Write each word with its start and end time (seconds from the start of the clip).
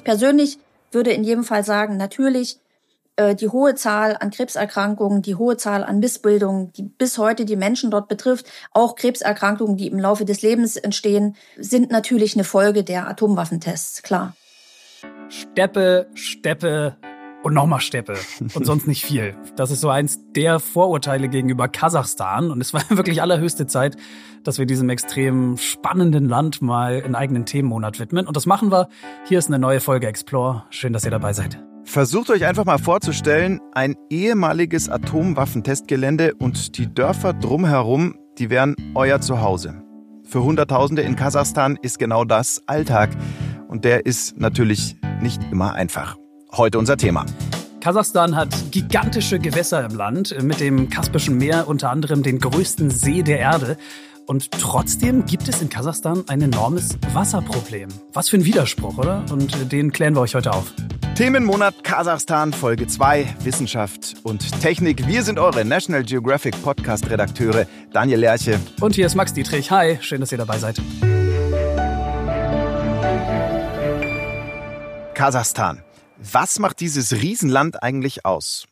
Ich 0.00 0.04
persönlich 0.04 0.56
würde 0.92 1.10
in 1.12 1.24
jedem 1.24 1.44
Fall 1.44 1.62
sagen, 1.62 1.98
natürlich 1.98 2.58
äh, 3.16 3.34
die 3.34 3.50
hohe 3.50 3.74
Zahl 3.74 4.16
an 4.18 4.30
Krebserkrankungen, 4.30 5.20
die 5.20 5.34
hohe 5.34 5.58
Zahl 5.58 5.84
an 5.84 5.98
Missbildungen, 5.98 6.72
die 6.72 6.84
bis 6.84 7.18
heute 7.18 7.44
die 7.44 7.54
Menschen 7.54 7.90
dort 7.90 8.08
betrifft, 8.08 8.46
auch 8.72 8.94
Krebserkrankungen, 8.94 9.76
die 9.76 9.88
im 9.88 9.98
Laufe 9.98 10.24
des 10.24 10.40
Lebens 10.40 10.78
entstehen, 10.78 11.36
sind 11.58 11.90
natürlich 11.90 12.34
eine 12.34 12.44
Folge 12.44 12.82
der 12.82 13.08
Atomwaffentests, 13.08 14.02
klar. 14.02 14.34
Steppe, 15.28 16.06
Steppe, 16.14 16.96
und 17.42 17.54
nochmal 17.54 17.80
Steppe 17.80 18.16
und 18.54 18.66
sonst 18.66 18.86
nicht 18.86 19.04
viel. 19.04 19.34
Das 19.56 19.70
ist 19.70 19.80
so 19.80 19.88
eins 19.88 20.20
der 20.34 20.60
Vorurteile 20.60 21.28
gegenüber 21.28 21.68
Kasachstan 21.68 22.50
und 22.50 22.60
es 22.60 22.74
war 22.74 22.82
wirklich 22.90 23.22
allerhöchste 23.22 23.66
Zeit, 23.66 23.96
dass 24.44 24.58
wir 24.58 24.66
diesem 24.66 24.88
extrem 24.90 25.56
spannenden 25.56 26.28
Land 26.28 26.62
mal 26.62 27.02
einen 27.02 27.14
eigenen 27.14 27.46
Themenmonat 27.46 27.98
widmen 27.98 28.26
und 28.26 28.36
das 28.36 28.46
machen 28.46 28.70
wir. 28.70 28.88
Hier 29.26 29.38
ist 29.38 29.48
eine 29.48 29.58
neue 29.58 29.80
Folge 29.80 30.06
Explore. 30.06 30.64
Schön, 30.70 30.92
dass 30.92 31.04
ihr 31.04 31.10
dabei 31.10 31.32
seid. 31.32 31.62
Versucht 31.84 32.30
euch 32.30 32.44
einfach 32.44 32.66
mal 32.66 32.78
vorzustellen, 32.78 33.60
ein 33.72 33.96
ehemaliges 34.10 34.88
Atomwaffentestgelände 34.88 36.34
und 36.34 36.78
die 36.78 36.92
Dörfer 36.92 37.32
drumherum, 37.32 38.16
die 38.38 38.50
wären 38.50 38.76
euer 38.94 39.20
Zuhause. 39.20 39.82
Für 40.30 40.44
Hunderttausende 40.44 41.02
in 41.02 41.16
Kasachstan 41.16 41.76
ist 41.82 41.98
genau 41.98 42.24
das 42.24 42.62
Alltag. 42.66 43.10
Und 43.66 43.84
der 43.84 44.06
ist 44.06 44.38
natürlich 44.38 44.96
nicht 45.20 45.42
immer 45.50 45.74
einfach. 45.74 46.16
Heute 46.56 46.78
unser 46.78 46.96
Thema. 46.96 47.26
Kasachstan 47.80 48.36
hat 48.36 48.48
gigantische 48.72 49.38
Gewässer 49.38 49.84
im 49.84 49.94
Land, 49.96 50.36
mit 50.42 50.60
dem 50.60 50.90
Kaspischen 50.90 51.38
Meer 51.38 51.68
unter 51.68 51.90
anderem 51.90 52.22
den 52.22 52.38
größten 52.38 52.90
See 52.90 53.22
der 53.22 53.38
Erde. 53.38 53.78
Und 54.26 54.50
trotzdem 54.50 55.24
gibt 55.26 55.48
es 55.48 55.62
in 55.62 55.70
Kasachstan 55.70 56.24
ein 56.28 56.42
enormes 56.42 56.98
Wasserproblem. 57.12 57.88
Was 58.12 58.28
für 58.28 58.36
ein 58.36 58.44
Widerspruch, 58.44 58.98
oder? 58.98 59.24
Und 59.30 59.72
den 59.72 59.92
klären 59.92 60.14
wir 60.14 60.20
euch 60.20 60.34
heute 60.34 60.52
auf. 60.52 60.72
Themenmonat 61.14 61.84
Kasachstan, 61.84 62.52
Folge 62.52 62.86
2, 62.86 63.36
Wissenschaft 63.44 64.16
und 64.22 64.60
Technik. 64.60 65.06
Wir 65.06 65.22
sind 65.22 65.38
eure 65.38 65.64
National 65.64 66.02
Geographic 66.02 66.60
Podcast-Redakteure 66.62 67.66
Daniel 67.92 68.20
Lerche. 68.20 68.58
Und 68.80 68.94
hier 68.94 69.06
ist 69.06 69.14
Max 69.14 69.32
Dietrich. 69.32 69.70
Hi, 69.70 69.98
schön, 70.00 70.20
dass 70.20 70.32
ihr 70.32 70.38
dabei 70.38 70.58
seid. 70.58 70.80
Kasachstan. 75.14 75.82
Was 76.22 76.58
macht 76.58 76.80
dieses 76.80 77.12
Riesenland 77.12 77.82
eigentlich 77.82 78.26
aus? 78.26 78.66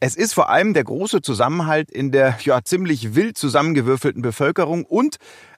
Es 0.00 0.16
ist 0.16 0.34
vor 0.34 0.50
allem 0.50 0.74
der 0.74 0.84
große 0.84 1.22
Zusammenhalt 1.22 1.90
in 1.90 2.12
der 2.12 2.38
ja 2.44 2.62
ziemlich 2.62 3.14
wild 3.14 3.38
zusammengewürfelten 3.38 4.22
Bevölkerung 4.22 4.84
und 4.84 5.16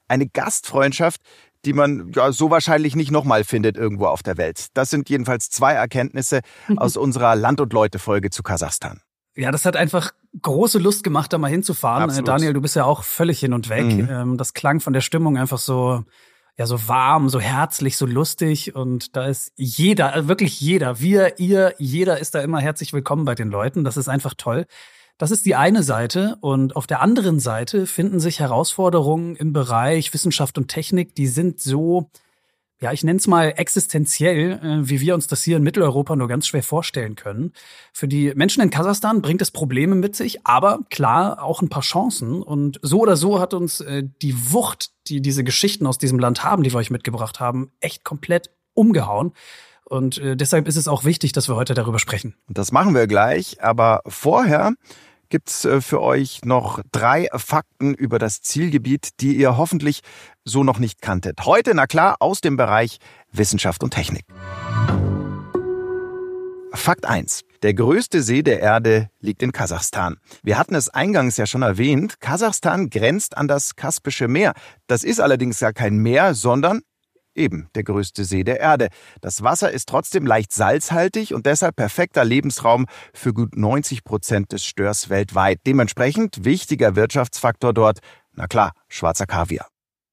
eine 0.09 0.29
Gastfreundschaft, 0.29 1.21
die 1.65 1.73
man 1.73 2.13
ja 2.15 2.31
so 2.31 2.51
wahrscheinlich 2.51 2.95
nicht 2.95 3.11
nochmal 3.11 3.43
findet 3.43 3.77
irgendwo 3.77 4.07
auf 4.07 4.23
der 4.23 4.37
Welt. 4.37 4.69
Das 4.75 4.91
sind 4.91 5.11
jedenfalls 5.11 5.51
zwei 5.51 5.73
Erkenntnisse 5.73 6.41
aus 6.77 6.97
unserer 6.97 7.35
Land 7.35 7.61
und 7.61 7.73
Leute 7.73 7.99
Folge 7.99 8.31
zu 8.31 8.45
Kasachstan. 8.45 9.01
Ja, 9.35 9.51
das 9.51 9.65
hat 9.65 9.77
einfach 9.77 10.13
große 10.41 10.79
Lust 10.79 11.03
gemacht, 11.03 11.33
da 11.33 11.39
mal 11.39 11.51
hinzufahren. 11.51 12.05
Absolut. 12.05 12.29
Daniel, 12.29 12.53
du 12.53 12.61
bist 12.61 12.77
ja 12.77 12.85
auch 12.85 13.03
völlig 13.03 13.41
hin 13.41 13.53
und 13.53 13.69
weg. 13.69 13.85
Mhm. 13.85 14.09
Ähm, 14.09 14.39
das 14.39 14.55
klang 14.55 14.81
von 14.81 14.93
der 14.93 15.01
Stimmung 15.01 15.37
einfach 15.37 15.59
so 15.59 16.05
ja 16.59 16.67
so 16.67 16.89
warm, 16.89 17.29
so 17.29 17.39
herzlich, 17.39 17.97
so 17.97 18.07
lustig 18.07 18.75
und 18.75 19.15
da 19.15 19.27
ist 19.27 19.53
jeder, 19.57 20.15
also 20.15 20.29
wirklich 20.29 20.61
jeder, 20.61 21.01
wir, 21.01 21.39
ihr, 21.39 21.75
jeder 21.79 22.19
ist 22.19 22.35
da 22.35 22.41
immer 22.41 22.61
herzlich 22.61 22.93
willkommen 22.93 23.27
bei 23.27 23.35
den 23.35 23.51
Leuten. 23.51 23.85
Das 23.85 23.97
ist 23.97 24.09
einfach 24.09 24.35
toll. 24.35 24.67
Das 25.19 25.31
ist 25.31 25.47
die 25.47 25.55
eine 25.55 25.83
Seite 25.83 26.37
und 26.41 26.77
auf 26.77 26.87
der 26.87 27.01
anderen 27.01 27.41
Seite 27.41 27.87
finden 27.87 28.21
sich 28.21 28.41
Herausforderungen 28.41 29.37
im 29.37 29.53
Bereich 29.53 30.13
Wissenschaft 30.15 30.57
und 30.59 30.69
Technik, 30.69 31.15
die 31.15 31.27
sind 31.27 31.61
so 31.61 32.11
ja, 32.81 32.93
ich 32.93 33.05
nenne 33.05 33.19
es 33.19 33.27
mal 33.27 33.55
existenziell, 33.57 34.53
äh, 34.53 34.89
wie 34.89 35.01
wir 35.01 35.15
uns 35.15 35.27
das 35.27 35.43
hier 35.43 35.57
in 35.57 35.63
Mitteleuropa 35.63 36.15
nur 36.15 36.29
ganz 36.29 36.47
schwer 36.47 36.63
vorstellen 36.63 37.15
können. 37.15 37.53
Für 37.93 38.07
die 38.07 38.33
Menschen 38.35 38.63
in 38.63 38.71
Kasachstan 38.71 39.23
bringt 39.23 39.41
es 39.41 39.51
Probleme 39.51 39.95
mit 39.95 40.15
sich, 40.15 40.47
aber 40.47 40.81
klar 40.91 41.43
auch 41.43 41.63
ein 41.63 41.71
paar 41.71 41.83
Chancen. 41.83 42.43
Und 42.43 42.79
so 42.83 43.01
oder 43.01 43.17
so 43.17 43.41
hat 43.41 43.55
uns 43.55 43.81
äh, 43.81 44.05
die 44.21 44.53
Wucht, 44.53 44.91
die 45.09 45.23
diese 45.23 45.43
Geschichten 45.43 45.87
aus 45.87 45.97
diesem 45.97 46.19
Land 46.19 46.45
haben, 46.45 46.63
die 46.63 46.73
wir 46.73 46.79
euch 46.79 46.91
mitgebracht 46.91 47.41
haben, 47.41 47.71
echt 47.81 48.05
komplett 48.05 48.51
umgehauen. 48.75 49.33
Und 49.85 50.19
äh, 50.19 50.37
deshalb 50.37 50.69
ist 50.69 50.77
es 50.77 50.89
auch 50.89 51.05
wichtig, 51.05 51.33
dass 51.33 51.49
wir 51.49 51.57
heute 51.57 51.73
darüber 51.73 51.99
sprechen. 51.99 52.35
Das 52.49 52.73
machen 52.73 52.95
wir 52.95 53.07
gleich, 53.07 53.63
aber 53.63 54.03
vorher 54.07 54.75
gibt's 55.29 55.67
für 55.81 56.01
euch 56.01 56.45
noch 56.45 56.81
drei 56.93 57.29
Fakten 57.35 57.95
über 57.95 58.21
das 58.21 58.43
Zielgebiet, 58.43 59.21
die 59.21 59.35
ihr 59.37 59.57
hoffentlich 59.57 60.03
so 60.47 60.65
noch 60.65 60.79
nicht 60.79 61.03
kanntet. 61.03 61.45
Heute, 61.45 61.75
na 61.75 61.87
klar, 61.87 62.17
aus 62.21 62.41
dem 62.41 62.57
Bereich 62.57 62.99
Wissenschaft 63.33 63.83
und 63.83 63.91
Technik. 63.91 64.25
Fakt 66.73 67.07
1. 67.07 67.43
Der 67.63 67.75
größte 67.75 68.23
See 68.23 68.43
der 68.43 68.61
Erde 68.61 69.11
liegt 69.21 69.43
in 69.43 69.53
Kasachstan. 69.53 70.19
Wir 70.43 70.59
hatten 70.59 70.75
es 70.75 70.89
eingangs 70.89 71.37
ja 71.37 71.47
schon 71.47 71.63
erwähnt, 71.63 72.21
Kasachstan 72.21 72.91
grenzt 72.91 73.37
an 73.37 73.49
das 73.49 73.77
Kaspische 73.77 74.29
Meer. 74.29 74.53
Das 74.87 75.03
ist 75.03 75.21
allerdings 75.21 75.59
gar 75.59 75.73
kein 75.73 75.97
Meer, 75.97 76.35
sondern 76.35 76.83
eben 77.35 77.69
der 77.75 77.85
größte 77.85 78.25
See 78.25 78.45
der 78.45 78.61
Erde. 78.61 78.89
Das 79.21 79.43
Wasser 79.43 79.71
ist 79.71 79.89
trotzdem 79.89 80.27
leicht 80.27 80.53
salzhaltig 80.53 81.35
und 81.35 81.47
deshalb 81.47 81.77
perfekter 81.77 82.25
Lebensraum 82.25 82.87
für 83.13 83.33
gut 83.33 83.57
90 83.57 84.05
Prozent 84.05 84.53
des 84.53 84.65
Störs 84.65 85.09
weltweit. 85.09 85.61
Dementsprechend 85.67 86.45
wichtiger 86.45 86.97
Wirtschaftsfaktor 86.97 87.73
dort, 87.73 88.01
na 88.33 88.47
klar, 88.47 88.73
schwarzer 88.89 89.27
Kaviar. 89.27 89.67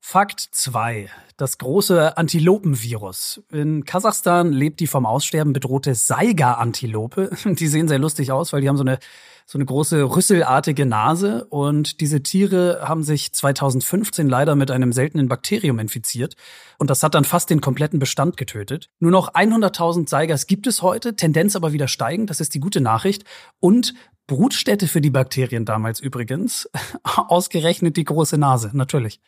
Fakt 0.05 0.41
2. 0.51 1.09
Das 1.37 1.57
große 1.57 2.17
Antilopenvirus. 2.17 3.41
In 3.49 3.85
Kasachstan 3.85 4.51
lebt 4.51 4.81
die 4.81 4.85
vom 4.85 5.05
Aussterben 5.05 5.53
bedrohte 5.53 5.95
Saiga-Antilope. 5.95 7.31
Die 7.45 7.67
sehen 7.67 7.87
sehr 7.87 7.99
lustig 7.99 8.31
aus, 8.33 8.51
weil 8.51 8.59
die 8.61 8.67
haben 8.67 8.77
so 8.77 8.83
eine 8.83 8.99
so 9.45 9.57
eine 9.57 9.65
große 9.65 10.03
rüsselartige 10.03 10.85
Nase 10.85 11.45
und 11.45 12.01
diese 12.01 12.21
Tiere 12.21 12.81
haben 12.83 13.03
sich 13.03 13.33
2015 13.33 14.29
leider 14.29 14.55
mit 14.55 14.71
einem 14.71 14.91
seltenen 14.91 15.29
Bakterium 15.29 15.79
infiziert 15.79 16.35
und 16.77 16.89
das 16.89 17.01
hat 17.01 17.15
dann 17.15 17.25
fast 17.25 17.49
den 17.49 17.59
kompletten 17.59 17.99
Bestand 17.99 18.37
getötet. 18.37 18.89
Nur 18.99 19.11
noch 19.11 19.33
100.000 19.33 20.07
Seigers 20.07 20.47
gibt 20.47 20.67
es 20.67 20.81
heute, 20.81 21.15
Tendenz 21.15 21.55
aber 21.55 21.73
wieder 21.73 21.87
steigend, 21.87 22.29
das 22.29 22.39
ist 22.39 22.53
die 22.53 22.59
gute 22.59 22.81
Nachricht 22.81 23.23
und 23.59 23.93
Brutstätte 24.27 24.87
für 24.87 25.01
die 25.01 25.09
Bakterien 25.09 25.65
damals 25.65 25.99
übrigens, 25.99 26.69
ausgerechnet 27.03 27.97
die 27.97 28.05
große 28.05 28.37
Nase, 28.37 28.71
natürlich. 28.73 29.19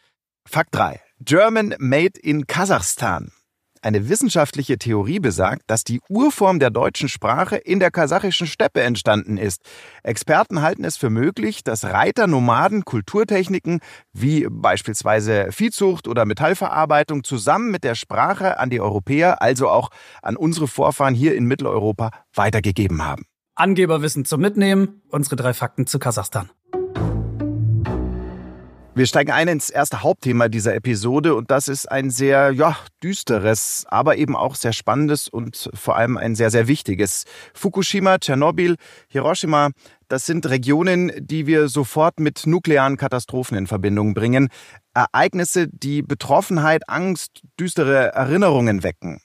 Fakt 0.47 0.75
3. 0.75 1.01
German 1.19 1.75
Made 1.79 2.19
in 2.21 2.45
Kasachstan. 2.47 3.31
Eine 3.81 4.09
wissenschaftliche 4.09 4.77
Theorie 4.77 5.19
besagt, 5.19 5.63
dass 5.67 5.83
die 5.83 6.01
Urform 6.07 6.59
der 6.59 6.69
deutschen 6.69 7.09
Sprache 7.09 7.57
in 7.57 7.79
der 7.79 7.91
kasachischen 7.91 8.47
Steppe 8.47 8.81
entstanden 8.81 9.37
ist. 9.37 9.61
Experten 10.01 10.61
halten 10.61 10.83
es 10.83 10.97
für 10.97 11.09
möglich, 11.09 11.63
dass 11.63 11.83
Reiter 11.83 12.27
Nomaden 12.27 12.85
Kulturtechniken 12.85 13.79
wie 14.13 14.47
beispielsweise 14.49 15.51
Viehzucht 15.51 16.07
oder 16.07 16.25
Metallverarbeitung 16.25 17.23
zusammen 17.23 17.69
mit 17.69 17.83
der 17.83 17.95
Sprache 17.95 18.59
an 18.59 18.69
die 18.69 18.79
Europäer, 18.79 19.41
also 19.41 19.69
auch 19.69 19.89
an 20.21 20.37
unsere 20.37 20.67
Vorfahren 20.67 21.15
hier 21.15 21.35
in 21.35 21.45
Mitteleuropa, 21.45 22.11
weitergegeben 22.33 23.03
haben. 23.03 23.25
Angeberwissen 23.55 24.25
zum 24.25 24.41
Mitnehmen, 24.41 25.01
unsere 25.09 25.35
drei 25.35 25.53
Fakten 25.53 25.85
zu 25.85 25.99
Kasachstan. 25.99 26.49
Wir 28.97 29.07
steigen 29.07 29.31
ein 29.31 29.49
ins 29.49 29.69
erste 29.69 30.03
Hauptthema 30.03 30.47
dieser 30.47 30.73
Episode 30.73 31.35
und 31.35 31.51
das 31.51 31.67
ist 31.67 31.91
ein 31.91 32.09
sehr, 32.11 32.51
ja, 32.51 32.77
düsteres, 33.03 33.85
aber 33.89 34.15
eben 34.15 34.37
auch 34.37 34.55
sehr 34.55 34.71
spannendes 34.71 35.27
und 35.27 35.69
vor 35.73 35.97
allem 35.97 36.15
ein 36.15 36.33
sehr, 36.33 36.49
sehr 36.49 36.69
wichtiges. 36.69 37.25
Fukushima, 37.53 38.19
Tschernobyl, 38.19 38.77
Hiroshima, 39.09 39.71
das 40.07 40.25
sind 40.25 40.45
Regionen, 40.45 41.11
die 41.17 41.45
wir 41.45 41.67
sofort 41.67 42.21
mit 42.21 42.47
nuklearen 42.47 42.95
Katastrophen 42.95 43.57
in 43.57 43.67
Verbindung 43.67 44.13
bringen. 44.13 44.47
Ereignisse, 44.93 45.67
die 45.67 46.01
Betroffenheit, 46.01 46.87
Angst, 46.87 47.41
düstere 47.59 48.13
Erinnerungen 48.13 48.81
wecken. 48.83 49.19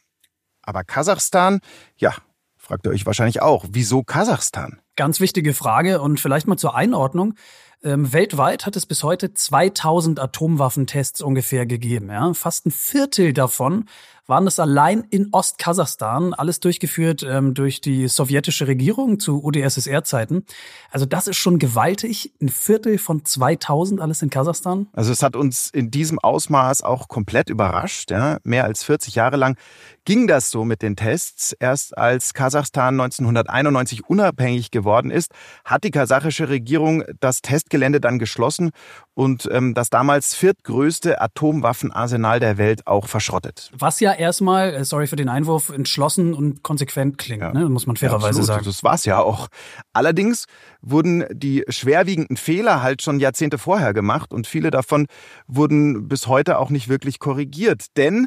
Aber 0.62 0.82
Kasachstan, 0.82 1.60
ja, 1.96 2.12
fragt 2.56 2.86
ihr 2.86 2.90
euch 2.90 3.06
wahrscheinlich 3.06 3.40
auch, 3.40 3.66
wieso 3.70 4.02
Kasachstan? 4.02 4.80
Ganz 4.96 5.20
wichtige 5.20 5.54
Frage 5.54 6.00
und 6.00 6.18
vielleicht 6.18 6.48
mal 6.48 6.56
zur 6.56 6.74
Einordnung. 6.74 7.34
Ähm, 7.82 8.12
weltweit 8.12 8.66
hat 8.66 8.76
es 8.76 8.84
bis 8.84 9.02
heute 9.02 9.32
2000 9.32 10.20
Atomwaffentests 10.20 11.22
ungefähr 11.22 11.64
gegeben. 11.64 12.10
Ja? 12.10 12.34
Fast 12.34 12.66
ein 12.66 12.70
Viertel 12.70 13.32
davon 13.32 13.86
waren 14.30 14.46
das 14.46 14.58
allein 14.60 15.04
in 15.10 15.28
Ostkasachstan, 15.32 16.32
alles 16.32 16.60
durchgeführt 16.60 17.26
ähm, 17.28 17.52
durch 17.52 17.80
die 17.80 18.08
sowjetische 18.08 18.68
Regierung 18.68 19.18
zu 19.18 19.44
UdSSR-Zeiten. 19.44 20.46
Also 20.90 21.04
das 21.04 21.26
ist 21.26 21.36
schon 21.36 21.58
gewaltig, 21.58 22.32
ein 22.40 22.48
Viertel 22.48 22.96
von 22.96 23.24
2000 23.24 24.00
alles 24.00 24.22
in 24.22 24.30
Kasachstan. 24.30 24.86
Also 24.92 25.12
es 25.12 25.22
hat 25.22 25.34
uns 25.34 25.68
in 25.70 25.90
diesem 25.90 26.18
Ausmaß 26.20 26.82
auch 26.82 27.08
komplett 27.08 27.50
überrascht. 27.50 28.12
Ja? 28.12 28.38
Mehr 28.44 28.64
als 28.64 28.84
40 28.84 29.16
Jahre 29.16 29.36
lang 29.36 29.56
ging 30.04 30.28
das 30.28 30.50
so 30.50 30.64
mit 30.64 30.82
den 30.82 30.94
Tests. 30.94 31.52
Erst 31.58 31.98
als 31.98 32.32
Kasachstan 32.32 33.00
1991 33.00 34.08
unabhängig 34.08 34.70
geworden 34.70 35.10
ist, 35.10 35.32
hat 35.64 35.82
die 35.82 35.90
kasachische 35.90 36.48
Regierung 36.48 37.02
das 37.18 37.42
Testgelände 37.42 38.00
dann 38.00 38.20
geschlossen 38.20 38.70
und 39.20 39.46
ähm, 39.52 39.74
das 39.74 39.90
damals 39.90 40.34
viertgrößte 40.34 41.20
Atomwaffenarsenal 41.20 42.40
der 42.40 42.56
Welt 42.56 42.86
auch 42.86 43.06
verschrottet. 43.06 43.70
Was 43.78 44.00
ja 44.00 44.14
erstmal, 44.14 44.72
äh, 44.72 44.82
sorry 44.86 45.06
für 45.08 45.16
den 45.16 45.28
Einwurf, 45.28 45.68
entschlossen 45.68 46.32
und 46.32 46.62
konsequent 46.62 47.18
klingt, 47.18 47.42
ja. 47.42 47.52
ne? 47.52 47.68
muss 47.68 47.86
man 47.86 47.96
fairerweise 47.96 48.38
ja, 48.38 48.44
sagen. 48.46 48.64
Das 48.64 48.82
war's 48.82 49.04
ja 49.04 49.20
auch. 49.20 49.48
Allerdings 49.92 50.46
wurden 50.80 51.26
die 51.30 51.64
schwerwiegenden 51.68 52.38
Fehler 52.38 52.82
halt 52.82 53.02
schon 53.02 53.20
Jahrzehnte 53.20 53.58
vorher 53.58 53.92
gemacht 53.92 54.32
und 54.32 54.46
viele 54.46 54.70
davon 54.70 55.06
wurden 55.46 56.08
bis 56.08 56.26
heute 56.26 56.58
auch 56.58 56.70
nicht 56.70 56.88
wirklich 56.88 57.18
korrigiert. 57.18 57.98
Denn 57.98 58.26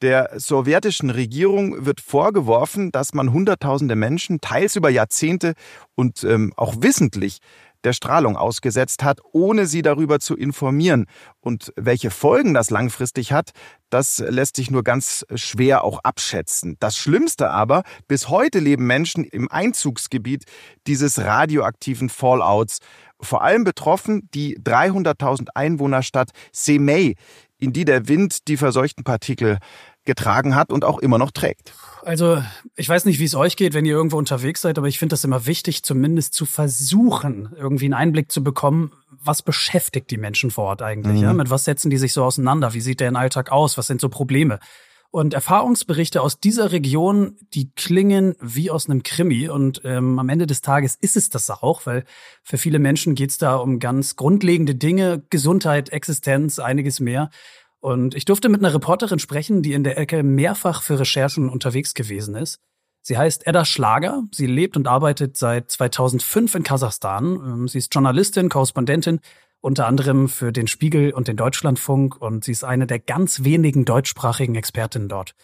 der 0.00 0.30
sowjetischen 0.40 1.10
Regierung 1.10 1.86
wird 1.86 2.00
vorgeworfen, 2.00 2.90
dass 2.90 3.14
man 3.14 3.32
Hunderttausende 3.32 3.94
Menschen 3.94 4.40
teils 4.40 4.74
über 4.74 4.90
Jahrzehnte 4.90 5.54
und 5.94 6.24
ähm, 6.24 6.52
auch 6.56 6.74
wissentlich 6.80 7.38
der 7.84 7.92
Strahlung 7.92 8.36
ausgesetzt 8.36 9.02
hat, 9.02 9.20
ohne 9.32 9.66
sie 9.66 9.82
darüber 9.82 10.20
zu 10.20 10.36
informieren. 10.36 11.06
Und 11.40 11.72
welche 11.76 12.10
Folgen 12.10 12.54
das 12.54 12.70
langfristig 12.70 13.32
hat, 13.32 13.50
das 13.90 14.18
lässt 14.18 14.56
sich 14.56 14.70
nur 14.70 14.84
ganz 14.84 15.26
schwer 15.34 15.84
auch 15.84 16.00
abschätzen. 16.02 16.76
Das 16.80 16.96
Schlimmste 16.96 17.50
aber, 17.50 17.82
bis 18.08 18.28
heute 18.28 18.58
leben 18.58 18.86
Menschen 18.86 19.24
im 19.24 19.50
Einzugsgebiet 19.50 20.44
dieses 20.86 21.18
radioaktiven 21.18 22.08
Fallouts. 22.08 22.78
Vor 23.20 23.42
allem 23.42 23.64
betroffen 23.64 24.28
die 24.34 24.58
300.000 24.58 25.48
Einwohnerstadt 25.54 26.30
Semey, 26.52 27.16
in 27.58 27.72
die 27.72 27.84
der 27.84 28.08
Wind 28.08 28.48
die 28.48 28.56
verseuchten 28.56 29.04
Partikel 29.04 29.58
getragen 30.04 30.54
hat 30.54 30.72
und 30.72 30.84
auch 30.84 30.98
immer 30.98 31.18
noch 31.18 31.30
trägt. 31.30 31.72
Also 32.04 32.42
ich 32.74 32.88
weiß 32.88 33.04
nicht, 33.04 33.20
wie 33.20 33.24
es 33.24 33.34
euch 33.34 33.56
geht, 33.56 33.74
wenn 33.74 33.84
ihr 33.84 33.94
irgendwo 33.94 34.18
unterwegs 34.18 34.60
seid, 34.60 34.76
aber 34.78 34.88
ich 34.88 34.98
finde 34.98 35.12
das 35.12 35.24
immer 35.24 35.46
wichtig, 35.46 35.84
zumindest 35.84 36.34
zu 36.34 36.46
versuchen, 36.46 37.54
irgendwie 37.56 37.84
einen 37.84 37.94
Einblick 37.94 38.32
zu 38.32 38.42
bekommen, 38.42 38.92
was 39.22 39.42
beschäftigt 39.42 40.10
die 40.10 40.16
Menschen 40.16 40.50
vor 40.50 40.64
Ort 40.64 40.82
eigentlich? 40.82 41.18
Mhm. 41.18 41.22
Ja? 41.22 41.32
Mit 41.32 41.50
was 41.50 41.64
setzen 41.64 41.90
die 41.90 41.98
sich 41.98 42.12
so 42.12 42.24
auseinander? 42.24 42.74
Wie 42.74 42.80
sieht 42.80 43.00
der 43.00 43.14
Alltag 43.14 43.52
aus? 43.52 43.78
Was 43.78 43.86
sind 43.86 44.00
so 44.00 44.08
Probleme? 44.08 44.58
Und 45.12 45.34
Erfahrungsberichte 45.34 46.22
aus 46.22 46.40
dieser 46.40 46.72
Region, 46.72 47.36
die 47.52 47.70
klingen 47.76 48.34
wie 48.40 48.70
aus 48.70 48.88
einem 48.88 49.02
Krimi. 49.02 49.50
Und 49.50 49.82
ähm, 49.84 50.18
am 50.18 50.30
Ende 50.30 50.46
des 50.46 50.62
Tages 50.62 50.96
ist 50.96 51.18
es 51.18 51.28
das 51.28 51.50
auch, 51.50 51.84
weil 51.84 52.04
für 52.42 52.56
viele 52.56 52.78
Menschen 52.78 53.14
geht 53.14 53.28
es 53.28 53.36
da 53.36 53.56
um 53.56 53.78
ganz 53.78 54.16
grundlegende 54.16 54.74
Dinge, 54.74 55.22
Gesundheit, 55.28 55.90
Existenz, 55.90 56.58
einiges 56.58 56.98
mehr. 56.98 57.28
Und 57.82 58.14
ich 58.14 58.24
durfte 58.24 58.48
mit 58.48 58.60
einer 58.60 58.72
Reporterin 58.72 59.18
sprechen, 59.18 59.60
die 59.60 59.72
in 59.72 59.82
der 59.82 59.98
Ecke 59.98 60.22
mehrfach 60.22 60.82
für 60.82 61.00
Recherchen 61.00 61.48
unterwegs 61.48 61.94
gewesen 61.94 62.36
ist. 62.36 62.60
Sie 63.02 63.18
heißt 63.18 63.44
Edda 63.44 63.64
Schlager. 63.64 64.22
Sie 64.30 64.46
lebt 64.46 64.76
und 64.76 64.86
arbeitet 64.86 65.36
seit 65.36 65.68
2005 65.68 66.54
in 66.54 66.62
Kasachstan. 66.62 67.24
Ähm, 67.24 67.68
sie 67.68 67.78
ist 67.78 67.92
Journalistin, 67.92 68.48
Korrespondentin, 68.48 69.18
unter 69.60 69.88
anderem 69.88 70.28
für 70.28 70.52
den 70.52 70.68
Spiegel 70.68 71.10
und 71.10 71.26
den 71.26 71.36
Deutschlandfunk. 71.36 72.22
Und 72.22 72.44
sie 72.44 72.52
ist 72.52 72.62
eine 72.62 72.86
der 72.86 73.00
ganz 73.00 73.42
wenigen 73.42 73.84
deutschsprachigen 73.84 74.54
Expertinnen 74.54 75.08
dort. 75.08 75.34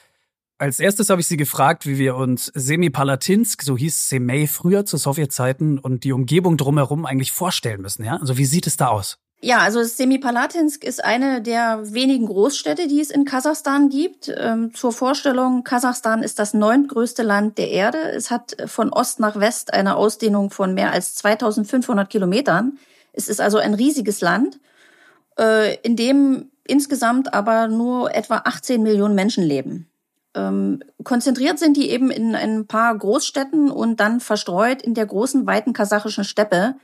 Als 0.58 0.79
erstes 0.79 1.11
habe 1.11 1.20
ich 1.20 1.26
sie 1.26 1.37
gefragt, 1.37 1.87
wie 1.87 1.99
wir 1.99 2.14
uns 2.14 2.52
Semipalatinsk, 2.55 3.62
so 3.62 3.76
hieß 3.76 4.08
Semey 4.11 4.46
früher 4.46 4.84
zu 4.84 4.96
Sowjetzeiten, 4.96 5.81
und 5.81 6.05
die 6.05 6.12
Umgebung 6.12 6.56
drumherum 6.56 7.05
eigentlich 7.05 7.32
vorstellen 7.32 7.81
müssen. 7.81 8.05
Ja? 8.05 8.19
Also 8.19 8.38
wie 8.38 8.44
sieht 8.44 8.69
es 8.69 8.76
da 8.76 8.88
aus? 8.88 9.19
Ja, 9.40 9.58
also 9.58 9.85
Semipalatinsk 9.85 10.82
ist 10.82 11.05
eine 11.05 11.40
der 11.40 11.93
wenigen 11.93 12.26
Großstädte, 12.26 12.88
die 12.88 13.00
es 13.00 13.11
in 13.11 13.25
Kasachstan 13.25 13.88
gibt. 13.88 14.32
Ähm, 14.37 14.75
zur 14.75 14.90
Vorstellung, 14.90 15.62
Kasachstan 15.62 16.25
ist 16.25 16.40
das 16.40 16.55
neuntgrößte 16.55 17.23
Land 17.23 17.56
der 17.56 17.70
Erde. 17.70 17.99
Es 17.99 18.32
hat 18.32 18.56
von 18.67 18.93
Ost 18.93 19.20
nach 19.20 19.38
West 19.38 19.73
eine 19.73 19.94
Ausdehnung 19.94 20.50
von 20.50 20.75
mehr 20.75 20.90
als 20.90 21.14
2500 21.14 22.11
Kilometern. 22.11 22.79
Es 23.12 23.29
ist 23.29 23.40
also 23.40 23.58
ein 23.58 23.75
riesiges 23.75 24.20
Land, 24.20 24.58
äh, 25.38 25.76
in 25.82 25.94
dem 25.94 26.50
insgesamt 26.67 27.32
aber 27.32 27.69
nur 27.69 28.14
etwa 28.14 28.43
18 28.44 28.82
Millionen 28.82 29.14
Menschen 29.14 29.44
leben. 29.44 29.88
Ähm, 30.34 30.81
konzentriert 31.05 31.61
sind 31.61 31.76
die 31.76 31.91
eben 31.91 32.11
in 32.11 32.34
ein 32.34 32.67
paar 32.67 32.96
Großstädten 32.96 33.70
und 33.70 34.00
dann 34.00 34.19
verstreut 34.19 34.82
in 34.82 34.94
der 34.94 35.06
großen, 35.06 35.46
weiten 35.46 35.73
kasachischen 35.73 36.25
Steppe, 36.25 36.75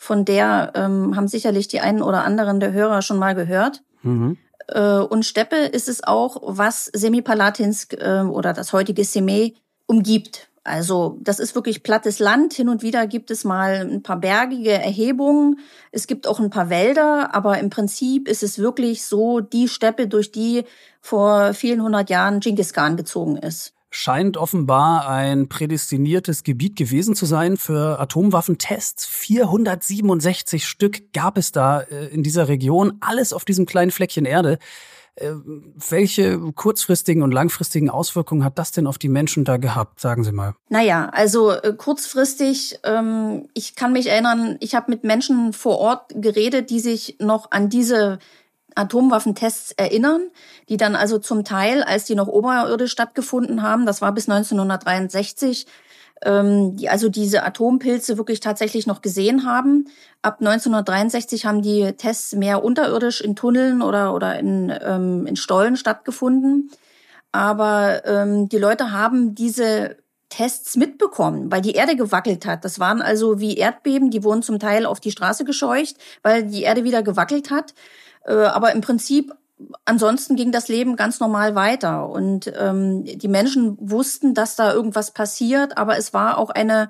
von 0.00 0.24
der 0.24 0.72
ähm, 0.76 1.14
haben 1.14 1.28
sicherlich 1.28 1.68
die 1.68 1.80
einen 1.80 2.00
oder 2.00 2.24
anderen 2.24 2.58
der 2.58 2.72
Hörer 2.72 3.02
schon 3.02 3.18
mal 3.18 3.34
gehört. 3.34 3.82
Mhm. 4.02 4.38
Äh, 4.68 5.00
und 5.00 5.26
Steppe 5.26 5.56
ist 5.56 5.90
es 5.90 6.02
auch, 6.02 6.40
was 6.42 6.86
Semipalatinsk 6.86 7.92
äh, 8.00 8.22
oder 8.22 8.54
das 8.54 8.72
heutige 8.72 9.04
Semey 9.04 9.56
umgibt. 9.84 10.48
Also 10.64 11.18
das 11.20 11.38
ist 11.38 11.54
wirklich 11.54 11.82
plattes 11.82 12.18
Land. 12.18 12.54
Hin 12.54 12.70
und 12.70 12.82
wieder 12.82 13.06
gibt 13.06 13.30
es 13.30 13.44
mal 13.44 13.86
ein 13.86 14.02
paar 14.02 14.18
bergige 14.18 14.72
Erhebungen. 14.72 15.58
Es 15.92 16.06
gibt 16.06 16.26
auch 16.26 16.40
ein 16.40 16.48
paar 16.48 16.70
Wälder, 16.70 17.34
aber 17.34 17.58
im 17.58 17.68
Prinzip 17.68 18.26
ist 18.26 18.42
es 18.42 18.58
wirklich 18.58 19.04
so 19.04 19.40
die 19.40 19.68
Steppe, 19.68 20.08
durch 20.08 20.32
die 20.32 20.64
vor 21.02 21.52
vielen 21.52 21.82
hundert 21.82 22.08
Jahren 22.08 22.40
Genghis 22.40 22.72
Khan 22.72 22.96
gezogen 22.96 23.36
ist 23.36 23.74
scheint 23.90 24.36
offenbar 24.36 25.08
ein 25.08 25.48
prädestiniertes 25.48 26.44
Gebiet 26.44 26.76
gewesen 26.76 27.14
zu 27.14 27.26
sein 27.26 27.56
für 27.56 27.98
Atomwaffentests. 27.98 29.04
467 29.06 30.66
Stück 30.66 31.12
gab 31.12 31.36
es 31.36 31.52
da 31.52 31.80
äh, 31.80 32.06
in 32.06 32.22
dieser 32.22 32.48
Region, 32.48 32.94
alles 33.00 33.32
auf 33.32 33.44
diesem 33.44 33.66
kleinen 33.66 33.90
Fleckchen 33.90 34.24
Erde. 34.24 34.58
Äh, 35.16 35.32
welche 35.88 36.38
kurzfristigen 36.52 37.22
und 37.22 37.32
langfristigen 37.32 37.90
Auswirkungen 37.90 38.44
hat 38.44 38.58
das 38.58 38.70
denn 38.70 38.86
auf 38.86 38.96
die 38.96 39.08
Menschen 39.08 39.44
da 39.44 39.56
gehabt? 39.56 40.00
Sagen 40.00 40.22
Sie 40.22 40.32
mal. 40.32 40.54
Naja, 40.68 41.10
also 41.12 41.50
äh, 41.50 41.74
kurzfristig, 41.76 42.78
ähm, 42.84 43.48
ich 43.54 43.74
kann 43.74 43.92
mich 43.92 44.06
erinnern, 44.06 44.56
ich 44.60 44.76
habe 44.76 44.90
mit 44.90 45.02
Menschen 45.02 45.52
vor 45.52 45.78
Ort 45.78 46.12
geredet, 46.14 46.70
die 46.70 46.80
sich 46.80 47.16
noch 47.18 47.50
an 47.50 47.68
diese 47.68 48.20
Atomwaffentests 48.74 49.72
erinnern, 49.72 50.30
die 50.68 50.76
dann 50.76 50.96
also 50.96 51.18
zum 51.18 51.44
Teil, 51.44 51.82
als 51.82 52.04
die 52.04 52.14
noch 52.14 52.28
oberirdisch 52.28 52.92
stattgefunden 52.92 53.62
haben, 53.62 53.86
das 53.86 54.02
war 54.02 54.12
bis 54.12 54.28
1963, 54.28 55.66
ähm, 56.22 56.76
die 56.76 56.88
also 56.88 57.08
diese 57.08 57.42
Atompilze 57.44 58.18
wirklich 58.18 58.40
tatsächlich 58.40 58.86
noch 58.86 59.02
gesehen 59.02 59.44
haben. 59.44 59.88
Ab 60.22 60.36
1963 60.40 61.46
haben 61.46 61.62
die 61.62 61.92
Tests 61.92 62.34
mehr 62.34 62.62
unterirdisch 62.62 63.20
in 63.20 63.36
Tunneln 63.36 63.82
oder, 63.82 64.14
oder 64.14 64.38
in, 64.38 64.72
ähm, 64.82 65.26
in 65.26 65.36
Stollen 65.36 65.76
stattgefunden. 65.76 66.70
Aber 67.32 68.04
ähm, 68.04 68.48
die 68.48 68.58
Leute 68.58 68.92
haben 68.92 69.34
diese 69.34 69.96
Tests 70.30 70.76
mitbekommen, 70.76 71.50
weil 71.50 71.60
die 71.60 71.72
Erde 71.72 71.96
gewackelt 71.96 72.46
hat. 72.46 72.64
Das 72.64 72.78
waren 72.78 73.02
also 73.02 73.40
wie 73.40 73.56
Erdbeben, 73.56 74.10
die 74.10 74.24
wurden 74.24 74.42
zum 74.42 74.58
Teil 74.58 74.86
auf 74.86 75.00
die 75.00 75.10
Straße 75.10 75.44
gescheucht, 75.44 75.96
weil 76.22 76.44
die 76.44 76.62
Erde 76.62 76.84
wieder 76.84 77.02
gewackelt 77.02 77.50
hat. 77.50 77.74
Äh, 78.24 78.34
aber 78.34 78.72
im 78.72 78.80
Prinzip 78.80 79.34
ansonsten 79.84 80.36
ging 80.36 80.52
das 80.52 80.68
Leben 80.68 80.96
ganz 80.96 81.20
normal 81.20 81.54
weiter 81.54 82.08
und 82.08 82.52
ähm, 82.58 83.04
die 83.04 83.28
Menschen 83.28 83.76
wussten, 83.80 84.34
dass 84.34 84.56
da 84.56 84.72
irgendwas 84.72 85.10
passiert, 85.10 85.76
aber 85.76 85.98
es 85.98 86.14
war 86.14 86.38
auch 86.38 86.50
eine 86.50 86.88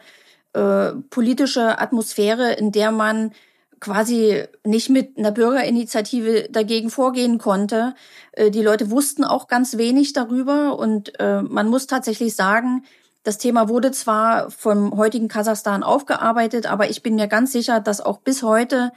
äh, 0.52 0.92
politische 1.10 1.78
Atmosphäre, 1.78 2.52
in 2.52 2.72
der 2.72 2.92
man 2.92 3.32
quasi 3.80 4.44
nicht 4.64 4.90
mit 4.90 5.16
einer 5.16 5.32
Bürgerinitiative 5.32 6.48
dagegen 6.50 6.90
vorgehen 6.90 7.38
konnte. 7.38 7.94
Äh, 8.32 8.50
die 8.50 8.62
Leute 8.62 8.90
wussten 8.90 9.24
auch 9.24 9.48
ganz 9.48 9.78
wenig 9.78 10.12
darüber 10.12 10.78
und 10.78 11.18
äh, 11.18 11.42
man 11.42 11.68
muss 11.68 11.86
tatsächlich 11.86 12.36
sagen, 12.36 12.84
das 13.22 13.38
Thema 13.38 13.68
wurde 13.68 13.90
zwar 13.90 14.50
vom 14.50 14.96
heutigen 14.96 15.28
Kasachstan 15.28 15.82
aufgearbeitet, 15.82 16.70
aber 16.70 16.88
ich 16.88 17.02
bin 17.02 17.16
mir 17.16 17.28
ganz 17.28 17.52
sicher, 17.52 17.80
dass 17.80 18.00
auch 18.00 18.18
bis 18.18 18.42
heute 18.42 18.92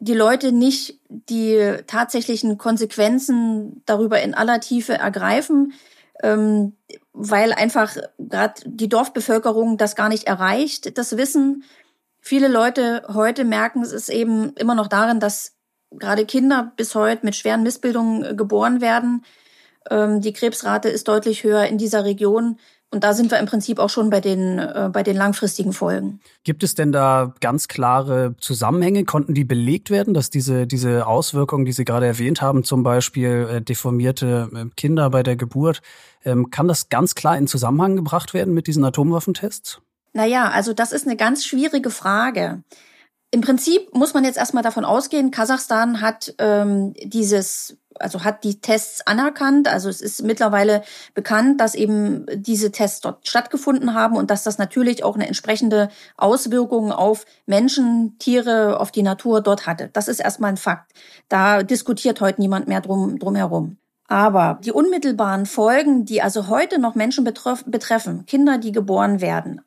die 0.00 0.14
Leute 0.14 0.50
nicht 0.50 0.98
die 1.08 1.76
tatsächlichen 1.86 2.58
Konsequenzen 2.58 3.82
darüber 3.84 4.20
in 4.20 4.34
aller 4.34 4.58
Tiefe 4.60 4.94
ergreifen, 4.94 5.74
ähm, 6.22 6.72
weil 7.12 7.52
einfach 7.52 7.96
gerade 8.18 8.54
die 8.64 8.88
Dorfbevölkerung 8.88 9.76
das 9.76 9.96
gar 9.96 10.08
nicht 10.08 10.24
erreicht, 10.24 10.96
das 10.96 11.16
Wissen. 11.16 11.64
Viele 12.20 12.48
Leute 12.48 13.02
heute 13.08 13.44
merken 13.44 13.82
es 13.82 14.08
eben 14.08 14.54
immer 14.54 14.74
noch 14.74 14.88
darin, 14.88 15.20
dass 15.20 15.56
gerade 15.90 16.24
Kinder 16.24 16.72
bis 16.76 16.94
heute 16.94 17.24
mit 17.24 17.36
schweren 17.36 17.62
Missbildungen 17.62 18.36
geboren 18.36 18.80
werden. 18.80 19.24
Ähm, 19.90 20.22
die 20.22 20.32
Krebsrate 20.32 20.88
ist 20.88 21.08
deutlich 21.08 21.44
höher 21.44 21.64
in 21.64 21.78
dieser 21.78 22.04
Region. 22.04 22.58
Und 22.92 23.04
da 23.04 23.14
sind 23.14 23.30
wir 23.30 23.38
im 23.38 23.46
Prinzip 23.46 23.78
auch 23.78 23.88
schon 23.88 24.10
bei 24.10 24.20
den, 24.20 24.58
äh, 24.58 24.90
bei 24.92 25.04
den 25.04 25.16
langfristigen 25.16 25.72
Folgen. 25.72 26.20
Gibt 26.42 26.64
es 26.64 26.74
denn 26.74 26.90
da 26.90 27.34
ganz 27.40 27.68
klare 27.68 28.34
Zusammenhänge? 28.40 29.04
Konnten 29.04 29.32
die 29.32 29.44
belegt 29.44 29.90
werden, 29.90 30.12
dass 30.12 30.28
diese, 30.28 30.66
diese 30.66 31.06
Auswirkungen, 31.06 31.64
die 31.64 31.72
Sie 31.72 31.84
gerade 31.84 32.06
erwähnt 32.06 32.42
haben, 32.42 32.64
zum 32.64 32.82
Beispiel 32.82 33.48
äh, 33.48 33.62
deformierte 33.62 34.50
äh, 34.52 34.64
Kinder 34.76 35.08
bei 35.10 35.22
der 35.22 35.36
Geburt, 35.36 35.82
ähm, 36.24 36.50
kann 36.50 36.66
das 36.66 36.88
ganz 36.88 37.14
klar 37.14 37.38
in 37.38 37.46
Zusammenhang 37.46 37.94
gebracht 37.94 38.34
werden 38.34 38.54
mit 38.54 38.66
diesen 38.66 38.84
Atomwaffentests? 38.84 39.80
Naja, 40.12 40.50
also 40.50 40.72
das 40.72 40.90
ist 40.90 41.06
eine 41.06 41.16
ganz 41.16 41.44
schwierige 41.44 41.90
Frage. 41.90 42.64
Im 43.30 43.42
Prinzip 43.42 43.94
muss 43.94 44.14
man 44.14 44.24
jetzt 44.24 44.38
erstmal 44.38 44.64
davon 44.64 44.84
ausgehen, 44.84 45.30
Kasachstan 45.30 46.00
hat 46.00 46.34
ähm, 46.38 46.94
dieses 47.04 47.76
also 48.00 48.24
hat 48.24 48.44
die 48.44 48.60
Tests 48.60 49.06
anerkannt. 49.06 49.68
Also 49.68 49.88
es 49.88 50.00
ist 50.00 50.22
mittlerweile 50.22 50.82
bekannt, 51.14 51.60
dass 51.60 51.74
eben 51.74 52.26
diese 52.34 52.72
Tests 52.72 53.00
dort 53.00 53.26
stattgefunden 53.28 53.94
haben 53.94 54.16
und 54.16 54.30
dass 54.30 54.42
das 54.42 54.58
natürlich 54.58 55.04
auch 55.04 55.14
eine 55.14 55.26
entsprechende 55.26 55.88
Auswirkung 56.16 56.92
auf 56.92 57.24
Menschen, 57.46 58.18
Tiere, 58.18 58.80
auf 58.80 58.90
die 58.90 59.02
Natur 59.02 59.40
dort 59.40 59.66
hatte. 59.66 59.90
Das 59.92 60.08
ist 60.08 60.20
erstmal 60.20 60.50
ein 60.50 60.56
Fakt. 60.56 60.92
Da 61.28 61.62
diskutiert 61.62 62.20
heute 62.20 62.40
niemand 62.40 62.68
mehr 62.68 62.80
drum, 62.80 63.18
drum 63.18 63.36
herum. 63.36 63.76
Aber 64.08 64.58
die 64.64 64.72
unmittelbaren 64.72 65.46
Folgen, 65.46 66.04
die 66.04 66.20
also 66.20 66.48
heute 66.48 66.80
noch 66.80 66.96
Menschen 66.96 67.22
betreffen, 67.22 68.26
Kinder, 68.26 68.58
die 68.58 68.72
geboren 68.72 69.20
werden, 69.20 69.60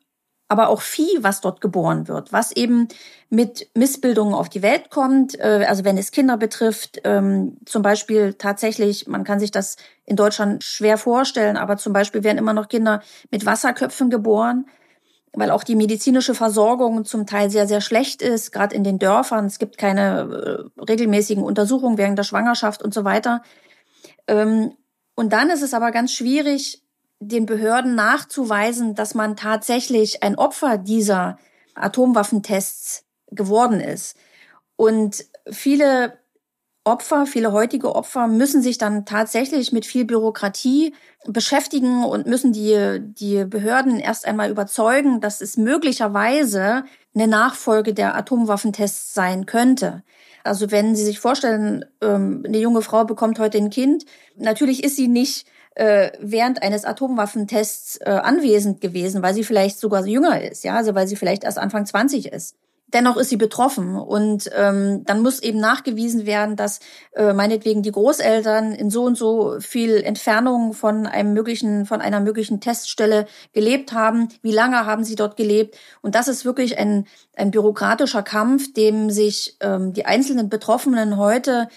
aber 0.54 0.68
auch 0.68 0.82
Vieh, 0.82 1.18
was 1.18 1.40
dort 1.40 1.60
geboren 1.60 2.06
wird, 2.06 2.32
was 2.32 2.52
eben 2.52 2.86
mit 3.28 3.68
Missbildungen 3.74 4.32
auf 4.32 4.48
die 4.48 4.62
Welt 4.62 4.88
kommt. 4.88 5.36
Äh, 5.40 5.66
also 5.68 5.84
wenn 5.84 5.98
es 5.98 6.12
Kinder 6.12 6.36
betrifft, 6.36 7.00
ähm, 7.02 7.56
zum 7.66 7.82
Beispiel 7.82 8.34
tatsächlich, 8.34 9.08
man 9.08 9.24
kann 9.24 9.40
sich 9.40 9.50
das 9.50 9.74
in 10.04 10.14
Deutschland 10.14 10.62
schwer 10.62 10.96
vorstellen, 10.96 11.56
aber 11.56 11.76
zum 11.76 11.92
Beispiel 11.92 12.22
werden 12.22 12.38
immer 12.38 12.52
noch 12.52 12.68
Kinder 12.68 13.02
mit 13.32 13.44
Wasserköpfen 13.46 14.10
geboren, 14.10 14.66
weil 15.32 15.50
auch 15.50 15.64
die 15.64 15.74
medizinische 15.74 16.36
Versorgung 16.36 17.04
zum 17.04 17.26
Teil 17.26 17.50
sehr, 17.50 17.66
sehr 17.66 17.80
schlecht 17.80 18.22
ist, 18.22 18.52
gerade 18.52 18.76
in 18.76 18.84
den 18.84 19.00
Dörfern. 19.00 19.46
Es 19.46 19.58
gibt 19.58 19.76
keine 19.76 20.68
äh, 20.78 20.82
regelmäßigen 20.82 21.42
Untersuchungen 21.42 21.98
während 21.98 22.16
der 22.16 22.22
Schwangerschaft 22.22 22.80
und 22.80 22.94
so 22.94 23.02
weiter. 23.02 23.42
Ähm, 24.28 24.70
und 25.16 25.32
dann 25.32 25.50
ist 25.50 25.62
es 25.62 25.74
aber 25.74 25.90
ganz 25.90 26.12
schwierig, 26.12 26.83
den 27.20 27.46
Behörden 27.46 27.94
nachzuweisen, 27.94 28.94
dass 28.94 29.14
man 29.14 29.36
tatsächlich 29.36 30.22
ein 30.22 30.36
Opfer 30.36 30.78
dieser 30.78 31.38
Atomwaffentests 31.74 33.04
geworden 33.30 33.80
ist. 33.80 34.16
Und 34.76 35.24
viele 35.50 36.18
Opfer, 36.86 37.24
viele 37.24 37.52
heutige 37.52 37.94
Opfer 37.94 38.26
müssen 38.28 38.60
sich 38.60 38.76
dann 38.76 39.06
tatsächlich 39.06 39.72
mit 39.72 39.86
viel 39.86 40.04
Bürokratie 40.04 40.94
beschäftigen 41.26 42.04
und 42.04 42.26
müssen 42.26 42.52
die, 42.52 42.98
die 43.00 43.46
Behörden 43.46 43.98
erst 43.98 44.26
einmal 44.26 44.50
überzeugen, 44.50 45.20
dass 45.20 45.40
es 45.40 45.56
möglicherweise 45.56 46.84
eine 47.14 47.26
Nachfolge 47.26 47.94
der 47.94 48.14
Atomwaffentests 48.14 49.14
sein 49.14 49.46
könnte. 49.46 50.02
Also 50.42 50.70
wenn 50.70 50.94
Sie 50.94 51.04
sich 51.04 51.20
vorstellen, 51.20 51.86
ähm, 52.02 52.42
eine 52.46 52.58
junge 52.58 52.82
Frau 52.82 53.06
bekommt 53.06 53.38
heute 53.38 53.56
ein 53.56 53.70
Kind, 53.70 54.04
natürlich 54.36 54.84
ist 54.84 54.96
sie 54.96 55.08
nicht 55.08 55.46
äh, 55.74 56.12
während 56.20 56.62
eines 56.62 56.84
Atomwaffentests 56.84 57.96
äh, 58.00 58.10
anwesend 58.10 58.80
gewesen, 58.80 59.22
weil 59.22 59.34
sie 59.34 59.44
vielleicht 59.44 59.78
sogar 59.78 60.06
jünger 60.06 60.40
ist, 60.42 60.64
ja, 60.64 60.76
also 60.76 60.94
weil 60.94 61.08
sie 61.08 61.16
vielleicht 61.16 61.44
erst 61.44 61.58
Anfang 61.58 61.86
20 61.86 62.32
ist. 62.32 62.56
Dennoch 62.94 63.16
ist 63.16 63.30
sie 63.30 63.36
betroffen 63.36 63.96
und 63.96 64.48
ähm, 64.56 65.04
dann 65.04 65.20
muss 65.20 65.42
eben 65.42 65.58
nachgewiesen 65.58 66.26
werden, 66.26 66.54
dass 66.54 66.78
äh, 67.16 67.32
meinetwegen 67.32 67.82
die 67.82 67.90
Großeltern 67.90 68.72
in 68.72 68.88
so 68.88 69.02
und 69.02 69.18
so 69.18 69.56
viel 69.58 69.96
Entfernung 69.96 70.74
von 70.74 71.06
einem 71.06 71.32
möglichen, 71.32 71.86
von 71.86 72.00
einer 72.00 72.20
möglichen 72.20 72.60
Teststelle 72.60 73.26
gelebt 73.52 73.92
haben. 73.94 74.28
Wie 74.42 74.52
lange 74.52 74.86
haben 74.86 75.02
sie 75.02 75.16
dort 75.16 75.36
gelebt? 75.36 75.76
Und 76.02 76.14
das 76.14 76.28
ist 76.28 76.44
wirklich 76.44 76.78
ein, 76.78 77.08
ein 77.34 77.50
bürokratischer 77.50 78.22
Kampf, 78.22 78.72
dem 78.74 79.10
sich 79.10 79.56
ähm, 79.58 79.92
die 79.92 80.06
einzelnen 80.06 80.48
Betroffenen 80.48 81.16
heute 81.16 81.68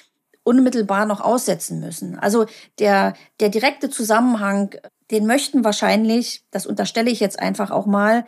unmittelbar 0.47 1.05
noch 1.05 1.19
aussetzen 1.19 1.81
müssen. 1.81 2.17
Also 2.17 2.45
der, 2.79 3.13
der 3.41 3.49
direkte 3.49 3.89
Zusammenhang, 3.89 4.75
den 5.11 5.27
möchten 5.27 5.65
wahrscheinlich, 5.65 6.43
das 6.51 6.65
unterstelle 6.65 7.11
ich 7.11 7.19
jetzt 7.19 7.39
einfach 7.39 7.69
auch 7.69 7.85
mal, 7.85 8.25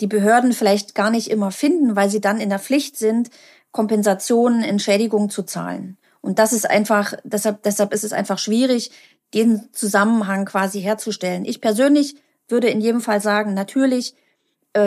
die 0.00 0.08
Behörden 0.08 0.52
vielleicht 0.52 0.96
gar 0.96 1.10
nicht 1.10 1.30
immer 1.30 1.52
finden, 1.52 1.94
weil 1.94 2.10
sie 2.10 2.20
dann 2.20 2.40
in 2.40 2.50
der 2.50 2.58
Pflicht 2.58 2.98
sind, 2.98 3.30
Kompensationen, 3.70 4.62
Entschädigungen 4.62 5.30
zu 5.30 5.44
zahlen. 5.44 5.96
Und 6.20 6.40
das 6.40 6.52
ist 6.52 6.68
einfach, 6.68 7.14
deshalb, 7.22 7.62
deshalb 7.62 7.92
ist 7.94 8.02
es 8.02 8.12
einfach 8.12 8.38
schwierig, 8.38 8.90
den 9.32 9.68
Zusammenhang 9.72 10.46
quasi 10.46 10.80
herzustellen. 10.80 11.44
Ich 11.44 11.60
persönlich 11.60 12.16
würde 12.48 12.68
in 12.68 12.80
jedem 12.80 13.00
Fall 13.00 13.20
sagen, 13.20 13.54
natürlich 13.54 14.14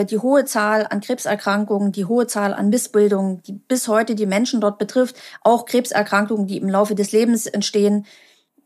die 0.05 0.19
hohe 0.19 0.45
Zahl 0.45 0.85
an 0.89 1.01
Krebserkrankungen, 1.01 1.91
die 1.91 2.05
hohe 2.05 2.27
Zahl 2.27 2.53
an 2.53 2.69
Missbildungen, 2.69 3.41
die 3.43 3.53
bis 3.53 3.87
heute 3.87 4.15
die 4.15 4.25
Menschen 4.25 4.61
dort 4.61 4.77
betrifft, 4.77 5.15
auch 5.41 5.65
Krebserkrankungen, 5.65 6.47
die 6.47 6.57
im 6.57 6.69
Laufe 6.69 6.95
des 6.95 7.11
Lebens 7.11 7.45
entstehen, 7.45 8.05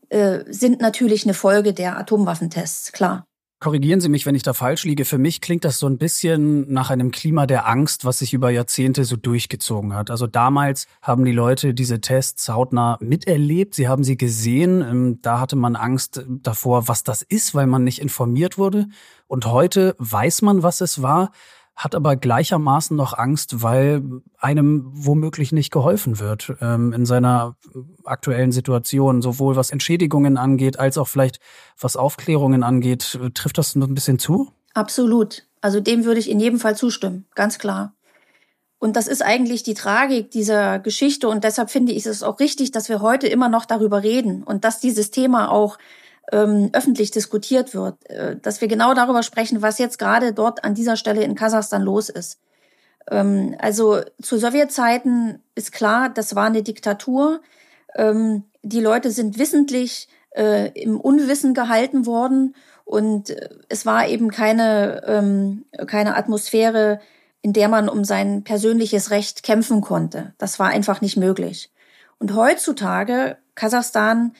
äh, 0.08 0.44
sind 0.48 0.80
natürlich 0.80 1.24
eine 1.24 1.34
Folge 1.34 1.72
der 1.72 1.96
Atomwaffentests, 1.98 2.92
klar. 2.92 3.26
Korrigieren 3.62 4.00
Sie 4.00 4.08
mich, 4.08 4.26
wenn 4.26 4.34
ich 4.34 4.42
da 4.42 4.54
falsch 4.54 4.82
liege. 4.82 5.04
Für 5.04 5.18
mich 5.18 5.40
klingt 5.40 5.64
das 5.64 5.78
so 5.78 5.86
ein 5.86 5.96
bisschen 5.96 6.72
nach 6.72 6.90
einem 6.90 7.12
Klima 7.12 7.46
der 7.46 7.68
Angst, 7.68 8.04
was 8.04 8.18
sich 8.18 8.34
über 8.34 8.50
Jahrzehnte 8.50 9.04
so 9.04 9.14
durchgezogen 9.14 9.94
hat. 9.94 10.10
Also 10.10 10.26
damals 10.26 10.88
haben 11.00 11.24
die 11.24 11.30
Leute 11.30 11.72
diese 11.72 12.00
Tests 12.00 12.48
hautnah 12.48 12.98
miterlebt. 13.00 13.76
Sie 13.76 13.86
haben 13.86 14.02
sie 14.02 14.16
gesehen. 14.16 14.82
Ähm, 14.82 15.18
da 15.22 15.38
hatte 15.38 15.54
man 15.54 15.76
Angst 15.76 16.24
davor, 16.26 16.88
was 16.88 17.04
das 17.04 17.22
ist, 17.22 17.54
weil 17.54 17.68
man 17.68 17.84
nicht 17.84 18.00
informiert 18.00 18.58
wurde. 18.58 18.88
Und 19.28 19.46
heute 19.46 19.94
weiß 20.00 20.42
man, 20.42 20.64
was 20.64 20.80
es 20.80 21.00
war 21.00 21.30
hat 21.74 21.94
aber 21.94 22.16
gleichermaßen 22.16 22.96
noch 22.96 23.16
Angst, 23.16 23.62
weil 23.62 24.02
einem 24.38 24.90
womöglich 24.92 25.52
nicht 25.52 25.72
geholfen 25.72 26.18
wird 26.18 26.52
ähm, 26.60 26.92
in 26.92 27.06
seiner 27.06 27.56
aktuellen 28.04 28.52
Situation, 28.52 29.22
sowohl 29.22 29.56
was 29.56 29.70
Entschädigungen 29.70 30.36
angeht, 30.36 30.78
als 30.78 30.98
auch 30.98 31.08
vielleicht 31.08 31.40
was 31.80 31.96
Aufklärungen 31.96 32.62
angeht. 32.62 33.18
Trifft 33.34 33.58
das 33.58 33.74
ein 33.74 33.94
bisschen 33.94 34.18
zu? 34.18 34.50
Absolut. 34.74 35.46
Also 35.60 35.80
dem 35.80 36.04
würde 36.04 36.20
ich 36.20 36.30
in 36.30 36.40
jedem 36.40 36.58
Fall 36.58 36.76
zustimmen, 36.76 37.26
ganz 37.34 37.58
klar. 37.58 37.94
Und 38.78 38.96
das 38.96 39.06
ist 39.06 39.22
eigentlich 39.22 39.62
die 39.62 39.74
Tragik 39.74 40.32
dieser 40.32 40.80
Geschichte 40.80 41.28
und 41.28 41.44
deshalb 41.44 41.70
finde 41.70 41.92
ich 41.92 42.04
es 42.04 42.24
auch 42.24 42.40
richtig, 42.40 42.72
dass 42.72 42.88
wir 42.88 43.00
heute 43.00 43.28
immer 43.28 43.48
noch 43.48 43.64
darüber 43.64 44.02
reden 44.02 44.42
und 44.42 44.64
dass 44.64 44.80
dieses 44.80 45.12
Thema 45.12 45.52
auch 45.52 45.78
ähm, 46.30 46.70
öffentlich 46.72 47.10
diskutiert 47.10 47.74
wird, 47.74 48.08
äh, 48.08 48.36
dass 48.36 48.60
wir 48.60 48.68
genau 48.68 48.94
darüber 48.94 49.22
sprechen, 49.22 49.62
was 49.62 49.78
jetzt 49.78 49.98
gerade 49.98 50.32
dort 50.32 50.64
an 50.64 50.74
dieser 50.74 50.96
Stelle 50.96 51.24
in 51.24 51.34
Kasachstan 51.34 51.82
los 51.82 52.08
ist. 52.08 52.38
Ähm, 53.10 53.56
also 53.58 54.00
zu 54.20 54.38
Sowjetzeiten 54.38 55.42
ist 55.54 55.72
klar, 55.72 56.08
das 56.08 56.34
war 56.34 56.46
eine 56.46 56.62
Diktatur. 56.62 57.40
Ähm, 57.94 58.44
die 58.62 58.80
Leute 58.80 59.10
sind 59.10 59.38
wissentlich 59.38 60.08
äh, 60.30 60.70
im 60.80 61.00
Unwissen 61.00 61.54
gehalten 61.54 62.06
worden 62.06 62.54
und 62.84 63.30
äh, 63.30 63.48
es 63.68 63.84
war 63.84 64.06
eben 64.06 64.30
keine, 64.30 65.02
ähm, 65.06 65.64
keine 65.86 66.16
Atmosphäre, 66.16 67.00
in 67.42 67.52
der 67.52 67.68
man 67.68 67.88
um 67.88 68.04
sein 68.04 68.44
persönliches 68.44 69.10
Recht 69.10 69.42
kämpfen 69.42 69.80
konnte. 69.80 70.32
Das 70.38 70.60
war 70.60 70.68
einfach 70.68 71.00
nicht 71.00 71.16
möglich. 71.16 71.72
Und 72.18 72.36
heutzutage, 72.36 73.36
Kasachstan 73.56 74.32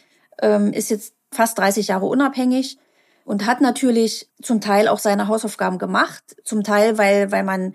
ist 0.72 0.90
jetzt 0.90 1.14
fast 1.34 1.58
30 1.58 1.88
Jahre 1.88 2.06
unabhängig 2.06 2.78
und 3.24 3.46
hat 3.46 3.60
natürlich 3.60 4.30
zum 4.42 4.60
Teil 4.60 4.88
auch 4.88 4.98
seine 4.98 5.28
Hausaufgaben 5.28 5.78
gemacht, 5.78 6.22
zum 6.44 6.64
Teil, 6.64 6.98
weil, 6.98 7.30
weil 7.30 7.44
man, 7.44 7.74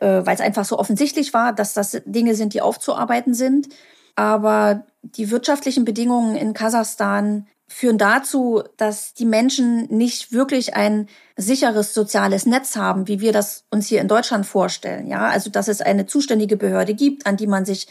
äh, 0.00 0.22
weil 0.24 0.34
es 0.34 0.40
einfach 0.40 0.64
so 0.64 0.78
offensichtlich 0.78 1.34
war, 1.34 1.52
dass 1.52 1.74
das 1.74 2.02
Dinge 2.04 2.34
sind, 2.34 2.54
die 2.54 2.60
aufzuarbeiten 2.60 3.34
sind. 3.34 3.68
Aber 4.14 4.86
die 5.02 5.30
wirtschaftlichen 5.30 5.84
Bedingungen 5.84 6.36
in 6.36 6.54
Kasachstan 6.54 7.46
führen 7.68 7.98
dazu, 7.98 8.62
dass 8.76 9.12
die 9.12 9.24
Menschen 9.24 9.86
nicht 9.88 10.32
wirklich 10.32 10.74
ein 10.76 11.08
sicheres 11.36 11.94
soziales 11.94 12.46
Netz 12.46 12.76
haben, 12.76 13.08
wie 13.08 13.20
wir 13.20 13.32
das 13.32 13.64
uns 13.70 13.88
hier 13.88 14.00
in 14.00 14.08
Deutschland 14.08 14.46
vorstellen. 14.46 15.08
Ja, 15.08 15.26
also 15.26 15.50
dass 15.50 15.68
es 15.68 15.80
eine 15.80 16.06
zuständige 16.06 16.56
Behörde 16.56 16.94
gibt, 16.94 17.26
an 17.26 17.36
die 17.36 17.48
man 17.48 17.64
sich 17.64 17.88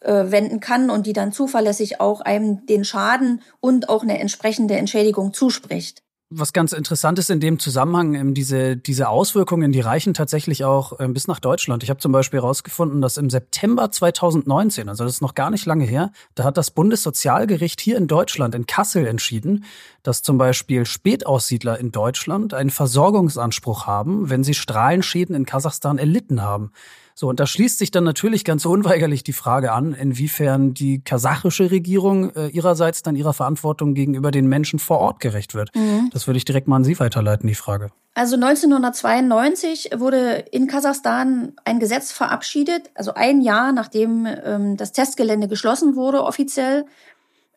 äh, 0.00 0.30
wenden 0.30 0.60
kann 0.60 0.90
und 0.90 1.06
die 1.06 1.12
dann 1.12 1.32
zuverlässig 1.32 2.00
auch 2.00 2.20
einem 2.20 2.66
den 2.66 2.84
Schaden 2.84 3.42
und 3.60 3.88
auch 3.88 4.02
eine 4.02 4.18
entsprechende 4.18 4.76
Entschädigung 4.76 5.32
zuspricht. 5.32 6.02
Was 6.32 6.52
ganz 6.52 6.72
interessant 6.72 7.18
ist 7.18 7.28
in 7.28 7.40
dem 7.40 7.58
Zusammenhang, 7.58 8.14
ähm, 8.14 8.34
diese, 8.34 8.76
diese 8.76 9.08
Auswirkungen, 9.08 9.72
die 9.72 9.80
reichen 9.80 10.14
tatsächlich 10.14 10.64
auch 10.64 11.00
ähm, 11.00 11.12
bis 11.12 11.26
nach 11.26 11.40
Deutschland. 11.40 11.82
Ich 11.82 11.90
habe 11.90 11.98
zum 11.98 12.12
Beispiel 12.12 12.38
herausgefunden, 12.38 13.00
dass 13.00 13.16
im 13.16 13.30
September 13.30 13.90
2019, 13.90 14.88
also 14.88 15.02
das 15.02 15.14
ist 15.14 15.22
noch 15.22 15.34
gar 15.34 15.50
nicht 15.50 15.66
lange 15.66 15.84
her, 15.84 16.12
da 16.36 16.44
hat 16.44 16.56
das 16.56 16.70
Bundessozialgericht 16.70 17.80
hier 17.80 17.96
in 17.96 18.06
Deutschland, 18.06 18.54
in 18.54 18.66
Kassel, 18.66 19.08
entschieden, 19.08 19.64
dass 20.04 20.22
zum 20.22 20.38
Beispiel 20.38 20.86
Spätaussiedler 20.86 21.80
in 21.80 21.90
Deutschland 21.90 22.54
einen 22.54 22.70
Versorgungsanspruch 22.70 23.88
haben, 23.88 24.30
wenn 24.30 24.44
sie 24.44 24.54
Strahlenschäden 24.54 25.34
in 25.34 25.46
Kasachstan 25.46 25.98
erlitten 25.98 26.42
haben. 26.42 26.70
So, 27.20 27.28
und 27.28 27.38
da 27.38 27.46
schließt 27.46 27.78
sich 27.78 27.90
dann 27.90 28.04
natürlich 28.04 28.46
ganz 28.46 28.64
unweigerlich 28.64 29.22
die 29.22 29.34
Frage 29.34 29.72
an, 29.72 29.92
inwiefern 29.92 30.72
die 30.72 31.04
kasachische 31.04 31.70
Regierung 31.70 32.34
äh, 32.34 32.46
ihrerseits 32.46 33.02
dann 33.02 33.14
ihrer 33.14 33.34
Verantwortung 33.34 33.92
gegenüber 33.92 34.30
den 34.30 34.46
Menschen 34.46 34.78
vor 34.78 35.00
Ort 35.00 35.20
gerecht 35.20 35.54
wird. 35.54 35.68
Mhm. 35.74 36.08
Das 36.14 36.26
würde 36.26 36.38
ich 36.38 36.46
direkt 36.46 36.66
mal 36.66 36.76
an 36.76 36.84
Sie 36.84 36.98
weiterleiten, 36.98 37.46
die 37.46 37.54
Frage. 37.54 37.90
Also 38.14 38.36
1992 38.36 39.90
wurde 39.98 40.46
in 40.50 40.66
Kasachstan 40.66 41.52
ein 41.66 41.78
Gesetz 41.78 42.10
verabschiedet, 42.10 42.90
also 42.94 43.12
ein 43.12 43.42
Jahr 43.42 43.72
nachdem 43.72 44.26
ähm, 44.26 44.78
das 44.78 44.92
Testgelände 44.92 45.46
geschlossen 45.46 45.96
wurde 45.96 46.22
offiziell, 46.24 46.86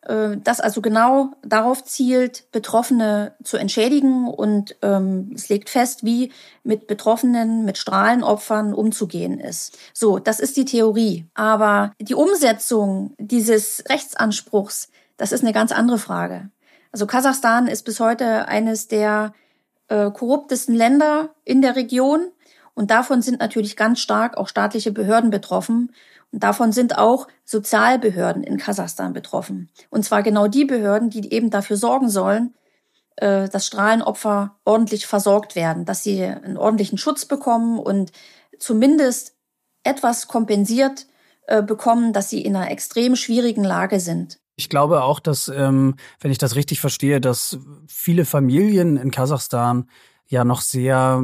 das 0.06 0.60
also 0.60 0.82
genau 0.82 1.32
darauf 1.42 1.82
zielt, 1.84 2.50
Betroffene 2.52 3.34
zu 3.42 3.56
entschädigen 3.56 4.28
und 4.28 4.76
ähm, 4.82 5.32
es 5.34 5.48
legt 5.48 5.70
fest, 5.70 6.04
wie 6.04 6.30
mit 6.62 6.86
Betroffenen, 6.86 7.64
mit 7.64 7.78
Strahlenopfern 7.78 8.74
umzugehen 8.74 9.40
ist. 9.40 9.78
So, 9.94 10.18
das 10.18 10.40
ist 10.40 10.56
die 10.56 10.66
Theorie. 10.66 11.26
Aber 11.34 11.92
die 11.98 12.14
Umsetzung 12.14 13.14
dieses 13.18 13.82
Rechtsanspruchs, 13.88 14.90
das 15.16 15.32
ist 15.32 15.42
eine 15.42 15.54
ganz 15.54 15.72
andere 15.72 15.98
Frage. 15.98 16.50
Also 16.92 17.06
Kasachstan 17.06 17.66
ist 17.66 17.84
bis 17.84 17.98
heute 17.98 18.46
eines 18.46 18.88
der 18.88 19.32
äh, 19.88 20.10
korruptesten 20.10 20.74
Länder 20.74 21.30
in 21.44 21.62
der 21.62 21.76
Region. 21.76 22.28
Und 22.74 22.90
davon 22.90 23.22
sind 23.22 23.40
natürlich 23.40 23.76
ganz 23.76 24.00
stark 24.00 24.36
auch 24.36 24.48
staatliche 24.48 24.92
Behörden 24.92 25.30
betroffen. 25.30 25.92
Davon 26.38 26.72
sind 26.72 26.98
auch 26.98 27.28
Sozialbehörden 27.44 28.42
in 28.42 28.56
Kasachstan 28.56 29.12
betroffen. 29.12 29.70
Und 29.90 30.04
zwar 30.04 30.22
genau 30.22 30.48
die 30.48 30.64
Behörden, 30.64 31.10
die 31.10 31.32
eben 31.32 31.50
dafür 31.50 31.76
sorgen 31.76 32.08
sollen, 32.08 32.54
äh, 33.16 33.48
dass 33.48 33.66
Strahlenopfer 33.66 34.56
ordentlich 34.64 35.06
versorgt 35.06 35.54
werden, 35.54 35.84
dass 35.84 36.02
sie 36.02 36.22
einen 36.24 36.56
ordentlichen 36.56 36.98
Schutz 36.98 37.26
bekommen 37.26 37.78
und 37.78 38.10
zumindest 38.58 39.36
etwas 39.84 40.28
kompensiert 40.28 41.06
äh, 41.46 41.62
bekommen, 41.62 42.12
dass 42.12 42.30
sie 42.30 42.42
in 42.42 42.56
einer 42.56 42.70
extrem 42.70 43.16
schwierigen 43.16 43.64
Lage 43.64 44.00
sind. 44.00 44.40
Ich 44.56 44.68
glaube 44.68 45.02
auch, 45.02 45.20
dass, 45.20 45.48
ähm, 45.48 45.96
wenn 46.20 46.30
ich 46.30 46.38
das 46.38 46.54
richtig 46.54 46.80
verstehe, 46.80 47.20
dass 47.20 47.58
viele 47.86 48.24
Familien 48.24 48.96
in 48.96 49.10
Kasachstan 49.10 49.88
ja 50.26 50.44
noch 50.44 50.60
sehr 50.62 51.22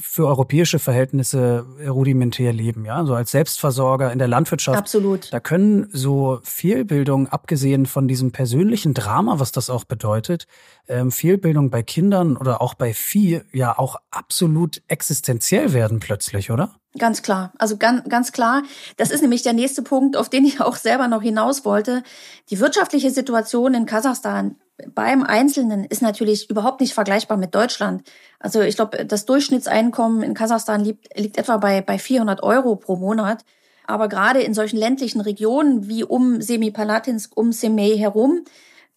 für 0.00 0.26
europäische 0.26 0.78
Verhältnisse 0.78 1.64
rudimentär 1.86 2.52
leben, 2.52 2.84
ja, 2.84 3.04
so 3.04 3.14
als 3.14 3.30
Selbstversorger 3.30 4.12
in 4.12 4.18
der 4.18 4.28
Landwirtschaft. 4.28 4.78
Absolut. 4.78 5.32
Da 5.32 5.40
können 5.40 5.88
so 5.92 6.40
Fehlbildung, 6.42 7.28
abgesehen 7.28 7.86
von 7.86 8.06
diesem 8.06 8.32
persönlichen 8.32 8.94
Drama, 8.94 9.38
was 9.38 9.52
das 9.52 9.70
auch 9.70 9.84
bedeutet, 9.84 10.46
ähm, 10.88 11.10
Fehlbildung 11.10 11.70
bei 11.70 11.82
Kindern 11.82 12.36
oder 12.36 12.60
auch 12.60 12.74
bei 12.74 12.92
Vieh 12.92 13.42
ja 13.52 13.78
auch 13.78 13.96
absolut 14.10 14.82
existenziell 14.88 15.72
werden 15.72 16.00
plötzlich, 16.00 16.50
oder? 16.50 16.74
Ganz 16.96 17.22
klar. 17.22 17.52
Also 17.58 17.76
ganz, 17.76 18.08
ganz 18.08 18.30
klar. 18.30 18.62
Das 18.96 19.10
ist 19.10 19.20
nämlich 19.20 19.42
der 19.42 19.52
nächste 19.52 19.82
Punkt, 19.82 20.16
auf 20.16 20.28
den 20.28 20.44
ich 20.44 20.60
auch 20.60 20.76
selber 20.76 21.08
noch 21.08 21.22
hinaus 21.22 21.64
wollte. 21.64 22.04
Die 22.50 22.60
wirtschaftliche 22.60 23.10
Situation 23.10 23.74
in 23.74 23.86
Kasachstan 23.86 24.56
beim 24.94 25.22
Einzelnen 25.22 25.84
ist 25.84 26.02
natürlich 26.02 26.50
überhaupt 26.50 26.80
nicht 26.80 26.94
vergleichbar 26.94 27.36
mit 27.36 27.54
Deutschland. 27.54 28.02
Also 28.40 28.60
ich 28.60 28.76
glaube, 28.76 29.06
das 29.06 29.24
Durchschnittseinkommen 29.24 30.22
in 30.22 30.34
Kasachstan 30.34 30.84
liegt, 30.84 31.16
liegt 31.18 31.38
etwa 31.38 31.58
bei, 31.58 31.80
bei 31.80 31.98
400 31.98 32.42
Euro 32.42 32.76
pro 32.76 32.96
Monat. 32.96 33.44
Aber 33.86 34.08
gerade 34.08 34.40
in 34.40 34.54
solchen 34.54 34.78
ländlichen 34.78 35.20
Regionen 35.20 35.88
wie 35.88 36.04
um 36.04 36.40
Semipalatinsk, 36.40 37.36
um 37.36 37.52
Semey 37.52 37.96
herum, 37.98 38.44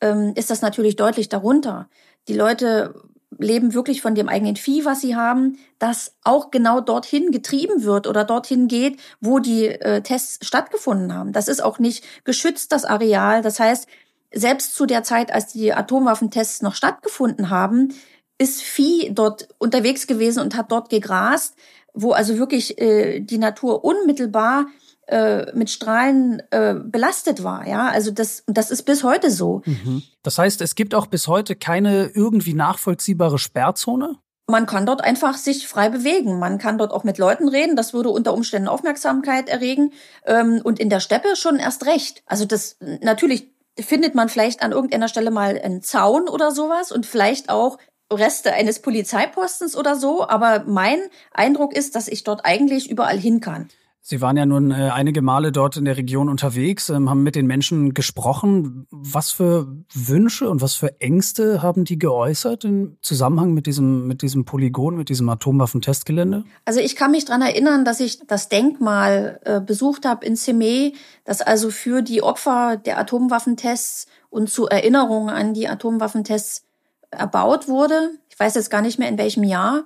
ähm, 0.02 0.34
ist 0.36 0.50
das 0.50 0.62
natürlich 0.62 0.96
deutlich 0.96 1.30
darunter. 1.30 1.90
Die 2.28 2.34
Leute 2.34 2.96
leben 3.38 3.74
wirklich 3.74 4.02
von 4.02 4.16
dem 4.16 4.30
eigenen 4.30 4.56
Vieh, 4.56 4.86
was 4.86 5.02
sie 5.02 5.16
haben, 5.16 5.60
das 5.80 6.16
auch 6.24 6.50
genau 6.50 6.82
dorthin 6.82 7.32
getrieben 7.32 7.84
wird 7.84 8.08
oder 8.08 8.24
dorthin 8.24 8.68
geht, 8.68 9.00
wo 9.20 9.40
die 9.40 9.68
äh, 9.68 10.02
Tests 10.02 10.46
stattgefunden 10.46 11.14
haben. 11.14 11.34
Das 11.34 11.48
ist 11.48 11.62
auch 11.62 11.78
nicht 11.78 12.04
geschützt, 12.24 12.72
das 12.72 12.86
Areal. 12.86 13.42
Das 13.42 13.60
heißt, 13.60 13.88
selbst 14.34 14.76
zu 14.76 14.86
der 14.86 15.04
Zeit, 15.04 15.34
als 15.34 15.54
die 15.54 15.74
Atomwaffentests 15.74 16.62
noch 16.62 16.76
stattgefunden 16.76 17.50
haben, 17.50 17.94
ist 18.38 18.62
Vieh 18.62 19.12
dort 19.14 19.50
unterwegs 19.58 20.08
gewesen 20.08 20.42
und 20.42 20.56
hat 20.56 20.72
dort 20.72 20.90
gegrast, 20.90 21.56
wo 21.94 22.12
also 22.12 22.38
wirklich 22.38 22.80
äh, 22.80 23.20
die 23.20 23.40
Natur 23.40 23.84
unmittelbar 23.84 24.68
äh, 25.08 25.52
mit 25.56 25.70
Strahlen 25.70 26.44
äh, 26.52 26.76
belastet 26.76 27.44
war. 27.44 27.68
Ja, 27.68 27.88
also 27.88 28.12
das 28.12 28.44
und 28.46 28.58
das 28.58 28.72
ist 28.72 28.84
bis 28.84 29.04
heute 29.04 29.32
so. 29.32 29.62
Mhm. 29.66 30.04
Das 30.22 30.38
heißt, 30.38 30.62
es 30.62 30.76
gibt 30.76 30.94
auch 30.94 31.08
bis 31.08 31.28
heute 31.28 31.56
keine 31.56 32.12
irgendwie 32.14 32.54
nachvollziehbare 32.54 33.40
Sperrzone. 33.40 34.18
Man 34.50 34.66
kann 34.66 34.86
dort 34.86 35.02
einfach 35.02 35.36
sich 35.36 35.68
frei 35.68 35.90
bewegen. 35.90 36.40
Man 36.40 36.58
kann 36.58 36.78
dort 36.78 36.92
auch 36.92 37.04
mit 37.04 37.18
Leuten 37.18 37.50
reden. 37.50 37.76
Das 37.76 37.94
würde 37.94 38.10
unter 38.10 38.34
Umständen 38.34 38.70
Aufmerksamkeit 38.70 39.50
erregen. 39.50 39.92
Ähm, 40.26 40.62
und 40.64 40.80
in 40.80 40.90
der 40.90 41.02
Steppe 41.02 41.36
schon 41.36 41.58
erst 41.58 41.86
recht. 41.86 42.24
Also 42.26 42.46
das 42.46 42.78
natürlich 43.02 43.50
findet 43.80 44.16
man 44.16 44.30
vielleicht 44.30 44.62
an 44.62 44.72
irgendeiner 44.72 45.08
Stelle 45.08 45.32
mal 45.32 45.60
einen 45.60 45.82
Zaun 45.82 46.28
oder 46.28 46.52
sowas 46.52 46.92
und 46.92 47.06
vielleicht 47.06 47.50
auch 47.50 47.78
Reste 48.12 48.54
eines 48.54 48.80
Polizeipostens 48.82 49.76
oder 49.76 49.96
so. 49.96 50.28
Aber 50.28 50.64
mein 50.66 51.00
Eindruck 51.32 51.76
ist, 51.76 51.96
dass 51.96 52.08
ich 52.08 52.24
dort 52.24 52.46
eigentlich 52.46 52.90
überall 52.90 53.18
hin 53.18 53.42
kann. 53.42 53.70
Sie 54.10 54.22
waren 54.22 54.38
ja 54.38 54.46
nun 54.46 54.72
äh, 54.72 54.90
einige 54.94 55.22
Male 55.22 55.52
dort 55.52 55.76
in 55.76 55.84
der 55.84 55.98
Region 55.98 56.30
unterwegs, 56.30 56.88
ähm, 56.88 57.10
haben 57.10 57.24
mit 57.24 57.36
den 57.36 57.46
Menschen 57.46 57.94
gesprochen. 57.94 58.88
Was 58.90 59.32
für 59.32 59.68
Wünsche 59.94 60.50
und 60.50 60.62
was 60.62 60.76
für 60.76 61.02
Ängste 61.02 61.62
haben 61.62 61.84
die 61.84 62.00
geäußert 62.00 62.64
im 62.64 62.96
Zusammenhang 63.02 63.54
mit 63.54 63.66
diesem, 63.66 64.08
mit 64.08 64.22
diesem 64.22 64.46
Polygon, 64.46 64.96
mit 64.96 65.10
diesem 65.10 65.28
Atomwaffentestgelände? 65.28 66.46
Also 66.64 66.80
ich 66.80 66.96
kann 66.96 67.12
mich 67.12 67.26
dran 67.26 67.42
erinnern, 67.42 67.84
dass 67.84 68.00
ich 68.00 68.26
das 68.26 68.48
Denkmal 68.48 69.42
äh, 69.44 69.60
besucht 69.60 70.06
habe 70.06 70.26
in 70.26 70.38
Semey, 70.38 70.96
das 71.26 71.42
also 71.42 71.70
für 71.70 72.02
die 72.02 72.24
Opfer 72.24 72.78
der 72.78 73.00
Atomwaffentests 73.00 74.08
und 74.30 74.50
zur 74.50 74.72
Erinnerung 74.72 75.30
an 75.30 75.54
die 75.54 75.68
Atomwaffentests 75.68 76.64
erbaut 77.12 77.68
wurde. 77.68 78.12
Ich 78.30 78.40
weiß 78.40 78.56
jetzt 78.56 78.70
gar 78.70 78.82
nicht 78.82 79.00
mehr 79.00 79.10
in 79.10 79.18
welchem 79.18 79.44
Jahr, 79.44 79.84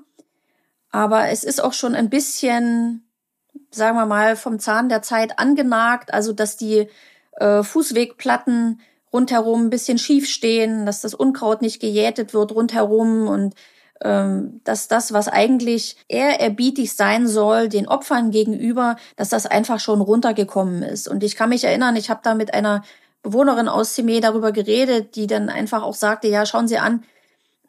aber 0.92 1.30
es 1.30 1.44
ist 1.44 1.64
auch 1.64 1.74
schon 1.74 1.96
ein 1.96 2.12
bisschen 2.12 3.08
sagen 3.72 3.98
wir 3.98 4.06
mal, 4.06 4.36
vom 4.36 4.60
Zahn 4.60 4.90
der 4.90 5.02
Zeit 5.02 5.40
angenagt, 5.40 6.14
also 6.14 6.34
dass 6.34 6.58
die 6.58 6.88
äh, 7.38 7.64
Fußwegplatten 7.64 8.82
rundherum 9.14 9.66
ein 9.66 9.70
bisschen 9.70 9.98
schief 9.98 10.30
stehen, 10.30 10.86
dass 10.86 11.02
das 11.02 11.14
Unkraut 11.14 11.62
nicht 11.62 11.82
gejätet 11.82 12.34
wird 12.34 12.54
rundherum 12.54 13.28
und 13.28 13.56
ähm, 14.04 14.62
dass 14.64 14.88
das, 14.88 15.14
was 15.14 15.28
eigentlich 15.28 15.98
ehrerbietig 16.08 16.96
sein 16.96 17.28
soll, 17.28 17.70
den 17.70 17.88
Opfern 17.88 18.32
gegenüber, 18.32 18.96
dass 19.16 19.30
das 19.30 19.46
einfach 19.46 19.80
schon 19.80 20.02
runtergekommen 20.02 20.82
ist. 20.82 21.08
Und 21.08 21.24
ich 21.24 21.36
kann 21.36 21.50
mich 21.50 21.64
erinnern, 21.64 21.96
ich 21.96 22.10
habe 22.10 22.22
da 22.24 22.34
mit 22.34 22.54
einer 22.54 22.84
Bewohnerin 23.22 23.68
aus 23.68 23.96
Semé 23.96 24.20
darüber 24.20 24.52
geredet, 24.52 25.16
die 25.16 25.28
dann 25.28 25.50
einfach 25.50 25.84
auch 25.84 25.94
sagte, 25.94 26.28
ja, 26.28 26.46
schauen 26.46 26.68
Sie 26.68 26.80
an, 26.80 27.04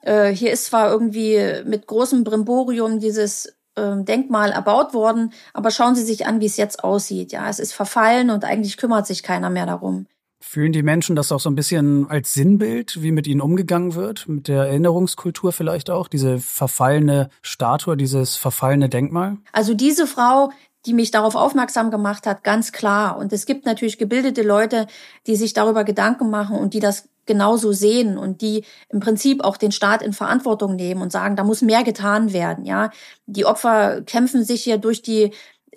äh, 0.03 0.31
hier 0.31 0.53
ist 0.53 0.67
zwar 0.67 0.91
irgendwie 0.91 1.63
mit 1.67 1.87
großem 1.87 2.25
Brimborium 2.25 2.99
dieses 2.99 3.55
ähm, 3.77 4.05
Denkmal 4.05 4.51
erbaut 4.51 4.95
worden, 4.95 5.33
aber 5.55 5.71
schauen 5.71 5.95
Sie 5.95 6.05
sich 6.05 6.27
an, 6.27 6.41
wie 6.41 6.47
es 6.47 6.57
jetzt 6.57 6.85
aussieht. 6.85 7.33
Ja, 7.33 7.49
es 7.49 7.59
ist 7.59 7.73
verfallen 7.73 8.31
und 8.31 8.45
eigentlich 8.45 8.77
kümmert 8.77 9.07
sich 9.07 9.23
keiner 9.23 9.51
mehr 9.51 9.67
darum. 9.67 10.07
Fühlen 10.41 10.73
die 10.73 10.83
Menschen 10.83 11.15
das 11.15 11.31
auch 11.31 11.39
so 11.39 11.49
ein 11.49 11.55
bisschen 11.55 12.11
als 12.11 12.35
Sinnbild, 12.35 13.01
wie 13.01 13.13
mit 13.13 13.29
ihnen 13.29 13.41
umgegangen 13.41 13.95
wird, 13.95 14.29
mit 14.29 14.49
der 14.49 14.65
Erinnerungskultur 14.65 15.53
vielleicht 15.53 15.89
auch, 15.89 16.09
diese 16.09 16.41
verfallene 16.41 17.31
Statue, 17.43 17.97
dieses 17.97 18.37
verfallene 18.37 18.89
Denkmal? 18.89 19.39
Also 19.53 19.73
diese 19.75 20.09
Frau, 20.09 20.51
die 20.85 20.95
mich 20.95 21.13
darauf 21.13 21.37
aufmerksam 21.37 21.93
gemacht 21.93 22.27
hat, 22.27 22.43
ganz 22.43 22.73
klar. 22.73 23.17
Und 23.19 23.33
es 23.33 23.47
gibt 23.47 23.67
natürlich 23.67 23.99
gebildete 23.99 24.43
Leute, 24.43 24.89
die 25.29 25.37
sich 25.37 25.53
darüber 25.53 25.85
Gedanken 25.85 26.29
machen 26.29 26.59
und 26.59 26.75
die 26.75 26.81
das 26.81 27.09
genauso 27.27 27.73
sehen 27.73 28.19
und 28.19 28.41
die 28.41 28.65
im 28.89 29.01
Prinzip 29.01 29.45
auch 29.45 29.57
den 29.57 29.73
Staat 29.73 30.03
in 30.03 30.13
Verantwortung 30.13 30.77
nehmen 30.77 31.03
und 31.03 31.13
sagen, 31.13 31.37
da 31.37 31.45
muss 31.45 31.63
mehr 31.63 31.85
getan 31.85 32.33
werden, 32.33 32.65
ja. 32.65 32.91
Die 33.27 33.45
Opfer 33.47 34.03
kämpfen 34.03 34.45
sich 34.45 34.63
hier 34.65 34.79
durch 34.79 35.03
die 35.03 35.33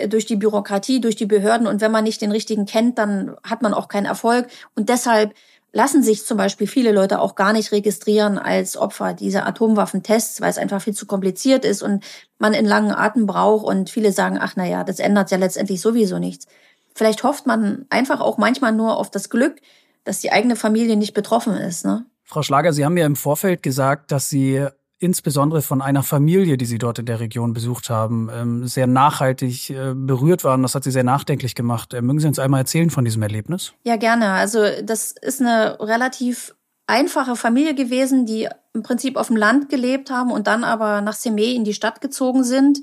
durch 0.10 0.26
die 0.26 0.36
Bürokratie, 0.36 1.00
durch 1.00 1.16
die 1.16 1.26
Behörden 1.26 1.68
und 1.68 1.80
wenn 1.80 1.92
man 1.92 2.04
nicht 2.04 2.22
den 2.22 2.32
richtigen 2.32 2.66
kennt, 2.66 2.98
dann 2.98 3.36
hat 3.44 3.62
man 3.62 3.74
auch 3.74 3.88
keinen 3.88 4.06
Erfolg 4.06 4.48
und 4.76 4.90
deshalb 4.90 5.34
lassen 5.76 6.04
sich 6.04 6.26
zum 6.26 6.38
Beispiel 6.38 6.68
viele 6.68 6.94
Leute 6.94 7.20
auch 7.20 7.36
gar 7.36 7.52
nicht 7.52 7.74
registrieren 7.74 8.38
als 8.38 8.78
Opfer 8.78 9.14
dieser 9.14 9.46
Atomwaffentests, 9.46 10.40
weil 10.40 10.50
es 10.50 10.58
einfach 10.58 10.82
viel 10.82 10.94
zu 10.94 11.06
kompliziert 11.06 11.66
ist 11.66 11.84
und 11.84 12.04
man 12.40 12.54
in 12.54 12.66
langen 12.66 12.94
Atem 12.94 13.26
braucht 13.26 13.66
und 13.66 13.90
viele 13.90 14.14
sagen, 14.14 14.38
ach 14.40 14.54
na 14.56 14.66
ja, 14.66 14.86
das 14.86 15.00
ändert 15.00 15.32
ja 15.32 15.38
letztendlich 15.38 15.82
sowieso 15.82 16.18
nichts. 16.18 16.48
Vielleicht 16.94 17.24
hofft 17.24 17.46
man 17.46 17.86
einfach 17.90 18.22
auch 18.22 18.38
manchmal 18.38 18.72
nur 18.72 18.98
auf 18.98 19.12
das 19.12 19.30
Glück, 19.30 19.58
dass 20.06 20.20
die 20.20 20.32
eigene 20.32 20.56
Familie 20.56 20.96
nicht 20.96 21.14
betroffen 21.14 21.56
ist. 21.56 21.84
Ne? 21.84 22.06
Frau 22.24 22.42
Schlager, 22.42 22.72
Sie 22.72 22.86
haben 22.86 22.96
ja 22.96 23.06
im 23.06 23.18
Vorfeld 23.18 23.62
gesagt, 23.62 24.12
dass 24.12 24.30
Sie 24.30 24.66
insbesondere 24.98 25.62
von 25.62 25.82
einer 25.82 26.04
Familie, 26.04 26.58
die 26.58 26.66
Sie 26.66 26.78
dort 26.78 27.00
in 27.00 27.06
der 27.06 27.20
Region 27.20 27.54
besucht 27.54 27.90
haben, 27.90 28.30
ähm, 28.34 28.68
sehr 28.68 28.88
nachhaltig 28.88 29.70
äh, 29.70 29.94
berührt 29.94 30.44
waren. 30.44 30.62
Das 30.62 30.74
hat 30.74 30.86
Sie 30.86 30.92
sehr 30.92 31.04
nachdenklich 31.04 31.54
gemacht. 31.54 31.94
Äh, 31.94 32.02
mögen 32.02 32.20
Sie 32.20 32.28
uns 32.28 32.40
einmal 32.40 32.62
erzählen 32.62 32.90
von 32.90 33.04
diesem 33.04 33.22
Erlebnis? 33.22 33.74
Ja, 33.84 33.98
gerne. 33.98 34.32
Also 34.32 34.64
das 34.82 35.12
ist 35.12 35.42
eine 35.42 35.78
relativ 35.82 36.56
einfache 36.88 37.36
Familie 37.36 37.76
gewesen, 37.76 38.26
die 38.26 38.48
im 38.74 38.84
Prinzip 38.84 39.18
auf 39.18 39.28
dem 39.28 39.36
Land 39.36 39.70
gelebt 39.70 40.12
haben 40.12 40.32
und 40.32 40.48
dann 40.48 40.64
aber 40.64 41.02
nach 41.02 41.16
Semé 41.16 41.54
in 41.54 41.64
die 41.64 41.74
Stadt 41.74 42.00
gezogen 42.00 42.44
sind. 42.44 42.82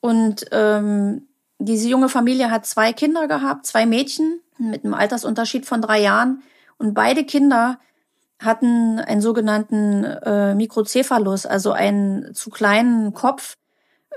Und 0.00 0.46
ähm, 0.50 1.28
diese 1.58 1.88
junge 1.88 2.08
Familie 2.08 2.50
hat 2.50 2.66
zwei 2.66 2.92
Kinder 2.92 3.28
gehabt, 3.28 3.66
zwei 3.66 3.86
Mädchen 3.86 4.40
mit 4.58 4.84
einem 4.84 4.94
Altersunterschied 4.94 5.66
von 5.66 5.82
drei 5.82 6.00
Jahren. 6.00 6.42
Und 6.78 6.94
beide 6.94 7.24
Kinder 7.24 7.78
hatten 8.38 8.98
einen 8.98 9.20
sogenannten 9.20 10.04
äh, 10.04 10.54
Mikrocephalus, 10.54 11.46
also 11.46 11.72
einen 11.72 12.34
zu 12.34 12.50
kleinen 12.50 13.14
Kopf. 13.14 13.56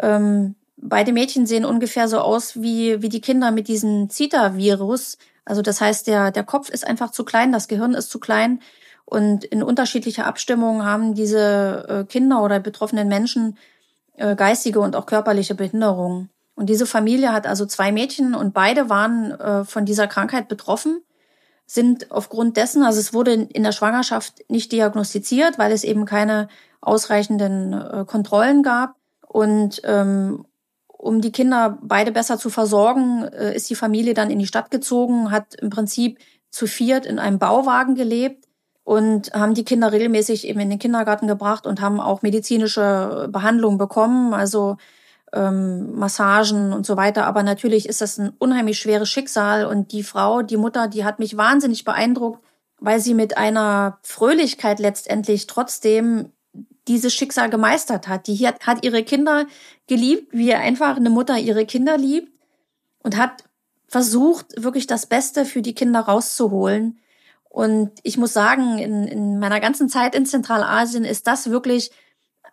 Ähm, 0.02 0.56
beide 0.78 1.13
Mädchen 1.13 1.45
sehen 1.45 1.65
ungefähr 1.65 2.08
so 2.08 2.19
aus 2.19 2.62
wie, 2.62 3.02
wie 3.02 3.10
die 3.10 3.21
Kinder 3.21 3.52
mit 3.52 3.67
diesem 3.67 4.10
Zika-Virus. 4.10 5.17
Also 5.45 5.62
das 5.62 5.82
heißt, 5.82 6.08
der, 6.08 6.32
der 6.32 6.43
Kopf 6.43 6.69
ist 6.69 6.86
einfach 6.86 7.12
zu 7.12 7.23
klein, 7.23 7.52
das 7.52 7.67
Gehirn 7.67 7.93
ist 7.93 8.10
zu 8.10 8.19
klein. 8.19 8.60
Und 9.06 9.43
in 9.45 9.63
unterschiedlicher 9.63 10.28
Abstimmung 10.28 10.86
haben 10.86 11.15
diese 11.15 11.86
äh, 11.89 12.04
Kinder 12.04 12.43
oder 12.43 12.60
betroffenen 12.60 13.08
Menschen 13.08 13.58
äh, 14.17 14.36
geistige 14.36 14.82
und 14.82 14.95
auch 14.95 15.06
körperliche 15.06 15.56
Behinderungen. 15.56 16.30
Und 16.60 16.65
diese 16.65 16.86
Familie 16.86 17.32
hat 17.32 17.48
also 17.48 17.65
zwei 17.65 17.93
Mädchen 17.93 18.36
und 18.36 18.54
beide 18.54 18.89
waren 18.89 19.32
äh, 19.32 19.63
von 19.63 19.86
dieser 19.86 20.08
Krankheit 20.08 20.50
betroffen. 20.50 21.02
sind 21.65 22.12
aufgrund 22.12 22.58
dessen, 22.58 22.84
also 22.84 23.00
es 23.00 23.13
wurde 23.13 23.32
in 23.32 23.63
der 23.63 23.72
Schwangerschaft 23.72 24.43
nicht 24.50 24.74
diagnostiziert, 24.74 25.58
weil 25.58 25.72
es 25.72 25.86
eben 25.86 26.04
keine 26.04 26.50
ausreichenden 26.82 27.72
äh, 27.72 28.04
Kontrollen 28.06 28.62
gab. 28.62 28.95
Und 29.26 29.80
ähm, 29.86 30.45
um 30.88 31.22
die 31.22 31.32
Kinder 31.32 31.80
beide 31.82 32.12
besser 32.12 32.38
zu 32.38 32.50
versorgen, 32.50 33.24
äh, 33.24 33.56
ist 33.56 33.69
die 33.69 33.76
Familie 33.76 34.13
dann 34.13 34.30
in 34.30 34.39
die 34.39 34.48
Stadt 34.48 34.69
gezogen, 34.69 35.32
hat 35.32 35.56
im 35.56 35.69
Prinzip 35.69 36.19
zu 36.52 36.67
viert 36.67 37.06
in 37.06 37.19
einem 37.19 37.39
Bauwagen 37.39 37.95
gelebt 37.95 38.50
und 38.84 39.32
haben 39.32 39.54
die 39.54 39.63
Kinder 39.63 39.93
regelmäßig 39.93 40.45
eben 40.45 40.60
in 40.60 40.72
den 40.72 40.80
Kindergarten 40.80 41.28
gebracht 41.28 41.65
und 41.65 41.80
haben 41.80 42.02
auch 42.02 42.22
medizinische 42.22 43.30
Behandlung 43.32 43.78
bekommen, 43.78 44.34
also 44.34 44.76
ähm, 45.34 45.96
Massagen 45.96 46.74
und 46.74 46.86
so 46.86 46.98
weiter. 46.98 47.26
Aber 47.26 47.44
natürlich 47.44 47.88
ist 47.88 48.02
das 48.02 48.18
ein 48.18 48.34
unheimlich 48.39 48.80
schweres 48.80 49.10
Schicksal 49.10 49.65
und 49.65 49.92
die 49.92 50.04
Frau, 50.04 50.42
die 50.42 50.58
Mutter, 50.58 50.88
die 50.88 51.04
hat 51.04 51.20
mich 51.20 51.38
wahnsinnig 51.38 51.86
beeindruckt, 51.86 52.44
weil 52.80 53.00
sie 53.00 53.13
mit 53.13 53.38
einer 53.38 54.00
Fröhlichkeit 54.04 54.80
letztendlich 54.80 55.48
trotzdem 55.48 56.32
dieses 56.88 57.13
Schicksal 57.13 57.50
gemeistert 57.50 58.08
hat. 58.08 58.28
Die 58.28 58.48
hat, 58.48 58.65
hat 58.65 58.84
ihre 58.84 59.04
Kinder 59.04 59.46
geliebt, 59.88 60.28
wie 60.32 60.54
einfach 60.54 60.98
eine 60.98 61.10
Mutter 61.10 61.38
ihre 61.38 61.65
Kinder 61.65 61.98
liebt 61.98 62.32
und 63.04 63.18
hat 63.18 63.44
versucht, 63.88 64.62
wirklich 64.62 64.88
das 64.88 65.06
Beste 65.06 65.46
für 65.46 65.62
die 65.62 65.74
Kinder 65.74 66.02
rauszuholen. 66.02 67.00
Und 67.50 67.92
ich 68.04 68.18
muss 68.18 68.34
sagen, 68.34 68.78
in, 68.78 69.08
in 69.08 69.39
meiner 69.39 69.60
ganzen 69.60 69.89
Zeit 69.89 70.15
in 70.15 70.26
Zentralasien 70.26 71.04
ist 71.04 71.26
das 71.28 71.50
wirklich 71.50 71.92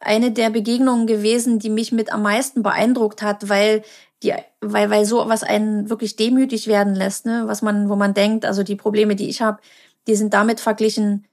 eine 0.00 0.32
der 0.32 0.50
Begegnungen 0.50 1.06
gewesen, 1.06 1.58
die 1.58 1.70
mich 1.70 1.92
mit 1.92 2.12
am 2.12 2.22
meisten 2.22 2.62
beeindruckt 2.62 3.22
hat, 3.22 3.48
weil 3.48 3.82
die, 4.22 4.34
weil, 4.60 4.90
weil 4.90 5.04
so 5.04 5.28
was 5.28 5.42
einen 5.42 5.90
wirklich 5.90 6.16
demütig 6.16 6.66
werden 6.66 6.94
lässt, 6.94 7.26
ne, 7.26 7.44
was 7.46 7.62
man, 7.62 7.88
wo 7.88 7.96
man 7.96 8.14
denkt, 8.14 8.44
also 8.44 8.62
die 8.62 8.76
Probleme, 8.76 9.16
die 9.16 9.28
ich 9.28 9.42
habe, 9.42 9.58
die 10.06 10.14
sind 10.14 10.34
damit 10.34 10.60
verglichen 10.60 11.26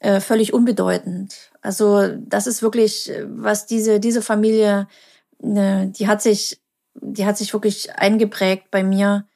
äh, 0.00 0.20
völlig 0.20 0.52
unbedeutend. 0.52 1.50
Also 1.62 2.08
das 2.08 2.46
ist 2.46 2.62
wirklich, 2.62 3.10
was 3.26 3.66
diese 3.66 4.00
diese 4.00 4.22
Familie, 4.22 4.88
ne, 5.40 5.92
die 5.96 6.06
hat 6.06 6.22
sich, 6.22 6.60
die 6.94 7.26
hat 7.26 7.38
sich 7.38 7.52
wirklich 7.52 7.94
eingeprägt 7.96 8.70
bei 8.70 8.82
mir. 8.82 9.26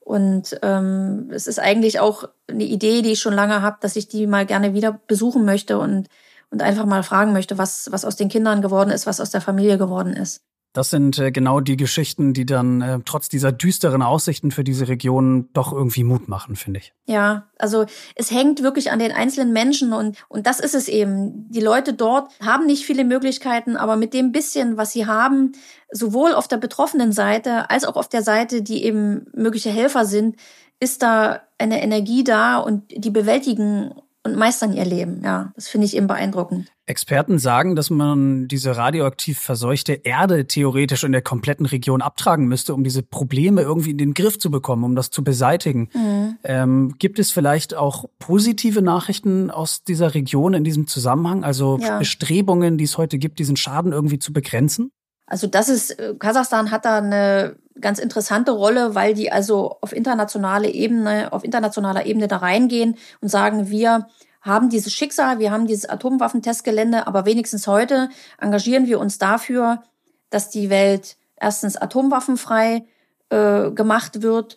Und 0.00 0.58
ähm, 0.62 1.30
es 1.32 1.48
ist 1.48 1.58
eigentlich 1.58 1.98
auch 1.98 2.28
eine 2.48 2.64
Idee, 2.64 3.02
die 3.02 3.12
ich 3.12 3.18
schon 3.18 3.34
lange 3.34 3.60
habe, 3.60 3.78
dass 3.80 3.96
ich 3.96 4.06
die 4.06 4.28
mal 4.28 4.46
gerne 4.46 4.72
wieder 4.72 5.00
besuchen 5.08 5.44
möchte 5.44 5.78
und 5.78 6.08
und 6.56 6.62
einfach 6.62 6.86
mal 6.86 7.02
fragen 7.02 7.34
möchte, 7.34 7.58
was 7.58 7.88
was 7.90 8.06
aus 8.06 8.16
den 8.16 8.30
Kindern 8.30 8.62
geworden 8.62 8.90
ist, 8.90 9.06
was 9.06 9.20
aus 9.20 9.30
der 9.30 9.42
Familie 9.42 9.76
geworden 9.76 10.14
ist. 10.14 10.40
Das 10.72 10.90
sind 10.90 11.18
äh, 11.18 11.30
genau 11.32 11.60
die 11.60 11.76
Geschichten, 11.76 12.34
die 12.34 12.44
dann 12.44 12.82
äh, 12.82 12.98
trotz 13.04 13.30
dieser 13.30 13.50
düsteren 13.50 14.02
Aussichten 14.02 14.50
für 14.50 14.62
diese 14.62 14.88
Region 14.88 15.48
doch 15.54 15.72
irgendwie 15.72 16.04
Mut 16.04 16.28
machen, 16.28 16.54
finde 16.54 16.80
ich. 16.80 16.92
Ja, 17.06 17.48
also 17.58 17.86
es 18.14 18.30
hängt 18.30 18.62
wirklich 18.62 18.90
an 18.90 18.98
den 18.98 19.12
einzelnen 19.12 19.54
Menschen 19.54 19.94
und, 19.94 20.18
und 20.28 20.46
das 20.46 20.60
ist 20.60 20.74
es 20.74 20.88
eben. 20.88 21.50
Die 21.50 21.60
Leute 21.60 21.94
dort 21.94 22.30
haben 22.44 22.66
nicht 22.66 22.84
viele 22.84 23.04
Möglichkeiten, 23.04 23.76
aber 23.76 23.96
mit 23.96 24.12
dem 24.12 24.32
bisschen, 24.32 24.76
was 24.76 24.92
sie 24.92 25.06
haben, 25.06 25.52
sowohl 25.90 26.34
auf 26.34 26.48
der 26.48 26.58
betroffenen 26.58 27.12
Seite 27.12 27.70
als 27.70 27.84
auch 27.84 27.96
auf 27.96 28.08
der 28.08 28.22
Seite, 28.22 28.62
die 28.62 28.84
eben 28.84 29.26
mögliche 29.34 29.70
Helfer 29.70 30.04
sind, 30.04 30.36
ist 30.78 31.02
da 31.02 31.40
eine 31.58 31.82
Energie 31.82 32.22
da 32.22 32.58
und 32.58 32.82
die 32.90 33.10
bewältigen 33.10 33.94
und 34.26 34.36
meistern 34.36 34.72
ihr 34.72 34.84
Leben. 34.84 35.22
Ja, 35.24 35.52
das 35.54 35.68
finde 35.68 35.86
ich 35.86 35.96
eben 35.96 36.06
beeindruckend. 36.06 36.70
Experten 36.84 37.38
sagen, 37.38 37.74
dass 37.74 37.90
man 37.90 38.46
diese 38.46 38.76
radioaktiv 38.76 39.40
verseuchte 39.40 39.94
Erde 39.94 40.46
theoretisch 40.46 41.02
in 41.02 41.12
der 41.12 41.22
kompletten 41.22 41.66
Region 41.66 42.02
abtragen 42.02 42.46
müsste, 42.46 42.74
um 42.74 42.84
diese 42.84 43.02
Probleme 43.02 43.62
irgendwie 43.62 43.90
in 43.90 43.98
den 43.98 44.14
Griff 44.14 44.38
zu 44.38 44.50
bekommen, 44.50 44.84
um 44.84 44.94
das 44.94 45.10
zu 45.10 45.24
beseitigen. 45.24 45.88
Mhm. 45.94 46.38
Ähm, 46.44 46.94
gibt 46.98 47.18
es 47.18 47.32
vielleicht 47.32 47.74
auch 47.74 48.04
positive 48.18 48.82
Nachrichten 48.82 49.50
aus 49.50 49.82
dieser 49.82 50.14
Region 50.14 50.54
in 50.54 50.62
diesem 50.62 50.86
Zusammenhang? 50.86 51.42
Also 51.42 51.78
ja. 51.80 51.98
Bestrebungen, 51.98 52.78
die 52.78 52.84
es 52.84 52.98
heute 52.98 53.18
gibt, 53.18 53.38
diesen 53.38 53.56
Schaden 53.56 53.92
irgendwie 53.92 54.18
zu 54.18 54.32
begrenzen? 54.32 54.90
Also 55.26 55.46
das 55.46 55.68
ist, 55.68 55.98
äh, 55.98 56.14
Kasachstan 56.18 56.70
hat 56.70 56.84
da 56.84 56.98
eine 56.98 57.56
ganz 57.80 57.98
interessante 57.98 58.52
Rolle, 58.52 58.94
weil 58.94 59.14
die 59.14 59.30
also 59.30 59.76
auf 59.80 59.92
internationale 59.92 60.70
Ebene, 60.70 61.32
auf 61.32 61.44
internationaler 61.44 62.06
Ebene 62.06 62.28
da 62.28 62.38
reingehen 62.38 62.96
und 63.20 63.28
sagen, 63.28 63.68
wir 63.68 64.06
haben 64.40 64.70
dieses 64.70 64.92
Schicksal, 64.92 65.38
wir 65.40 65.50
haben 65.50 65.66
dieses 65.66 65.88
Atomwaffentestgelände, 65.88 67.06
aber 67.06 67.26
wenigstens 67.26 67.66
heute 67.66 68.08
engagieren 68.38 68.86
wir 68.86 69.00
uns 69.00 69.18
dafür, 69.18 69.82
dass 70.30 70.48
die 70.50 70.70
Welt 70.70 71.16
erstens 71.36 71.76
atomwaffenfrei 71.76 72.86
äh, 73.30 73.70
gemacht 73.72 74.22
wird. 74.22 74.56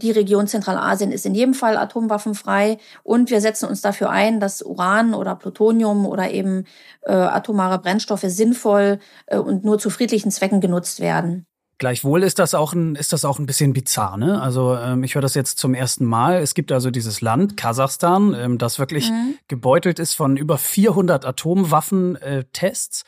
Die 0.00 0.12
Region 0.12 0.46
Zentralasien 0.46 1.10
ist 1.10 1.26
in 1.26 1.34
jedem 1.34 1.54
Fall 1.54 1.76
atomwaffenfrei 1.76 2.78
und 3.02 3.30
wir 3.30 3.40
setzen 3.40 3.68
uns 3.68 3.80
dafür 3.80 4.10
ein, 4.10 4.38
dass 4.38 4.62
Uran 4.62 5.12
oder 5.12 5.34
Plutonium 5.34 6.06
oder 6.06 6.30
eben 6.30 6.64
äh, 7.02 7.12
atomare 7.12 7.80
Brennstoffe 7.80 8.24
sinnvoll 8.26 9.00
äh, 9.26 9.38
und 9.38 9.64
nur 9.64 9.80
zu 9.80 9.90
friedlichen 9.90 10.30
Zwecken 10.30 10.60
genutzt 10.60 11.00
werden. 11.00 11.46
Gleichwohl 11.78 12.22
ist 12.22 12.38
das 12.38 12.54
auch 12.54 12.74
ein, 12.74 12.94
ist 12.94 13.12
das 13.12 13.24
auch 13.24 13.38
ein 13.38 13.46
bisschen 13.46 13.72
bizarr, 13.72 14.16
ne? 14.16 14.40
Also 14.40 14.76
ähm, 14.76 15.02
ich 15.04 15.14
höre 15.14 15.22
das 15.22 15.34
jetzt 15.34 15.58
zum 15.58 15.74
ersten 15.74 16.04
Mal. 16.04 16.38
Es 16.42 16.54
gibt 16.54 16.70
also 16.72 16.90
dieses 16.90 17.20
Land, 17.20 17.56
Kasachstan, 17.56 18.34
ähm, 18.34 18.58
das 18.58 18.78
wirklich 18.78 19.10
mhm. 19.10 19.36
gebeutelt 19.46 19.98
ist 19.98 20.14
von 20.14 20.36
über 20.36 20.58
400 20.58 21.24
Atomwaffentests. 21.24 23.02
Äh, 23.02 23.04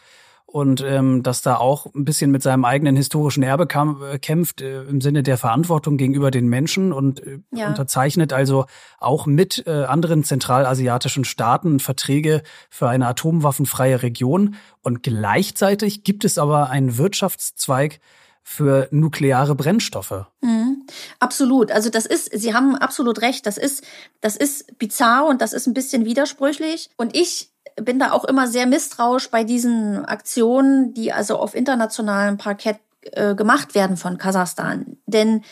und 0.51 0.83
ähm, 0.83 1.23
dass 1.23 1.43
da 1.43 1.57
auch 1.57 1.87
ein 1.95 2.05
bisschen 2.05 2.33
mit 2.33 2.43
seinem 2.43 2.65
eigenen 2.65 2.97
historischen 2.97 3.43
Erbe 3.43 3.67
kam, 3.67 4.03
äh, 4.03 4.19
kämpft 4.19 4.61
äh, 4.61 4.83
im 4.83 5.01
Sinne 5.01 5.23
der 5.23 5.39
Verantwortung 5.39 5.97
gegenüber 5.97 6.33
den 6.33 6.49
Menschen 6.49 6.93
und 6.93 7.25
äh, 7.25 7.39
ja. 7.53 7.69
unterzeichnet 7.69 8.33
also 8.33 8.67
auch 8.99 9.27
mit 9.27 9.65
äh, 9.67 9.85
anderen 9.85 10.25
zentralasiatischen 10.25 11.25
Staaten 11.25 11.79
Verträge 11.79 12.43
für 12.69 12.89
eine 12.89 13.07
atomwaffenfreie 13.07 14.03
Region. 14.03 14.57
Und 14.83 15.05
gleichzeitig 15.05 16.03
gibt 16.03 16.25
es 16.25 16.37
aber 16.37 16.69
einen 16.69 16.99
Wirtschaftszweig, 16.99 18.01
für 18.43 18.89
nukleare 18.91 19.55
Brennstoffe. 19.55 20.25
Mhm. 20.41 20.83
Absolut. 21.21 21.71
Also 21.71 21.89
das 21.89 22.07
ist, 22.07 22.31
Sie 22.33 22.53
haben 22.53 22.75
absolut 22.75 23.21
recht. 23.21 23.47
Das 23.47 23.59
ist, 23.59 23.85
das 24.21 24.35
ist 24.35 24.77
bizarr 24.79 25.27
und 25.27 25.41
das 25.41 25.53
ist 25.53 25.69
ein 25.69 25.75
bisschen 25.75 26.05
widersprüchlich. 26.05 26.91
Und 26.97 27.17
ich 27.17 27.50
bin 27.77 27.99
da 27.99 28.12
auch 28.12 28.25
immer 28.25 28.46
sehr 28.46 28.66
misstrauisch 28.66 29.31
bei 29.31 29.44
diesen 29.44 30.05
Aktionen, 30.05 30.94
die 30.94 31.12
also 31.12 31.38
auf 31.38 31.55
internationalem 31.55 32.37
Parkett 32.37 32.79
äh, 33.03 33.35
gemacht 33.35 33.75
werden 33.75 33.96
von 33.96 34.18
Kasachstan. 34.18 34.99
Denn 35.07 35.42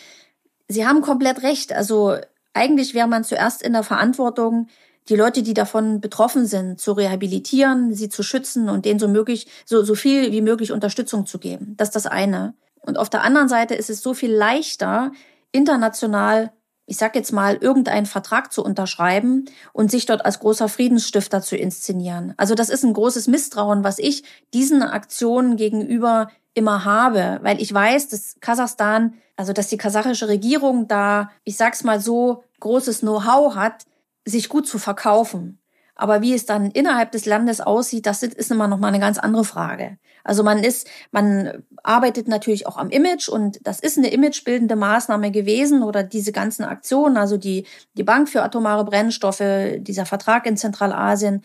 Sie 0.69 0.87
haben 0.87 1.01
komplett 1.01 1.43
recht. 1.43 1.73
Also 1.73 2.17
eigentlich 2.53 2.95
wäre 2.95 3.09
man 3.09 3.25
zuerst 3.25 3.63
in 3.63 3.73
der 3.73 3.83
Verantwortung, 3.83 4.69
die 5.09 5.17
Leute, 5.17 5.43
die 5.43 5.55
davon 5.55 6.03
betroffen 6.03 6.47
sind, 6.47 6.81
zu 6.81 6.93
rehabilitieren, 6.93 7.95
sie 7.95 8.11
zu 8.11 8.23
schützen 8.23 8.69
und 8.69 8.85
denen 8.85 9.01
so 9.01 9.09
möglich, 9.09 9.47
so, 9.65 9.83
so 9.83 9.95
viel 9.95 10.33
wie 10.33 10.43
möglich 10.43 10.71
Unterstützung 10.71 11.25
zu 11.25 11.39
geben. 11.39 11.75
Das 11.79 11.89
ist 11.89 11.95
das 11.95 12.07
eine. 12.07 12.55
Und 12.81 12.99
auf 12.99 13.09
der 13.09 13.23
anderen 13.23 13.49
Seite 13.49 13.75
ist 13.75 13.89
es 13.89 14.03
so 14.03 14.13
viel 14.13 14.31
leichter, 14.31 15.13
international, 15.51 16.53
ich 16.89 16.97
sag 16.97 17.15
jetzt 17.15 17.33
mal, 17.33 17.57
irgendeinen 17.57 18.07
Vertrag 18.07 18.51
zu 18.51 18.65
unterschreiben 18.65 19.45
und 19.75 19.91
sich 19.91 20.07
dort 20.07 20.25
als 20.25 20.41
großer 20.41 20.71
Friedensstifter 20.71 21.43
zu 21.43 21.55
inszenieren. 21.55 22.33
Also 22.39 22.55
das 22.55 22.71
ist 22.71 22.83
ein 22.83 22.95
großes 22.95 23.27
Misstrauen, 23.29 23.85
was 23.85 23.99
ich 23.99 24.25
diesen 24.55 24.83
Aktionen 24.83 25.57
gegenüber 25.57 26.31
immer 26.55 26.87
habe, 26.87 27.41
weil 27.43 27.61
ich 27.61 27.73
weiß, 27.73 28.09
dass 28.09 28.37
Kasachstan, 28.41 29.15
also 29.37 29.53
dass 29.53 29.69
die 29.69 29.77
kasachische 29.77 30.29
Regierung 30.29 30.89
da, 30.89 31.31
ich 31.45 31.59
sag's 31.59 31.85
mal 31.85 32.01
so, 32.01 32.43
großes 32.61 33.01
Know-how 33.01 33.55
hat, 33.55 33.85
sich 34.25 34.49
gut 34.49 34.67
zu 34.67 34.79
verkaufen. 34.79 35.59
Aber 35.99 36.23
wie 36.23 36.33
es 36.33 36.47
dann 36.47 36.71
innerhalb 36.71 37.11
des 37.11 37.27
Landes 37.27 37.61
aussieht, 37.61 38.07
das 38.07 38.23
ist 38.23 38.51
immer 38.51 38.69
noch 38.69 38.79
mal 38.79 38.89
eine 38.89 39.01
ganz 39.01 39.19
andere 39.19 39.45
Frage. 39.45 39.99
Also 40.23 40.45
man 40.45 40.63
ist, 40.63 40.87
man 41.11 41.65
arbeitet 41.83 42.29
natürlich 42.29 42.67
auch 42.67 42.77
am 42.77 42.89
Image 42.89 43.29
und 43.29 43.59
das 43.67 43.81
ist 43.81 43.99
eine 43.99 44.11
imagebildende 44.13 44.77
Maßnahme 44.77 45.33
gewesen 45.33 45.83
oder 45.83 46.05
diese 46.05 46.31
ganzen 46.31 46.65
Aktionen, 46.65 47.17
also 47.17 47.37
die, 47.37 47.67
die 47.95 48.05
Bank 48.05 48.29
für 48.29 48.43
atomare 48.43 48.85
Brennstoffe, 48.85 49.43
dieser 49.79 50.07
Vertrag 50.07 50.47
in 50.47 50.57
Zentralasien, 50.57 51.43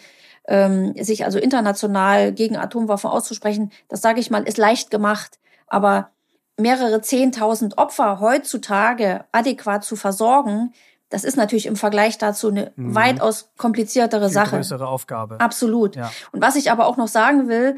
ähm, 0.47 0.93
sich 1.01 1.25
also 1.25 1.39
international 1.39 2.31
gegen 2.31 2.55
Atomwaffen 2.55 3.09
auszusprechen, 3.09 3.71
das 3.87 4.01
sage 4.01 4.19
ich 4.19 4.29
mal, 4.29 4.43
ist 4.43 4.57
leicht 4.57 4.91
gemacht. 4.91 5.39
Aber 5.65 6.11
mehrere 6.57 7.01
Zehntausend 7.01 7.79
Opfer 7.79 8.19
heutzutage 8.19 9.25
adäquat 9.31 9.83
zu 9.83 9.95
versorgen, 9.95 10.73
das 11.13 11.23
ist 11.23 11.37
natürlich 11.37 11.67
im 11.67 11.75
Vergleich 11.75 12.17
dazu 12.17 12.47
eine 12.47 12.71
mhm. 12.75 12.95
weitaus 12.95 13.51
kompliziertere 13.55 14.25
Viel 14.25 14.33
Sache. 14.33 14.55
Größere 14.55 14.87
Aufgabe. 14.87 15.39
Absolut. 15.39 15.95
Ja. 15.95 16.11
Und 16.31 16.41
was 16.41 16.55
ich 16.55 16.71
aber 16.71 16.87
auch 16.87 16.97
noch 16.97 17.07
sagen 17.07 17.47
will, 17.47 17.75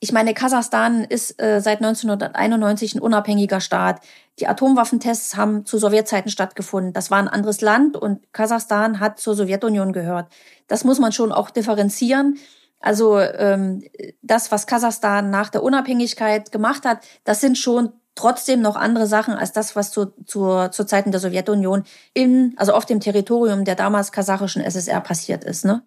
ich 0.00 0.10
meine, 0.10 0.32
Kasachstan 0.32 1.04
ist 1.04 1.40
äh, 1.40 1.60
seit 1.60 1.82
1991 1.82 2.94
ein 2.94 3.00
unabhängiger 3.00 3.60
Staat. 3.60 4.00
Die 4.38 4.48
Atomwaffentests 4.48 5.36
haben 5.36 5.66
zu 5.66 5.76
Sowjetzeiten 5.76 6.30
stattgefunden. 6.30 6.94
Das 6.94 7.10
war 7.10 7.18
ein 7.18 7.28
anderes 7.28 7.60
Land 7.60 7.94
und 7.98 8.32
Kasachstan 8.32 9.00
hat 9.00 9.20
zur 9.20 9.34
Sowjetunion 9.34 9.92
gehört. 9.92 10.32
Das 10.66 10.82
muss 10.82 10.98
man 10.98 11.12
schon 11.12 11.30
auch 11.30 11.50
differenzieren. 11.50 12.38
Also 12.80 13.20
ähm, 13.20 13.84
das, 14.22 14.50
was 14.50 14.66
Kasachstan 14.66 15.28
nach 15.28 15.50
der 15.50 15.62
Unabhängigkeit 15.62 16.50
gemacht 16.50 16.86
hat, 16.86 17.04
das 17.24 17.42
sind 17.42 17.58
schon 17.58 17.92
trotzdem 18.14 18.60
noch 18.60 18.76
andere 18.76 19.06
Sachen 19.06 19.34
als 19.34 19.52
das, 19.52 19.74
was 19.76 19.90
zu, 19.90 20.06
zu, 20.26 20.68
zu 20.70 20.84
Zeiten 20.84 21.12
der 21.12 21.20
Sowjetunion 21.20 21.84
in, 22.14 22.54
also 22.56 22.72
auf 22.72 22.86
dem 22.86 23.00
Territorium 23.00 23.64
der 23.64 23.74
damals 23.74 24.12
kasachischen 24.12 24.62
SSR 24.62 25.00
passiert 25.00 25.44
ist. 25.44 25.64
Ne? 25.64 25.82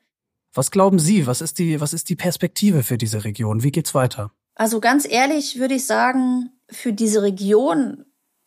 Was 0.53 0.71
glauben 0.71 0.99
Sie? 0.99 1.27
Was 1.27 1.41
ist 1.41 1.59
die, 1.59 1.81
was 1.81 1.93
ist 1.93 2.09
die 2.09 2.15
Perspektive 2.15 2.83
für 2.83 2.97
diese 2.97 3.23
Region? 3.23 3.63
Wie 3.63 3.71
geht's 3.71 3.93
weiter? 3.93 4.31
Also 4.55 4.79
ganz 4.79 5.07
ehrlich 5.07 5.59
würde 5.59 5.75
ich 5.75 5.85
sagen, 5.85 6.51
für 6.69 6.93
diese 6.93 7.21
Region 7.21 8.05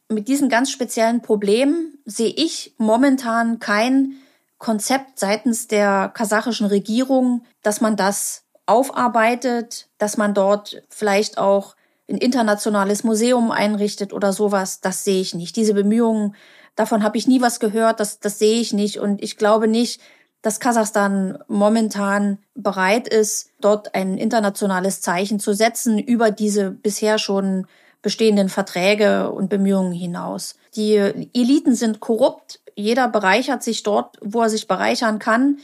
mit 0.09 0.29
diesen 0.29 0.49
ganz 0.49 0.71
speziellen 0.71 1.21
Problemen 1.21 1.99
sehe 2.07 2.33
ich 2.35 2.75
momentan 2.79 3.59
kein 3.59 4.15
Konzept 4.57 5.19
seitens 5.19 5.69
der 5.69 6.09
kasachischen 6.09 6.67
Regierung, 6.67 7.45
dass 7.63 7.81
man 7.81 7.95
das 7.97 8.45
aufarbeitet, 8.67 9.89
dass 9.99 10.17
man 10.17 10.35
dort 10.35 10.83
vielleicht 10.89 11.39
auch 11.39 11.77
ein 12.09 12.17
internationales 12.17 13.05
Museum 13.05 13.51
einrichtet 13.51 14.13
oder 14.13 14.33
sowas, 14.33 14.81
das 14.81 15.05
sehe 15.05 15.21
ich 15.21 15.35
nicht. 15.35 15.57
Diese 15.57 15.75
Bemühungen, 15.75 16.35
davon 16.75 17.03
habe 17.03 17.19
ich 17.19 17.29
nie 17.29 17.41
was 17.41 17.61
gehört, 17.61 18.01
das, 18.01 18.19
das 18.21 18.39
sehe 18.39 18.61
ich 18.61 18.73
nicht. 18.73 18.99
Und 18.99 19.23
ich 19.23 19.37
glaube 19.37 19.69
nicht, 19.69 20.01
dass 20.43 20.61
Kasachstan 20.61 21.39
momentan 21.49 22.39
bereit 22.55 23.09
ist, 23.09 23.51
dort 23.61 23.95
ein 23.95 24.17
internationales 24.17 25.01
Zeichen 25.01 25.41
zu 25.41 25.53
setzen 25.53 25.99
über 25.99 26.31
diese 26.31 26.71
bisher 26.71 27.19
schon 27.19 27.67
bestehenden 28.03 28.49
Verträge 28.49 29.31
und 29.31 29.51
Bemühungen 29.51 29.93
hinaus. 29.93 30.57
Die 30.77 30.95
Eliten 30.97 31.75
sind 31.75 32.01
korrupt. 32.01 32.61
Jeder 32.77 33.09
bereichert 33.09 33.63
sich 33.63 33.83
dort, 33.83 34.17
wo 34.23 34.43
er 34.43 34.51
sich 34.51 34.69
bereichern 34.69 35.19
kann. 35.19 35.59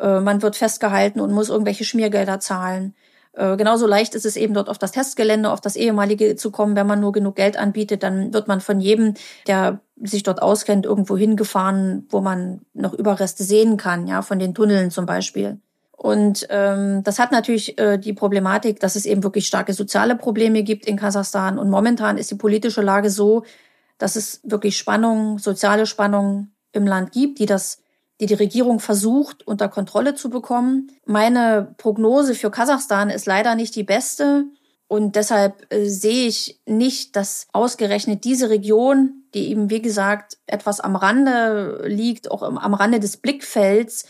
Äh, 0.00 0.20
man 0.20 0.40
wird 0.42 0.56
festgehalten 0.56 1.20
und 1.20 1.32
muss 1.32 1.50
irgendwelche 1.50 1.84
Schmiergelder 1.84 2.40
zahlen. 2.40 2.94
Äh, 3.36 3.56
genauso 3.56 3.86
leicht 3.86 4.14
ist 4.14 4.26
es 4.26 4.36
eben 4.36 4.54
dort 4.54 4.68
auf 4.68 4.78
das 4.78 4.92
Testgelände, 4.92 5.50
auf 5.50 5.60
das 5.60 5.76
ehemalige 5.76 6.36
zu 6.36 6.50
kommen. 6.50 6.76
Wenn 6.76 6.86
man 6.86 7.00
nur 7.00 7.12
genug 7.12 7.36
Geld 7.36 7.56
anbietet, 7.56 8.02
dann 8.02 8.32
wird 8.32 8.48
man 8.48 8.60
von 8.60 8.80
jedem, 8.80 9.14
der 9.46 9.80
sich 10.02 10.22
dort 10.22 10.42
auskennt, 10.42 10.86
irgendwo 10.86 11.16
hingefahren, 11.16 12.06
wo 12.10 12.20
man 12.20 12.60
noch 12.74 12.94
Überreste 12.94 13.44
sehen 13.44 13.76
kann, 13.76 14.06
ja, 14.06 14.22
von 14.22 14.38
den 14.38 14.54
Tunneln 14.54 14.90
zum 14.90 15.06
Beispiel. 15.06 15.58
Und 15.96 16.46
ähm, 16.50 17.02
das 17.02 17.18
hat 17.18 17.32
natürlich 17.32 17.78
äh, 17.78 17.98
die 17.98 18.12
Problematik, 18.12 18.80
dass 18.80 18.96
es 18.96 19.06
eben 19.06 19.22
wirklich 19.22 19.46
starke 19.46 19.72
soziale 19.72 20.16
Probleme 20.16 20.62
gibt 20.62 20.86
in 20.86 20.96
Kasachstan. 20.96 21.58
Und 21.58 21.70
momentan 21.70 22.18
ist 22.18 22.30
die 22.30 22.36
politische 22.36 22.82
Lage 22.82 23.10
so, 23.10 23.44
dass 23.98 24.16
es 24.16 24.40
wirklich 24.42 24.76
Spannungen, 24.76 25.38
soziale 25.38 25.86
Spannungen 25.86 26.52
im 26.72 26.86
Land 26.86 27.12
gibt, 27.12 27.38
die 27.38 27.46
das 27.46 27.78
die 28.20 28.26
die 28.26 28.34
Regierung 28.34 28.80
versucht 28.80 29.46
unter 29.46 29.68
Kontrolle 29.68 30.14
zu 30.14 30.30
bekommen. 30.30 30.88
Meine 31.04 31.74
Prognose 31.78 32.34
für 32.34 32.50
Kasachstan 32.50 33.10
ist 33.10 33.26
leider 33.26 33.54
nicht 33.54 33.74
die 33.74 33.82
beste. 33.82 34.46
Und 34.86 35.16
deshalb 35.16 35.72
äh, 35.72 35.88
sehe 35.88 36.28
ich 36.28 36.60
nicht, 36.66 37.16
dass 37.16 37.48
ausgerechnet 37.52 38.24
diese 38.24 38.50
Region, 38.50 39.24
die 39.34 39.48
eben, 39.48 39.70
wie 39.70 39.82
gesagt, 39.82 40.38
etwas 40.46 40.80
am 40.80 40.94
Rande 40.94 41.82
liegt, 41.86 42.30
auch 42.30 42.42
am 42.42 42.74
Rande 42.74 43.00
des 43.00 43.16
Blickfelds 43.16 44.04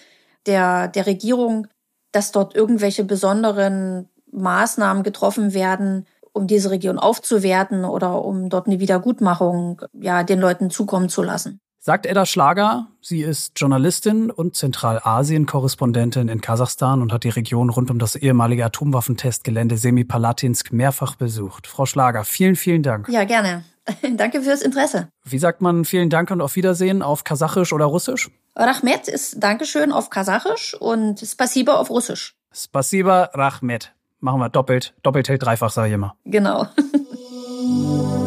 der, 0.47 0.88
der 0.88 1.07
Regierung, 1.07 1.69
dass 2.12 2.33
dort 2.33 2.55
irgendwelche 2.55 3.05
besonderen 3.05 4.09
Maßnahmen 4.31 5.05
getroffen 5.05 5.55
werden, 5.55 6.07
um 6.33 6.47
diese 6.47 6.71
Region 6.71 6.99
aufzuwerten 6.99 7.85
oder 7.85 8.25
um 8.25 8.51
dort 8.51 8.67
eine 8.67 8.81
Wiedergutmachung 8.81 9.81
ja, 9.93 10.25
den 10.25 10.40
Leuten 10.40 10.71
zukommen 10.71 11.09
zu 11.09 11.23
lassen. 11.23 11.61
Sagt 11.87 12.07
Edda 12.07 12.25
Schlager, 12.25 12.87
sie 13.03 13.20
ist 13.20 13.61
Journalistin 13.61 14.31
und 14.31 14.57
Zentralasien-Korrespondentin 14.57 16.29
in 16.29 16.40
Kasachstan 16.40 17.03
und 17.03 17.12
hat 17.12 17.25
die 17.25 17.29
Region 17.29 17.68
rund 17.68 17.90
um 17.90 17.99
das 17.99 18.16
ehemalige 18.16 18.64
Atomwaffentestgelände 18.64 19.77
Semipalatinsk 19.77 20.73
mehrfach 20.73 21.14
besucht. 21.16 21.66
Frau 21.66 21.85
Schlager, 21.85 22.25
vielen, 22.25 22.57
vielen 22.57 22.83
Dank. 22.83 23.11
Ja, 23.11 23.25
gerne. 23.25 23.64
Danke 24.16 24.40
fürs 24.40 24.62
Interesse. 24.62 25.09
Wie 25.25 25.37
sagt 25.37 25.61
man 25.61 25.85
vielen 25.85 26.09
Dank 26.09 26.31
und 26.31 26.40
auf 26.40 26.57
Wiedersehen 26.57 27.03
auf 27.03 27.23
Kasachisch 27.23 27.75
oder 27.75 27.85
Russisch? 27.85 28.31
Rachmet 28.57 29.07
ist 29.07 29.42
Dankeschön 29.42 29.92
auf 29.92 30.09
Kasachisch 30.09 30.73
und 30.81 31.20
Spasiba 31.20 31.75
auf 31.75 31.90
Russisch. 31.90 32.35
Spasiba 32.51 33.25
Rachmet. 33.35 33.92
Machen 34.20 34.40
wir 34.40 34.49
doppelt, 34.49 34.94
doppelt 35.03 35.29
hält 35.29 35.42
dreifach, 35.42 35.68
sage 35.68 35.88
ich 35.88 35.94
immer. 35.94 36.16
Genau. 36.25 36.66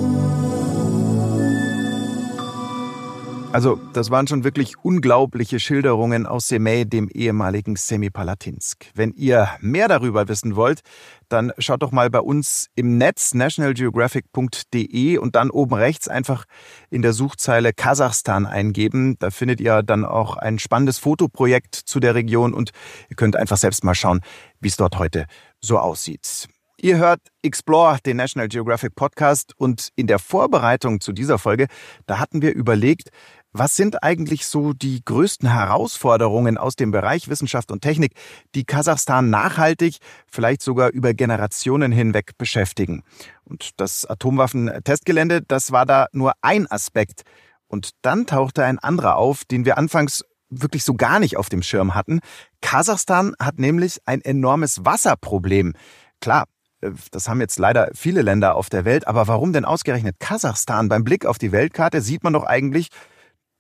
Also, 3.58 3.80
das 3.92 4.12
waren 4.12 4.28
schon 4.28 4.44
wirklich 4.44 4.78
unglaubliche 4.84 5.60
Schilderungen 5.60 6.28
aus 6.28 6.48
Semey, 6.48 6.88
dem 6.88 7.10
ehemaligen 7.10 7.76
Semipalatinsk. 7.76 8.86
Wenn 8.94 9.14
ihr 9.14 9.50
mehr 9.62 9.88
darüber 9.88 10.28
wissen 10.28 10.56
wollt, 10.56 10.82
dann 11.28 11.52
schaut 11.58 11.82
doch 11.82 11.92
mal 11.92 12.12
bei 12.12 12.20
uns 12.20 12.68
im 12.76 13.00
Netz 13.00 13.34
nationalgeographic.de 13.34 15.18
und 15.18 15.36
dann 15.36 15.50
oben 15.50 15.74
rechts 15.74 16.08
einfach 16.08 16.46
in 16.92 17.02
der 17.02 17.14
Suchzeile 17.14 17.74
Kasachstan 17.74 18.46
eingeben. 18.46 19.16
Da 19.18 19.32
findet 19.32 19.60
ihr 19.60 19.82
dann 19.82 20.06
auch 20.06 20.38
ein 20.38 20.60
spannendes 20.60 21.00
Fotoprojekt 21.00 21.74
zu 21.74 22.00
der 22.00 22.14
Region 22.14 22.54
und 22.54 22.70
ihr 23.10 23.16
könnt 23.16 23.36
einfach 23.36 23.58
selbst 23.58 23.84
mal 23.84 23.96
schauen, 23.96 24.22
wie 24.60 24.68
es 24.68 24.78
dort 24.78 25.00
heute 25.00 25.26
so 25.62 25.80
aussieht. 25.80 26.48
Ihr 26.80 27.00
hört 27.00 27.22
Explore, 27.42 27.98
den 28.06 28.18
National 28.18 28.48
Geographic 28.50 28.94
Podcast 28.94 29.54
und 29.58 29.90
in 29.96 30.06
der 30.06 30.20
Vorbereitung 30.20 31.02
zu 31.02 31.12
dieser 31.12 31.40
Folge, 31.40 31.66
da 32.06 32.20
hatten 32.20 32.44
wir 32.44 32.54
überlegt, 32.54 33.10
was 33.58 33.76
sind 33.76 34.04
eigentlich 34.04 34.46
so 34.46 34.74
die 34.74 35.04
größten 35.04 35.52
Herausforderungen 35.52 36.58
aus 36.58 36.76
dem 36.76 36.92
Bereich 36.92 37.30
Wissenschaft 37.30 37.72
und 37.72 37.82
Technik, 37.82 38.14
die 38.56 38.64
Kasachstan 38.64 39.30
nachhaltig, 39.30 39.98
vielleicht 40.28 40.62
sogar 40.62 40.90
über 40.90 41.14
Generationen 41.14 41.92
hinweg 41.92 42.38
beschäftigen? 42.38 43.04
Und 43.44 43.72
das 43.78 44.06
Atomwaffentestgelände, 44.06 45.42
das 45.42 45.72
war 45.72 45.86
da 45.86 46.08
nur 46.12 46.34
ein 46.42 46.70
Aspekt. 46.70 47.24
Und 47.68 47.92
dann 48.02 48.26
tauchte 48.26 48.64
ein 48.64 48.80
anderer 48.80 49.16
auf, 49.18 49.46
den 49.46 49.66
wir 49.66 49.78
anfangs 49.78 50.24
wirklich 50.50 50.84
so 50.84 50.94
gar 50.94 51.20
nicht 51.20 51.38
auf 51.38 51.50
dem 51.50 51.62
Schirm 51.62 51.96
hatten. 51.96 52.20
Kasachstan 52.62 53.34
hat 53.40 53.60
nämlich 53.60 54.00
ein 54.06 54.22
enormes 54.22 54.86
Wasserproblem. 54.86 55.74
Klar, 56.22 56.46
äh, 56.82 56.92
das 57.12 57.28
haben 57.28 57.42
jetzt 57.42 57.60
leider 57.60 57.90
viele 57.94 58.22
Länder 58.22 58.56
auf 58.56 58.70
der 58.70 58.86
Welt, 58.86 59.08
aber 59.08 59.28
warum 59.28 59.54
denn 59.54 59.66
ausgerechnet 59.66 60.20
Kasachstan? 60.20 60.90
Beim 60.90 61.04
Blick 61.04 61.26
auf 61.26 61.38
die 61.38 61.52
Weltkarte 61.52 62.02
sieht 62.02 62.24
man 62.24 62.34
doch 62.34 62.46
eigentlich 62.46 62.90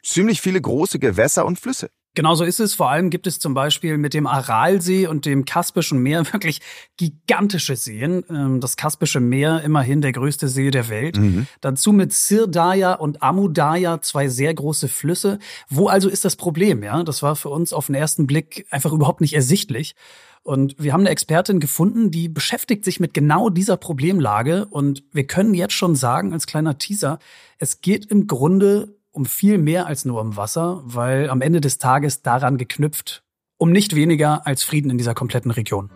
ziemlich 0.03 0.41
viele 0.41 0.61
große 0.61 0.99
Gewässer 0.99 1.45
und 1.45 1.59
Flüsse. 1.59 1.89
Genauso 2.17 2.45
ist 2.45 2.59
es. 2.59 2.73
Vor 2.73 2.89
allem 2.89 3.11
gibt 3.11 3.27
es 3.27 3.37
zum 3.37 3.53
Beispiel 3.53 3.99
mit 3.99 4.15
dem 4.15 4.25
Aralsee 4.25 5.05
und 5.05 5.27
dem 5.27 5.45
Kaspischen 5.45 5.99
Meer 5.99 6.25
wirklich 6.33 6.61
gigantische 6.97 7.75
Seen. 7.75 8.23
Ähm, 8.31 8.59
das 8.59 8.75
Kaspische 8.75 9.19
Meer 9.19 9.61
immerhin 9.61 10.01
der 10.01 10.13
größte 10.13 10.47
See 10.47 10.71
der 10.71 10.89
Welt. 10.89 11.19
Mhm. 11.19 11.45
Dazu 11.61 11.93
mit 11.93 12.13
Sirdaya 12.13 12.93
und 12.93 13.21
Amudaya 13.21 14.01
zwei 14.01 14.29
sehr 14.29 14.51
große 14.51 14.87
Flüsse. 14.87 15.37
Wo 15.69 15.89
also 15.89 16.09
ist 16.09 16.25
das 16.25 16.35
Problem? 16.35 16.81
Ja, 16.81 17.03
das 17.03 17.21
war 17.21 17.35
für 17.35 17.49
uns 17.49 17.71
auf 17.71 17.85
den 17.85 17.93
ersten 17.93 18.25
Blick 18.25 18.65
einfach 18.71 18.93
überhaupt 18.93 19.21
nicht 19.21 19.35
ersichtlich. 19.35 19.93
Und 20.41 20.75
wir 20.79 20.93
haben 20.93 21.01
eine 21.01 21.09
Expertin 21.09 21.59
gefunden, 21.59 22.09
die 22.09 22.29
beschäftigt 22.29 22.83
sich 22.83 22.99
mit 22.99 23.13
genau 23.13 23.51
dieser 23.51 23.77
Problemlage. 23.77 24.65
Und 24.65 25.03
wir 25.11 25.27
können 25.27 25.53
jetzt 25.53 25.73
schon 25.73 25.95
sagen, 25.95 26.33
als 26.33 26.47
kleiner 26.47 26.79
Teaser, 26.79 27.19
es 27.59 27.81
geht 27.81 28.07
im 28.07 28.25
Grunde 28.25 28.96
um 29.17 29.25
viel 29.25 29.57
mehr 29.57 29.87
als 29.87 30.05
nur 30.05 30.21
um 30.21 30.37
Wasser, 30.37 30.81
weil 30.85 31.29
am 31.29 31.41
Ende 31.41 31.59
des 31.59 31.79
Tages 31.79 32.21
daran 32.21 32.57
geknüpft, 32.57 33.23
um 33.57 33.71
nicht 33.71 33.95
weniger 33.95 34.45
als 34.45 34.63
Frieden 34.63 34.91
in 34.91 34.99
dieser 34.99 35.15
kompletten 35.15 35.49
Region. 35.49 35.89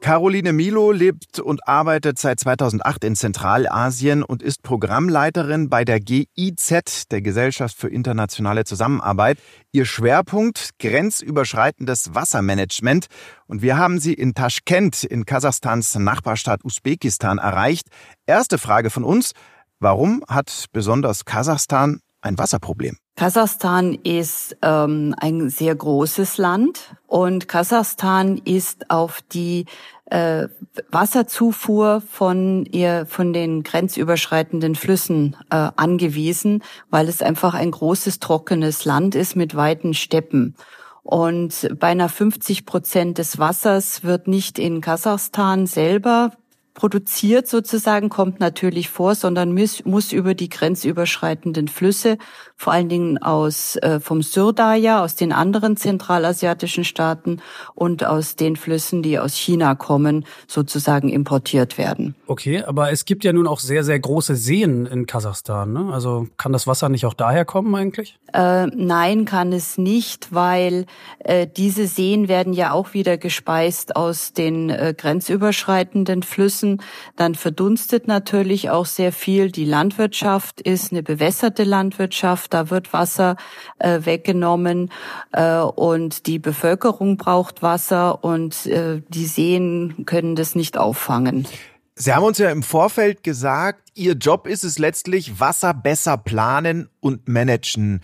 Caroline 0.00 0.52
Milo 0.52 0.90
lebt 0.90 1.38
und 1.38 1.68
arbeitet 1.68 2.18
seit 2.18 2.40
2008 2.40 3.04
in 3.04 3.14
Zentralasien 3.14 4.24
und 4.24 4.42
ist 4.42 4.64
Programmleiterin 4.64 5.68
bei 5.68 5.84
der 5.84 6.00
GIZ, 6.00 7.04
der 7.12 7.22
Gesellschaft 7.22 7.76
für 7.76 7.88
internationale 7.88 8.64
Zusammenarbeit. 8.64 9.38
Ihr 9.70 9.84
Schwerpunkt 9.84 10.70
grenzüberschreitendes 10.80 12.16
Wassermanagement. 12.16 13.06
Und 13.46 13.62
wir 13.62 13.76
haben 13.76 14.00
sie 14.00 14.14
in 14.14 14.34
Taschkent 14.34 15.04
in 15.04 15.24
Kasachstans 15.24 15.94
Nachbarstaat 15.94 16.64
Usbekistan 16.64 17.38
erreicht. 17.38 17.86
Erste 18.26 18.58
Frage 18.58 18.90
von 18.90 19.04
uns. 19.04 19.34
Warum 19.82 20.22
hat 20.28 20.66
besonders 20.72 21.24
Kasachstan 21.24 22.02
ein 22.20 22.38
Wasserproblem? 22.38 22.98
Kasachstan 23.16 23.94
ist 23.94 24.56
ähm, 24.62 25.12
ein 25.18 25.50
sehr 25.50 25.74
großes 25.74 26.38
Land 26.38 26.94
und 27.08 27.48
Kasachstan 27.48 28.38
ist 28.38 28.92
auf 28.92 29.22
die 29.32 29.66
äh, 30.04 30.46
Wasserzufuhr 30.92 32.00
von 32.00 32.64
ihr 32.66 33.06
von 33.06 33.32
den 33.32 33.64
grenzüberschreitenden 33.64 34.76
Flüssen 34.76 35.36
äh, 35.50 35.70
angewiesen, 35.74 36.62
weil 36.90 37.08
es 37.08 37.20
einfach 37.20 37.54
ein 37.54 37.72
großes 37.72 38.20
trockenes 38.20 38.84
Land 38.84 39.16
ist 39.16 39.34
mit 39.34 39.56
weiten 39.56 39.94
Steppen. 39.94 40.54
Und 41.02 41.68
beinahe 41.80 42.08
50 42.08 42.66
Prozent 42.66 43.18
des 43.18 43.40
Wassers 43.40 44.04
wird 44.04 44.28
nicht 44.28 44.60
in 44.60 44.80
Kasachstan 44.80 45.66
selber 45.66 46.30
produziert 46.74 47.48
sozusagen, 47.48 48.08
kommt 48.08 48.40
natürlich 48.40 48.88
vor, 48.88 49.14
sondern 49.14 49.52
muss, 49.52 49.84
über 50.12 50.34
die 50.34 50.48
grenzüberschreitenden 50.48 51.68
Flüsse, 51.68 52.18
vor 52.62 52.72
allen 52.72 52.88
Dingen 52.88 53.18
aus 53.18 53.74
äh, 53.74 53.98
vom 53.98 54.22
Surdaya, 54.22 55.02
aus 55.02 55.16
den 55.16 55.32
anderen 55.32 55.76
zentralasiatischen 55.76 56.84
Staaten 56.84 57.42
und 57.74 58.04
aus 58.04 58.36
den 58.36 58.54
Flüssen, 58.54 59.02
die 59.02 59.18
aus 59.18 59.34
China 59.34 59.74
kommen, 59.74 60.24
sozusagen 60.46 61.08
importiert 61.08 61.76
werden. 61.76 62.14
Okay, 62.28 62.62
aber 62.62 62.92
es 62.92 63.04
gibt 63.04 63.24
ja 63.24 63.32
nun 63.32 63.48
auch 63.48 63.58
sehr, 63.58 63.82
sehr 63.82 63.98
große 63.98 64.36
Seen 64.36 64.86
in 64.86 65.06
Kasachstan. 65.06 65.72
Ne? 65.72 65.92
Also 65.92 66.28
kann 66.36 66.52
das 66.52 66.68
Wasser 66.68 66.88
nicht 66.88 67.04
auch 67.04 67.14
daher 67.14 67.44
kommen 67.44 67.74
eigentlich? 67.74 68.20
Äh, 68.32 68.66
nein, 68.66 69.24
kann 69.24 69.52
es 69.52 69.76
nicht, 69.76 70.32
weil 70.32 70.86
äh, 71.18 71.48
diese 71.48 71.88
Seen 71.88 72.28
werden 72.28 72.52
ja 72.52 72.70
auch 72.70 72.94
wieder 72.94 73.18
gespeist 73.18 73.96
aus 73.96 74.34
den 74.34 74.70
äh, 74.70 74.94
grenzüberschreitenden 74.96 76.22
Flüssen. 76.22 76.80
Dann 77.16 77.34
verdunstet 77.34 78.06
natürlich 78.06 78.70
auch 78.70 78.86
sehr 78.86 79.10
viel. 79.12 79.50
Die 79.50 79.64
Landwirtschaft 79.64 80.60
ist 80.60 80.92
eine 80.92 81.02
bewässerte 81.02 81.64
Landwirtschaft. 81.64 82.51
Da 82.52 82.70
wird 82.70 82.92
Wasser 82.92 83.36
äh, 83.78 84.00
weggenommen 84.04 84.90
äh, 85.32 85.58
und 85.58 86.26
die 86.26 86.38
Bevölkerung 86.38 87.16
braucht 87.16 87.62
Wasser 87.62 88.22
und 88.24 88.66
äh, 88.66 89.02
die 89.08 89.26
Seen 89.26 90.04
können 90.06 90.36
das 90.36 90.54
nicht 90.54 90.76
auffangen. 90.78 91.46
Sie 91.94 92.12
haben 92.12 92.24
uns 92.24 92.38
ja 92.38 92.50
im 92.50 92.62
Vorfeld 92.62 93.22
gesagt, 93.22 93.90
Ihr 93.94 94.14
Job 94.14 94.46
ist 94.46 94.64
es 94.64 94.78
letztlich, 94.78 95.38
Wasser 95.38 95.74
besser 95.74 96.16
planen 96.16 96.88
und 97.00 97.28
managen. 97.28 98.00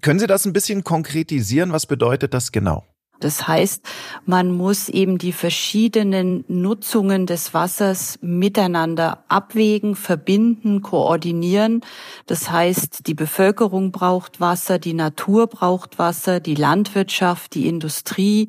Können 0.00 0.20
Sie 0.20 0.26
das 0.26 0.44
ein 0.44 0.52
bisschen 0.52 0.84
konkretisieren? 0.84 1.72
Was 1.72 1.86
bedeutet 1.86 2.34
das 2.34 2.52
genau? 2.52 2.84
Das 3.20 3.48
heißt, 3.48 3.84
man 4.26 4.52
muss 4.52 4.88
eben 4.88 5.18
die 5.18 5.32
verschiedenen 5.32 6.44
Nutzungen 6.48 7.26
des 7.26 7.52
Wassers 7.52 8.18
miteinander 8.22 9.24
abwägen, 9.28 9.96
verbinden, 9.96 10.82
koordinieren. 10.82 11.80
Das 12.26 12.50
heißt, 12.50 13.06
die 13.06 13.14
Bevölkerung 13.14 13.90
braucht 13.90 14.40
Wasser, 14.40 14.78
die 14.78 14.94
Natur 14.94 15.48
braucht 15.48 15.98
Wasser, 15.98 16.40
die 16.40 16.54
Landwirtschaft, 16.54 17.54
die 17.54 17.66
Industrie, 17.66 18.48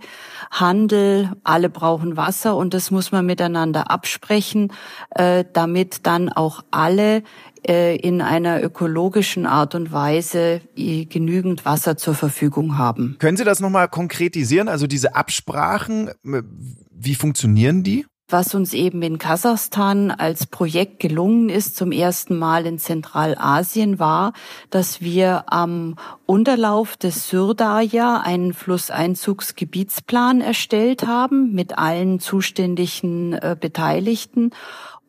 Handel, 0.52 1.32
alle 1.44 1.70
brauchen 1.70 2.16
Wasser 2.16 2.56
und 2.56 2.74
das 2.74 2.92
muss 2.92 3.12
man 3.12 3.26
miteinander 3.26 3.90
absprechen, 3.90 4.72
äh, 5.12 5.46
damit 5.52 6.06
dann 6.06 6.30
auch 6.30 6.64
alle 6.72 7.24
in 7.66 8.22
einer 8.22 8.64
ökologischen 8.64 9.46
Art 9.46 9.76
und 9.76 9.92
Weise 9.92 10.62
genügend 10.76 11.66
Wasser 11.66 11.98
zur 11.98 12.16
Verfügung 12.16 12.78
haben. 12.78 13.18
Können 13.20 13.38
Sie 13.38 13.44
das 13.44 13.60
nochmal 13.60 13.88
konkretisieren? 13.88 14.68
Also 14.68 14.88
diese 14.88 15.16
Absprachen, 15.16 16.12
wie 16.24 17.16
funktionieren 17.16 17.84
die? 17.84 18.06
was 18.30 18.54
uns 18.54 18.74
eben 18.74 19.02
in 19.02 19.18
Kasachstan 19.18 20.12
als 20.12 20.46
Projekt 20.46 21.00
gelungen 21.00 21.50
ist, 21.50 21.76
zum 21.76 21.92
ersten 21.92 22.38
Mal 22.38 22.66
in 22.66 22.78
Zentralasien 22.78 24.00
war, 24.00 24.34
dass 24.70 25.02
wir 25.02 25.46
am 25.48 25.96
Unterlauf 26.26 26.96
des 26.96 27.30
Syrdaja 27.30 28.22
einen 28.22 28.54
Flusseinzugsgebietsplan 28.54 30.42
erstellt 30.42 31.08
haben 31.08 31.54
mit 31.54 31.78
allen 31.78 32.20
zuständigen 32.20 33.34
äh, 33.34 33.58
Beteiligten 33.60 34.52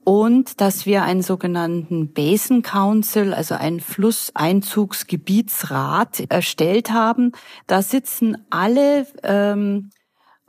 und 0.04 0.60
dass 0.60 0.86
wir 0.86 1.02
einen 1.02 1.22
sogenannten 1.22 2.12
Basin 2.12 2.62
Council, 2.62 3.34
also 3.34 3.54
einen 3.54 3.80
Flusseinzugsgebietsrat 3.80 6.30
erstellt 6.30 6.90
haben. 6.90 7.32
Da 7.66 7.82
sitzen 7.82 8.38
alle, 8.50 9.06
ähm, 9.22 9.90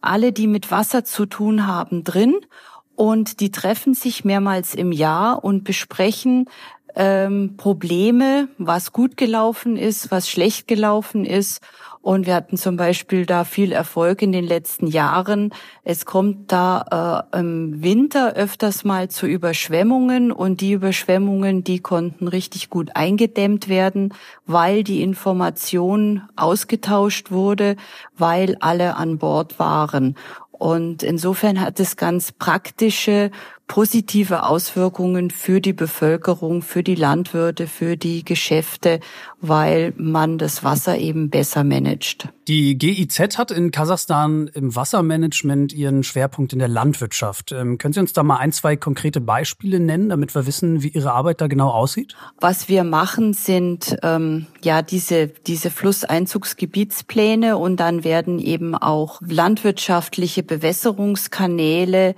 alle, 0.01 0.31
die 0.31 0.47
mit 0.47 0.71
Wasser 0.71 1.03
zu 1.03 1.25
tun 1.25 1.67
haben, 1.67 2.03
drin 2.03 2.35
und 2.95 3.39
die 3.39 3.51
treffen 3.51 3.93
sich 3.93 4.25
mehrmals 4.25 4.75
im 4.75 4.91
Jahr 4.91 5.43
und 5.43 5.63
besprechen 5.63 6.45
ähm, 6.95 7.55
Probleme, 7.57 8.47
was 8.57 8.91
gut 8.91 9.17
gelaufen 9.17 9.77
ist, 9.77 10.11
was 10.11 10.29
schlecht 10.29 10.67
gelaufen 10.67 11.25
ist 11.25 11.61
und 12.01 12.25
wir 12.25 12.33
hatten 12.33 12.57
zum 12.57 12.77
Beispiel 12.77 13.27
da 13.27 13.43
viel 13.43 13.71
Erfolg 13.71 14.23
in 14.23 14.31
den 14.31 14.45
letzten 14.45 14.87
Jahren. 14.87 15.53
Es 15.83 16.05
kommt 16.05 16.51
da 16.51 17.27
äh, 17.33 17.39
im 17.39 17.83
Winter 17.83 18.33
öfters 18.33 18.83
mal 18.83 19.09
zu 19.09 19.27
Überschwemmungen 19.27 20.31
und 20.31 20.61
die 20.61 20.71
Überschwemmungen, 20.71 21.63
die 21.63 21.79
konnten 21.79 22.27
richtig 22.27 22.71
gut 22.71 22.95
eingedämmt 22.95 23.69
werden, 23.69 24.15
weil 24.47 24.83
die 24.83 25.03
Information 25.03 26.23
ausgetauscht 26.35 27.29
wurde, 27.29 27.75
weil 28.17 28.57
alle 28.61 28.95
an 28.95 29.19
Bord 29.19 29.59
waren. 29.59 30.15
Und 30.51 31.03
insofern 31.03 31.61
hat 31.61 31.79
es 31.79 31.97
ganz 31.97 32.31
praktische 32.31 33.31
positive 33.71 34.43
Auswirkungen 34.43 35.31
für 35.31 35.61
die 35.61 35.71
Bevölkerung, 35.71 36.61
für 36.61 36.83
die 36.83 36.95
Landwirte, 36.95 37.67
für 37.67 37.95
die 37.95 38.25
Geschäfte, 38.25 38.99
weil 39.41 39.93
man 39.97 40.37
das 40.37 40.63
Wasser 40.63 40.97
eben 40.97 41.29
besser 41.29 41.63
managt. 41.63 42.29
Die 42.47 42.77
GIZ 42.77 43.37
hat 43.37 43.51
in 43.51 43.71
Kasachstan 43.71 44.49
im 44.53 44.75
Wassermanagement 44.75 45.73
ihren 45.73 46.03
Schwerpunkt 46.03 46.53
in 46.53 46.59
der 46.59 46.67
Landwirtschaft. 46.67 47.51
Ähm, 47.51 47.77
können 47.77 47.93
Sie 47.93 47.99
uns 47.99 48.13
da 48.13 48.23
mal 48.23 48.37
ein, 48.37 48.51
zwei 48.51 48.75
konkrete 48.75 49.21
Beispiele 49.21 49.79
nennen, 49.79 50.09
damit 50.09 50.35
wir 50.35 50.45
wissen, 50.45 50.83
wie 50.83 50.89
Ihre 50.89 51.11
Arbeit 51.13 51.39
da 51.39 51.47
genau 51.47 51.69
aussieht? 51.69 52.15
Was 52.39 52.67
wir 52.67 52.83
machen, 52.83 53.33
sind 53.33 53.95
ähm, 54.03 54.47
ja 54.63 54.81
diese, 54.81 55.27
diese 55.27 55.69
Flusseinzugsgebietspläne 55.69 57.57
und 57.57 57.79
dann 57.79 58.03
werden 58.03 58.39
eben 58.39 58.75
auch 58.75 59.21
landwirtschaftliche 59.21 60.43
Bewässerungskanäle, 60.43 62.15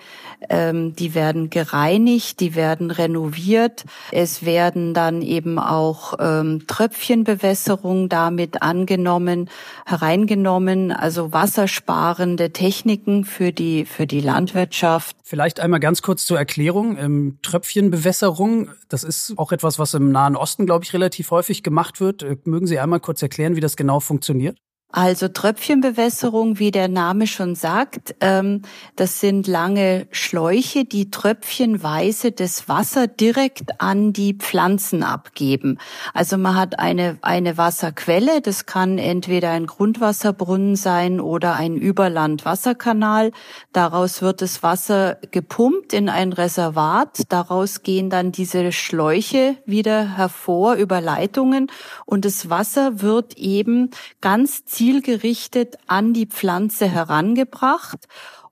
ähm, 0.50 0.96
die 0.96 1.16
werden 1.16 1.50
gereinigt, 1.50 2.40
die 2.40 2.56
werden 2.56 2.92
renoviert. 2.92 3.86
Es 4.12 4.46
werden 4.46 4.94
dann 4.94 5.22
eben 5.22 5.60
auch 5.60 6.16
ähm, 6.20 6.66
Tröpfchenbewässerung 7.14 8.10
damit 8.10 8.62
angenommen, 8.62 9.50
hereingenommen, 9.86 10.92
also 10.92 11.32
wassersparende 11.32 12.52
Techniken 12.52 13.24
für 13.24 13.52
die, 13.52 13.86
für 13.86 14.08
die 14.08 14.20
Landwirtschaft. 14.20 15.16
Vielleicht 15.24 15.60
einmal 15.60 15.80
ganz 15.80 16.02
kurz 16.02 16.26
zur 16.26 16.38
Erklärung. 16.38 16.98
Ähm, 16.98 17.38
Tröpfchenbewässerung, 17.44 18.70
das 18.90 19.04
ist 19.04 19.34
auch 19.38 19.52
etwas, 19.52 19.78
was 19.78 19.94
im 19.94 20.12
Nahen 20.12 20.36
Osten, 20.36 20.66
glaube 20.66 20.86
ich, 20.86 20.94
relativ 20.94 21.30
häufig 21.32 21.62
gemacht 21.62 22.02
wird. 22.02 22.24
Äh, 22.24 22.38
mögen 22.46 22.66
Sie 22.66 22.80
einmal 22.80 23.00
kurz 23.00 23.22
erklären, 23.22 23.56
wie 23.56 23.62
das 23.62 23.76
genau 23.76 24.00
funktioniert? 24.00 24.58
Also 24.96 25.28
Tröpfchenbewässerung, 25.28 26.60
wie 26.60 26.70
der 26.70 26.88
Name 26.88 27.26
schon 27.26 27.56
sagt, 27.56 28.14
ähm, 28.22 28.62
das 28.96 29.20
sind 29.20 29.48
lange 29.48 30.06
Schläuche, 30.12 30.86
die 30.86 31.10
tröpfchenweise 31.10 32.32
das 32.32 32.70
Wasser 32.70 33.08
direkt 33.08 33.82
an 33.82 34.14
die 34.14 34.36
Pflanzen 34.36 35.02
abgeben. 35.02 35.80
Also 36.14 36.38
man 36.38 36.56
hat 36.56 36.78
eine, 36.78 37.18
eine 37.24 37.58
Wasserquelle, 37.58 38.40
das 38.42 38.68
kann 38.68 39.00
entweder 39.00 39.50
ein 39.50 39.66
Grundwasserbrunnen 39.66 40.76
sein 40.76 41.20
oder 41.20 41.56
ein 41.56 41.76
Überlandwasserkanal. 41.76 43.32
Daraus 43.72 44.22
wird 44.22 44.44
das 44.44 44.62
Wasser 44.62 45.18
gepumpt 45.32 45.94
in 45.94 46.08
ein 46.08 46.34
Reservat. 46.34 47.24
Daraus 47.30 47.82
gehen 47.82 48.12
dann 48.12 48.32
diese 48.32 48.72
Schläuche 48.72 49.56
wieder 49.66 50.18
hervor 50.18 50.76
über 50.76 51.02
Leitungen 51.02 51.72
und 52.06 52.26
das 52.26 52.52
Wasser 52.52 53.02
wird 53.02 53.40
eben 53.40 53.90
ganz 54.22 54.66
zielgerichtet 54.84 55.78
an 55.88 56.12
die 56.12 56.26
Pflanze 56.26 56.90
herangebracht 56.90 58.06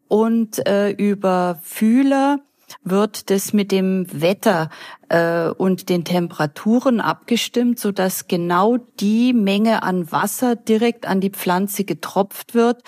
und 0.08 0.66
äh, 0.66 0.92
über 0.92 1.60
Fühler 1.62 2.40
wird 2.86 3.30
das 3.30 3.52
mit 3.52 3.70
dem 3.74 4.06
Wetter 4.10 4.70
äh, 5.10 5.50
und 5.50 5.90
den 5.90 6.06
Temperaturen 6.06 7.02
abgestimmt, 7.02 7.80
so 7.80 7.92
dass 7.92 8.30
genau 8.30 8.78
die 9.02 9.34
Menge 9.34 9.84
an 9.84 10.10
Wasser 10.14 10.56
direkt 10.56 11.06
an 11.06 11.20
die 11.20 11.32
Pflanze 11.32 11.84
getropft 11.84 12.54
wird, 12.54 12.82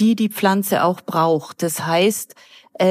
die 0.00 0.16
die 0.16 0.28
Pflanze 0.28 0.82
auch 0.82 1.00
braucht. 1.00 1.62
Das 1.62 1.86
heißt, 1.86 2.34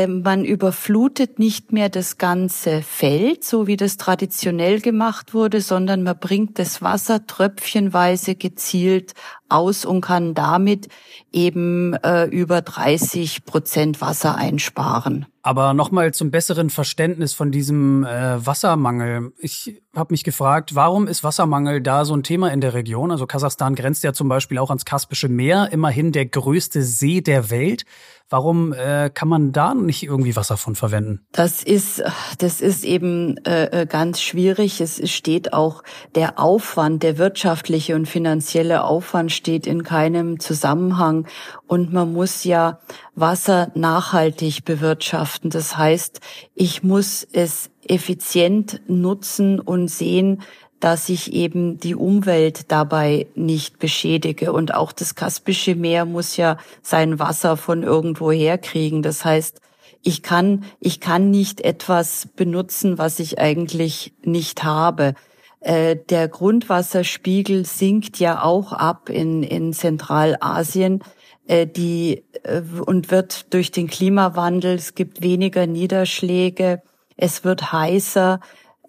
man 0.07 0.43
überflutet 0.43 1.39
nicht 1.39 1.71
mehr 1.71 1.89
das 1.89 2.17
ganze 2.17 2.81
Feld, 2.81 3.43
so 3.43 3.67
wie 3.67 3.77
das 3.77 3.97
traditionell 3.97 4.81
gemacht 4.81 5.33
wurde, 5.33 5.61
sondern 5.61 6.03
man 6.03 6.19
bringt 6.19 6.59
das 6.59 6.81
Wasser 6.81 7.25
tröpfchenweise 7.25 8.35
gezielt 8.35 9.13
aus 9.49 9.85
und 9.85 10.01
kann 10.01 10.33
damit 10.33 10.89
eben 11.31 11.93
äh, 11.93 12.25
über 12.25 12.61
30 12.61 13.45
Prozent 13.45 14.01
Wasser 14.01 14.35
einsparen. 14.35 15.25
Aber 15.47 15.73
nochmal 15.73 16.13
zum 16.13 16.29
besseren 16.29 16.69
Verständnis 16.69 17.33
von 17.33 17.51
diesem 17.51 18.03
äh, 18.03 18.45
Wassermangel. 18.45 19.31
Ich 19.39 19.81
habe 19.95 20.13
mich 20.13 20.25
gefragt, 20.25 20.75
warum 20.75 21.07
ist 21.07 21.23
Wassermangel 21.23 21.79
da 21.81 22.03
so 22.03 22.13
ein 22.13 22.23
Thema 22.23 22.51
in 22.51 22.59
der 22.59 22.73
Region? 22.73 23.11
Also 23.11 23.25
Kasachstan 23.27 23.73
grenzt 23.73 24.03
ja 24.03 24.11
zum 24.11 24.27
Beispiel 24.27 24.57
auch 24.57 24.69
ans 24.71 24.83
Kaspische 24.83 25.29
Meer, 25.29 25.69
immerhin 25.71 26.11
der 26.11 26.25
größte 26.25 26.83
See 26.83 27.21
der 27.21 27.49
Welt. 27.49 27.85
Warum 28.29 28.73
äh, 28.73 29.09
kann 29.09 29.29
man 29.29 29.53
da 29.53 29.73
nicht 29.73 30.03
irgendwie 30.03 30.35
Wasser 30.35 30.57
von 30.57 30.75
verwenden? 30.75 31.25
Das 31.31 31.63
ist, 31.63 32.03
das 32.39 32.59
ist 32.59 32.83
eben 32.83 33.37
äh, 33.45 33.83
äh, 33.83 33.85
ganz 33.85 34.21
schwierig. 34.21 34.81
Es 34.81 35.09
steht 35.09 35.53
auch 35.53 35.81
der 36.13 36.37
Aufwand, 36.37 37.03
der 37.03 37.17
wirtschaftliche 37.17 37.95
und 37.95 38.05
finanzielle 38.05 38.83
Aufwand 38.83 39.31
steht 39.31 39.65
in 39.65 39.83
keinem 39.83 40.41
Zusammenhang. 40.41 41.25
Und 41.67 41.93
man 41.93 42.11
muss 42.11 42.43
ja 42.43 42.79
Wasser 43.15 43.71
nachhaltig 43.75 44.65
bewirtschaften 44.65 45.36
bewirtschaften. 45.37 45.49
Das 45.49 45.77
heißt, 45.77 46.21
ich 46.55 46.83
muss 46.83 47.27
es 47.31 47.69
effizient 47.87 48.81
nutzen 48.87 49.59
und 49.59 49.89
sehen, 49.89 50.41
dass 50.79 51.09
ich 51.09 51.33
eben 51.33 51.79
die 51.79 51.95
Umwelt 51.95 52.71
dabei 52.71 53.27
nicht 53.35 53.79
beschädige. 53.79 54.53
Und 54.53 54.73
auch 54.73 54.91
das 54.91 55.15
Kaspische 55.15 55.75
Meer 55.75 56.05
muss 56.05 56.37
ja 56.37 56.57
sein 56.83 57.17
Wasser 57.19 57.57
von 57.57 57.81
irgendwo 57.81 58.31
herkriegen. 58.31 59.01
Das 59.01 59.25
heißt, 59.25 59.59
ich 60.03 60.21
kann, 60.21 60.63
ich 60.79 60.99
kann 60.99 61.31
nicht 61.31 61.61
etwas 61.61 62.27
benutzen, 62.35 62.99
was 62.99 63.19
ich 63.19 63.39
eigentlich 63.39 64.13
nicht 64.23 64.63
habe. 64.63 65.15
Äh, 65.61 65.95
der 66.09 66.27
Grundwasserspiegel 66.27 67.65
sinkt 67.65 68.19
ja 68.19 68.43
auch 68.43 68.71
ab 68.71 69.09
in, 69.09 69.41
in 69.41 69.73
Zentralasien 69.73 71.03
die 71.47 72.23
äh, 72.43 72.61
und 72.85 73.11
wird 73.11 73.53
durch 73.53 73.71
den 73.71 73.87
Klimawandel, 73.87 74.75
es 74.75 74.95
gibt 74.95 75.21
weniger 75.21 75.67
Niederschläge, 75.67 76.81
es 77.15 77.43
wird 77.43 77.71
heißer, 77.71 78.39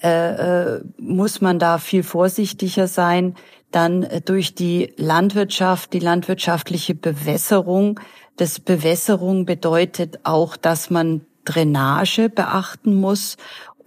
äh, 0.03 0.77
äh, 0.77 0.81
muss 0.99 1.41
man 1.41 1.59
da 1.59 1.79
viel 1.79 2.05
vorsichtiger 2.05 2.87
sein. 2.87 3.35
Dann 3.73 4.05
äh, 4.05 4.21
durch 4.21 4.55
die 4.55 4.93
Landwirtschaft, 4.97 5.93
die 5.93 5.99
landwirtschaftliche 5.99 6.95
Bewässerung. 6.95 7.99
Das 8.37 8.61
Bewässerung 8.61 9.45
bedeutet 9.45 10.21
auch, 10.23 10.57
dass 10.57 10.91
man 10.91 11.23
Drainage 11.45 12.29
beachten 12.29 12.95
muss. 12.95 13.39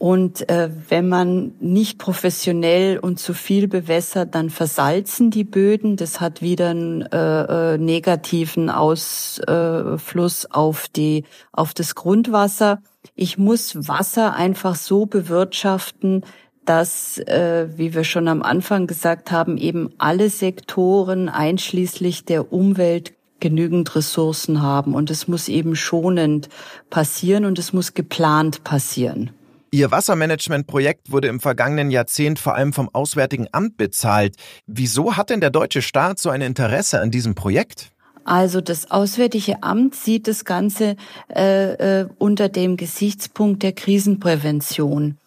Und 0.01 0.49
äh, 0.49 0.69
wenn 0.89 1.07
man 1.09 1.53
nicht 1.59 1.99
professionell 1.99 2.97
und 2.97 3.19
zu 3.19 3.35
viel 3.35 3.67
bewässert, 3.67 4.33
dann 4.33 4.49
versalzen 4.49 5.29
die 5.29 5.43
Böden. 5.43 5.95
Das 5.95 6.19
hat 6.19 6.41
wieder 6.41 6.69
einen 6.69 7.03
äh, 7.03 7.73
äh, 7.73 7.77
negativen 7.77 8.71
Ausfluss 8.71 10.47
auf 10.49 10.87
die 10.87 11.23
auf 11.51 11.75
das 11.75 11.93
Grundwasser 11.93 12.81
ich 13.15 13.37
muss 13.37 13.87
Wasser 13.87 14.35
einfach 14.35 14.75
so 14.75 15.05
bewirtschaften, 15.05 16.23
dass, 16.65 17.17
äh, 17.17 17.67
wie 17.75 17.93
wir 17.93 18.03
schon 18.03 18.27
am 18.27 18.43
Anfang 18.43 18.87
gesagt 18.87 19.31
haben, 19.31 19.57
eben 19.57 19.89
alle 19.97 20.29
Sektoren 20.29 21.27
einschließlich 21.27 22.25
der 22.25 22.53
Umwelt 22.53 23.13
genügend 23.39 23.95
Ressourcen 23.95 24.61
haben. 24.61 24.93
Und 24.93 25.09
es 25.09 25.27
muss 25.27 25.49
eben 25.49 25.75
schonend 25.75 26.49
passieren 26.91 27.45
und 27.45 27.57
es 27.57 27.73
muss 27.73 27.95
geplant 27.95 28.63
passieren. 28.63 29.31
Ihr 29.73 29.89
Wassermanagementprojekt 29.89 31.13
wurde 31.13 31.29
im 31.29 31.39
vergangenen 31.39 31.91
Jahrzehnt 31.91 32.39
vor 32.39 32.55
allem 32.55 32.73
vom 32.73 32.89
Auswärtigen 32.91 33.47
Amt 33.53 33.77
bezahlt. 33.77 34.35
Wieso 34.67 35.15
hat 35.15 35.29
denn 35.29 35.39
der 35.39 35.49
deutsche 35.49 35.81
Staat 35.81 36.19
so 36.19 36.29
ein 36.29 36.41
Interesse 36.41 36.99
an 36.99 37.09
diesem 37.09 37.35
Projekt? 37.35 37.93
Also 38.25 38.59
das 38.59 38.91
Auswärtige 38.91 39.63
Amt 39.63 39.95
sieht 39.95 40.27
das 40.27 40.43
Ganze 40.43 40.97
äh, 41.33 42.01
äh, 42.01 42.07
unter 42.17 42.49
dem 42.49 42.75
Gesichtspunkt 42.75 43.63
der 43.63 43.71
Krisenprävention. 43.71 45.17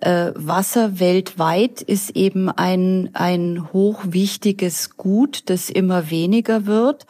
Äh, 0.00 0.30
Wasser 0.36 1.00
weltweit 1.00 1.82
ist 1.82 2.10
eben 2.10 2.48
ein, 2.50 3.10
ein 3.14 3.68
hochwichtiges 3.72 4.96
Gut, 4.96 5.50
das 5.50 5.70
immer 5.70 6.08
weniger 6.10 6.66
wird. 6.66 7.04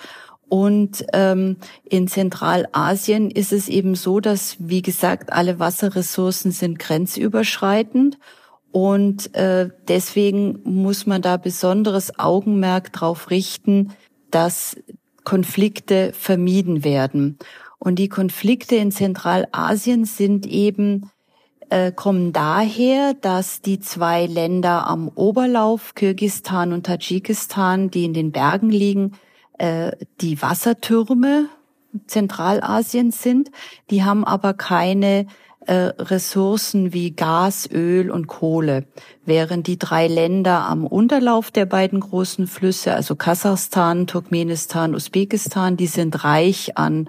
Und 0.49 1.05
ähm, 1.13 1.57
in 1.85 2.09
Zentralasien 2.09 3.31
ist 3.31 3.53
es 3.53 3.69
eben 3.69 3.95
so, 3.95 4.21
dass, 4.21 4.57
wie 4.59 4.83
gesagt, 4.83 5.33
alle 5.33 5.59
Wasserressourcen 5.59 6.53
sind 6.53 6.79
grenzüberschreitend. 6.79 8.19
Und 8.71 9.35
äh, 9.35 9.69
deswegen 9.89 10.61
muss 10.65 11.07
man 11.07 11.23
da 11.23 11.37
besonderes 11.37 12.19
Augenmerk 12.19 12.93
darauf 12.93 13.31
richten, 13.31 13.93
dass 14.31 14.77
Konflikte 15.25 16.13
vermieden 16.13 16.85
werden. 16.85 17.39
Und 17.79 17.99
die 17.99 18.09
Konflikte 18.09 18.77
in 18.77 18.91
Zentralasien 18.91 20.05
sind 20.05 20.47
eben 20.47 21.11
äh, 21.71 21.93
kommen 21.93 22.33
daher, 22.33 23.15
dass 23.15 23.61
die 23.61 23.79
zwei 23.79 24.27
Länder 24.27 24.87
am 24.87 25.09
Oberlauf, 25.09 25.95
Kirgistan 25.95 26.73
und 26.73 26.87
Tadschikistan, 26.87 27.91
die 27.91 28.05
in 28.05 28.15
den 28.15 28.33
Bergen 28.33 28.71
liegen, 28.71 29.13
äh, 29.59 29.93
die 30.21 30.41
Wassertürme 30.41 31.49
Zentralasiens 32.07 33.23
sind. 33.23 33.51
Die 33.91 34.05
haben 34.05 34.25
aber 34.25 34.55
keine 34.55 35.27
äh, 35.67 35.93
Ressourcen 35.99 36.93
wie 36.93 37.11
Gas, 37.11 37.69
Öl 37.71 38.11
und 38.11 38.27
Kohle, 38.27 38.85
während 39.25 39.67
die 39.67 39.79
drei 39.79 40.07
Länder 40.07 40.67
am 40.67 40.87
Unterlauf 40.87 41.51
der 41.51 41.67
beiden 41.67 42.01
großen 42.01 42.47
Flüsse, 42.47 42.95
also 42.95 43.17
Kasachstan, 43.17 44.07
Turkmenistan, 44.07 44.95
Usbekistan, 44.95 45.77
die 45.77 45.87
sind 45.87 46.25
reich 46.25 46.77
an 46.79 47.09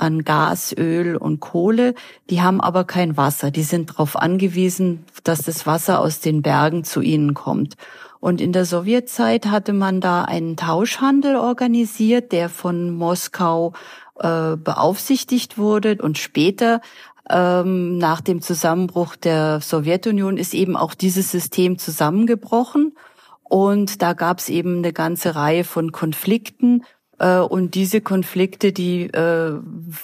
an 0.00 0.24
Gas, 0.24 0.74
Öl 0.76 1.14
und 1.14 1.40
Kohle, 1.40 1.94
die 2.30 2.40
haben 2.40 2.62
aber 2.62 2.84
kein 2.84 3.18
Wasser. 3.18 3.50
Die 3.50 3.62
sind 3.62 3.90
darauf 3.90 4.16
angewiesen, 4.16 5.04
dass 5.24 5.42
das 5.42 5.66
Wasser 5.66 6.00
aus 6.00 6.20
den 6.20 6.40
Bergen 6.40 6.84
zu 6.84 7.02
ihnen 7.02 7.34
kommt. 7.34 7.76
Und 8.20 8.40
in 8.40 8.52
der 8.52 8.66
Sowjetzeit 8.66 9.46
hatte 9.46 9.72
man 9.72 10.00
da 10.00 10.24
einen 10.24 10.56
Tauschhandel 10.56 11.36
organisiert, 11.36 12.32
der 12.32 12.50
von 12.50 12.90
Moskau 12.90 13.72
äh, 14.18 14.56
beaufsichtigt 14.56 15.56
wurde. 15.56 15.96
Und 16.00 16.18
später 16.18 16.82
ähm, 17.30 17.96
nach 17.96 18.20
dem 18.20 18.42
Zusammenbruch 18.42 19.16
der 19.16 19.60
Sowjetunion 19.60 20.36
ist 20.36 20.52
eben 20.52 20.76
auch 20.76 20.94
dieses 20.94 21.30
System 21.30 21.78
zusammengebrochen. 21.78 22.94
Und 23.42 24.02
da 24.02 24.12
gab 24.12 24.38
es 24.38 24.48
eben 24.48 24.78
eine 24.78 24.92
ganze 24.92 25.34
Reihe 25.34 25.64
von 25.64 25.90
Konflikten. 25.90 26.84
Äh, 27.20 27.38
und 27.38 27.74
diese 27.74 28.00
Konflikte, 28.00 28.72
die 28.72 29.04
äh, 29.04 29.52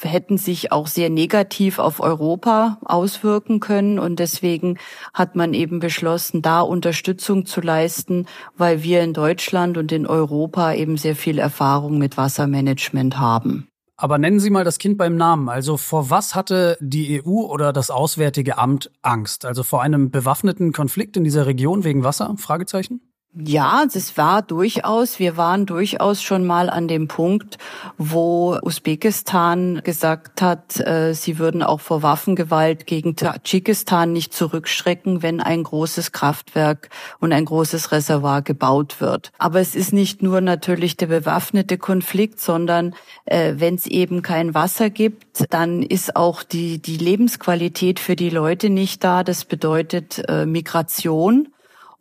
hätten 0.02 0.38
sich 0.38 0.70
auch 0.70 0.86
sehr 0.86 1.10
negativ 1.10 1.78
auf 1.78 2.00
Europa 2.00 2.78
auswirken 2.84 3.58
können. 3.58 3.98
Und 3.98 4.20
deswegen 4.20 4.78
hat 5.14 5.34
man 5.34 5.54
eben 5.54 5.80
beschlossen, 5.80 6.42
da 6.42 6.60
Unterstützung 6.60 7.46
zu 7.46 7.60
leisten, 7.60 8.26
weil 8.56 8.82
wir 8.82 9.02
in 9.02 9.14
Deutschland 9.14 9.78
und 9.78 9.90
in 9.90 10.06
Europa 10.06 10.74
eben 10.74 10.96
sehr 10.98 11.16
viel 11.16 11.38
Erfahrung 11.38 11.98
mit 11.98 12.16
Wassermanagement 12.16 13.18
haben. 13.18 13.66
Aber 13.98 14.18
nennen 14.18 14.40
Sie 14.40 14.50
mal 14.50 14.64
das 14.64 14.76
Kind 14.78 14.98
beim 14.98 15.16
Namen. 15.16 15.48
Also 15.48 15.78
vor 15.78 16.10
was 16.10 16.34
hatte 16.34 16.76
die 16.80 17.22
EU 17.24 17.46
oder 17.46 17.72
das 17.72 17.90
Auswärtige 17.90 18.58
Amt 18.58 18.90
Angst? 19.00 19.46
Also 19.46 19.62
vor 19.62 19.80
einem 19.80 20.10
bewaffneten 20.10 20.72
Konflikt 20.72 21.16
in 21.16 21.24
dieser 21.24 21.46
Region 21.46 21.82
wegen 21.82 22.04
Wasser? 22.04 22.34
Fragezeichen? 22.36 23.00
Ja, 23.38 23.84
das 23.92 24.16
war 24.16 24.40
durchaus, 24.40 25.18
wir 25.18 25.36
waren 25.36 25.66
durchaus 25.66 26.22
schon 26.22 26.46
mal 26.46 26.70
an 26.70 26.88
dem 26.88 27.06
Punkt, 27.06 27.58
wo 27.98 28.58
Usbekistan 28.62 29.82
gesagt 29.84 30.40
hat, 30.40 30.80
äh, 30.80 31.12
sie 31.12 31.38
würden 31.38 31.62
auch 31.62 31.80
vor 31.80 32.02
Waffengewalt 32.02 32.86
gegen 32.86 33.14
Tadschikistan 33.14 34.14
nicht 34.14 34.32
zurückschrecken, 34.32 35.22
wenn 35.22 35.42
ein 35.42 35.64
großes 35.64 36.12
Kraftwerk 36.12 36.88
und 37.20 37.34
ein 37.34 37.44
großes 37.44 37.92
Reservoir 37.92 38.40
gebaut 38.40 39.02
wird. 39.02 39.32
Aber 39.36 39.60
es 39.60 39.74
ist 39.74 39.92
nicht 39.92 40.22
nur 40.22 40.40
natürlich 40.40 40.96
der 40.96 41.08
bewaffnete 41.08 41.76
Konflikt, 41.76 42.40
sondern 42.40 42.94
äh, 43.26 43.52
wenn 43.58 43.74
es 43.74 43.86
eben 43.86 44.22
kein 44.22 44.54
Wasser 44.54 44.88
gibt, 44.88 45.44
dann 45.50 45.82
ist 45.82 46.16
auch 46.16 46.42
die, 46.42 46.80
die 46.80 46.96
Lebensqualität 46.96 48.00
für 48.00 48.16
die 48.16 48.30
Leute 48.30 48.70
nicht 48.70 49.04
da. 49.04 49.22
Das 49.22 49.44
bedeutet 49.44 50.26
äh, 50.26 50.46
Migration. 50.46 51.48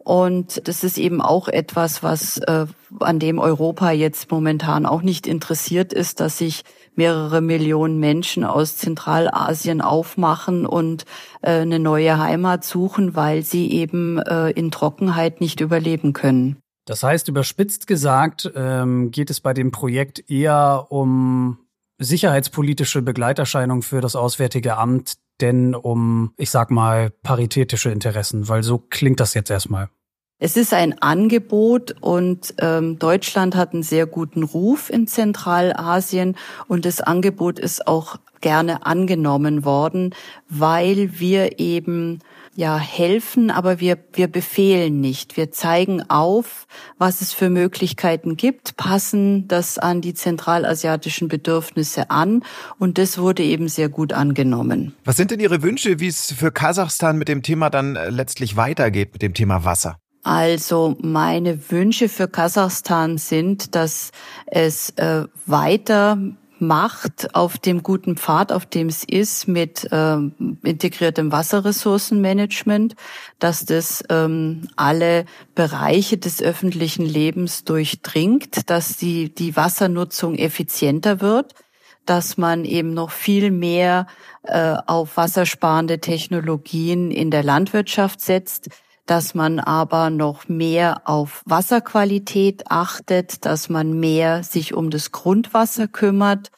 Und 0.05 0.67
das 0.67 0.83
ist 0.83 0.99
eben 0.99 1.19
auch 1.19 1.47
etwas, 1.47 2.03
was 2.03 2.37
äh, 2.37 2.67
an 2.99 3.17
dem 3.17 3.39
Europa 3.39 3.89
jetzt 3.89 4.29
momentan 4.29 4.85
auch 4.85 5.01
nicht 5.01 5.25
interessiert 5.25 5.93
ist, 5.93 6.19
dass 6.19 6.37
sich 6.37 6.61
mehrere 6.93 7.41
Millionen 7.41 7.99
Menschen 7.99 8.43
aus 8.43 8.77
Zentralasien 8.77 9.81
aufmachen 9.81 10.67
und 10.67 11.05
äh, 11.41 11.61
eine 11.61 11.79
neue 11.79 12.19
Heimat 12.19 12.63
suchen, 12.63 13.15
weil 13.15 13.41
sie 13.41 13.71
eben 13.71 14.19
äh, 14.19 14.51
in 14.51 14.69
Trockenheit 14.69 15.41
nicht 15.41 15.59
überleben 15.59 16.13
können. 16.13 16.57
Das 16.85 17.01
heißt, 17.01 17.27
überspitzt 17.27 17.87
gesagt, 17.87 18.51
ähm, 18.55 19.09
geht 19.09 19.31
es 19.31 19.39
bei 19.39 19.55
dem 19.55 19.71
Projekt 19.71 20.29
eher 20.29 20.85
um 20.89 21.57
sicherheitspolitische 21.97 23.01
Begleiterscheinung 23.01 23.81
für 23.81 24.01
das 24.01 24.15
Auswärtige 24.15 24.77
Amt, 24.77 25.15
denn 25.41 25.75
um, 25.75 26.33
ich 26.37 26.49
sag 26.49 26.71
mal, 26.71 27.09
paritätische 27.09 27.91
Interessen, 27.91 28.47
weil 28.47 28.63
so 28.63 28.77
klingt 28.77 29.19
das 29.19 29.33
jetzt 29.33 29.49
erstmal. 29.49 29.89
Es 30.37 30.57
ist 30.57 30.73
ein 30.73 31.01
Angebot 31.01 31.95
und 32.01 32.55
ähm, 32.59 32.99
Deutschland 32.99 33.55
hat 33.55 33.73
einen 33.73 33.83
sehr 33.83 34.05
guten 34.05 34.43
Ruf 34.43 34.89
in 34.89 35.07
Zentralasien 35.07 36.35
und 36.67 36.83
das 36.83 36.99
Angebot 36.99 37.57
ist 37.57 37.87
auch 37.87 38.17
gerne 38.41 38.85
angenommen 38.85 39.63
worden, 39.63 40.13
weil 40.49 41.19
wir 41.19 41.57
eben 41.59 42.19
ja 42.55 42.77
helfen, 42.77 43.51
aber 43.51 43.79
wir 43.79 43.97
wir 44.13 44.27
befehlen 44.27 45.01
nicht. 45.01 45.37
Wir 45.37 45.51
zeigen 45.51 46.09
auf, 46.09 46.67
was 46.97 47.21
es 47.21 47.33
für 47.33 47.49
Möglichkeiten 47.49 48.37
gibt, 48.37 48.77
passen 48.77 49.47
das 49.47 49.77
an 49.77 50.01
die 50.01 50.13
zentralasiatischen 50.13 51.27
Bedürfnisse 51.27 52.09
an 52.09 52.43
und 52.79 52.97
das 52.97 53.17
wurde 53.17 53.43
eben 53.43 53.67
sehr 53.67 53.89
gut 53.89 54.13
angenommen. 54.13 54.95
Was 55.03 55.17
sind 55.17 55.31
denn 55.31 55.39
Ihre 55.39 55.61
Wünsche, 55.61 55.99
wie 55.99 56.07
es 56.07 56.31
für 56.31 56.51
Kasachstan 56.51 57.17
mit 57.17 57.27
dem 57.27 57.43
Thema 57.43 57.69
dann 57.69 57.95
äh, 57.95 58.09
letztlich 58.09 58.55
weitergeht 58.55 59.13
mit 59.13 59.21
dem 59.21 59.33
Thema 59.33 59.65
Wasser? 59.65 59.97
Also 60.23 60.97
meine 61.01 61.69
Wünsche 61.69 62.09
für 62.09 62.27
Kasachstan 62.27 63.19
sind, 63.19 63.75
dass 63.75 64.11
es 64.47 64.89
äh, 64.91 65.25
weiter 65.45 66.17
macht 66.67 67.35
auf 67.35 67.57
dem 67.57 67.83
guten 67.83 68.17
Pfad, 68.17 68.51
auf 68.51 68.65
dem 68.65 68.87
es 68.87 69.03
ist, 69.03 69.47
mit 69.47 69.87
ähm, 69.91 70.57
integriertem 70.63 71.31
Wasserressourcenmanagement, 71.31 72.95
dass 73.39 73.65
das 73.65 74.03
ähm, 74.09 74.67
alle 74.75 75.25
Bereiche 75.55 76.17
des 76.17 76.41
öffentlichen 76.41 77.05
Lebens 77.05 77.63
durchdringt, 77.63 78.69
dass 78.69 78.97
die, 78.97 79.33
die 79.33 79.55
Wassernutzung 79.55 80.35
effizienter 80.35 81.21
wird, 81.21 81.53
dass 82.05 82.37
man 82.37 82.65
eben 82.65 82.93
noch 82.93 83.11
viel 83.11 83.51
mehr 83.51 84.07
äh, 84.43 84.75
auf 84.85 85.17
wassersparende 85.17 85.99
Technologien 85.99 87.11
in 87.11 87.31
der 87.31 87.43
Landwirtschaft 87.43 88.21
setzt, 88.21 88.69
dass 89.05 89.35
man 89.35 89.59
aber 89.59 90.09
noch 90.09 90.47
mehr 90.47 91.01
auf 91.05 91.43
Wasserqualität 91.45 92.71
achtet, 92.71 93.45
dass 93.45 93.69
man 93.69 93.99
mehr 93.99 94.43
sich 94.43 94.73
um 94.73 94.89
das 94.89 95.11
Grundwasser 95.11 95.87
kümmert. 95.87 96.51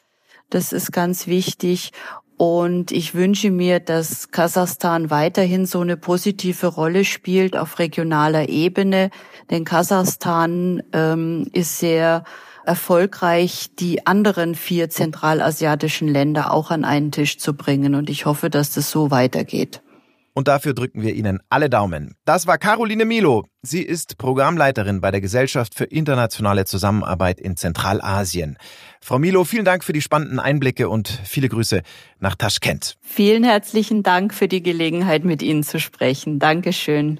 Das 0.50 0.72
ist 0.72 0.92
ganz 0.92 1.26
wichtig. 1.26 1.92
Und 2.38 2.92
ich 2.92 3.14
wünsche 3.14 3.50
mir, 3.50 3.80
dass 3.80 4.30
Kasachstan 4.30 5.10
weiterhin 5.10 5.66
so 5.66 5.80
eine 5.80 5.96
positive 5.96 6.68
Rolle 6.68 7.04
spielt 7.04 7.56
auf 7.56 7.80
regionaler 7.80 8.48
Ebene. 8.48 9.10
Denn 9.50 9.64
Kasachstan 9.64 10.82
ähm, 10.92 11.50
ist 11.52 11.80
sehr 11.80 12.22
erfolgreich, 12.64 13.70
die 13.78 14.06
anderen 14.06 14.54
vier 14.54 14.88
zentralasiatischen 14.88 16.06
Länder 16.06 16.52
auch 16.52 16.70
an 16.70 16.84
einen 16.84 17.10
Tisch 17.10 17.38
zu 17.38 17.54
bringen. 17.54 17.96
Und 17.96 18.08
ich 18.08 18.24
hoffe, 18.24 18.50
dass 18.50 18.72
das 18.72 18.90
so 18.90 19.10
weitergeht. 19.10 19.82
Und 20.38 20.46
dafür 20.46 20.72
drücken 20.72 21.02
wir 21.02 21.16
Ihnen 21.16 21.40
alle 21.48 21.68
Daumen. 21.68 22.14
Das 22.24 22.46
war 22.46 22.58
Caroline 22.58 23.04
Milo. 23.04 23.46
Sie 23.60 23.82
ist 23.82 24.18
Programmleiterin 24.18 25.00
bei 25.00 25.10
der 25.10 25.20
Gesellschaft 25.20 25.74
für 25.74 25.82
internationale 25.82 26.64
Zusammenarbeit 26.64 27.40
in 27.40 27.56
Zentralasien. 27.56 28.56
Frau 29.00 29.18
Milo, 29.18 29.42
vielen 29.42 29.64
Dank 29.64 29.82
für 29.82 29.92
die 29.92 30.00
spannenden 30.00 30.38
Einblicke 30.38 30.88
und 30.88 31.08
viele 31.08 31.48
Grüße 31.48 31.82
nach 32.20 32.36
Taschkent. 32.36 32.94
Vielen 33.00 33.42
herzlichen 33.42 34.04
Dank 34.04 34.32
für 34.32 34.46
die 34.46 34.62
Gelegenheit, 34.62 35.24
mit 35.24 35.42
Ihnen 35.42 35.64
zu 35.64 35.80
sprechen. 35.80 36.38
Dankeschön. 36.38 37.18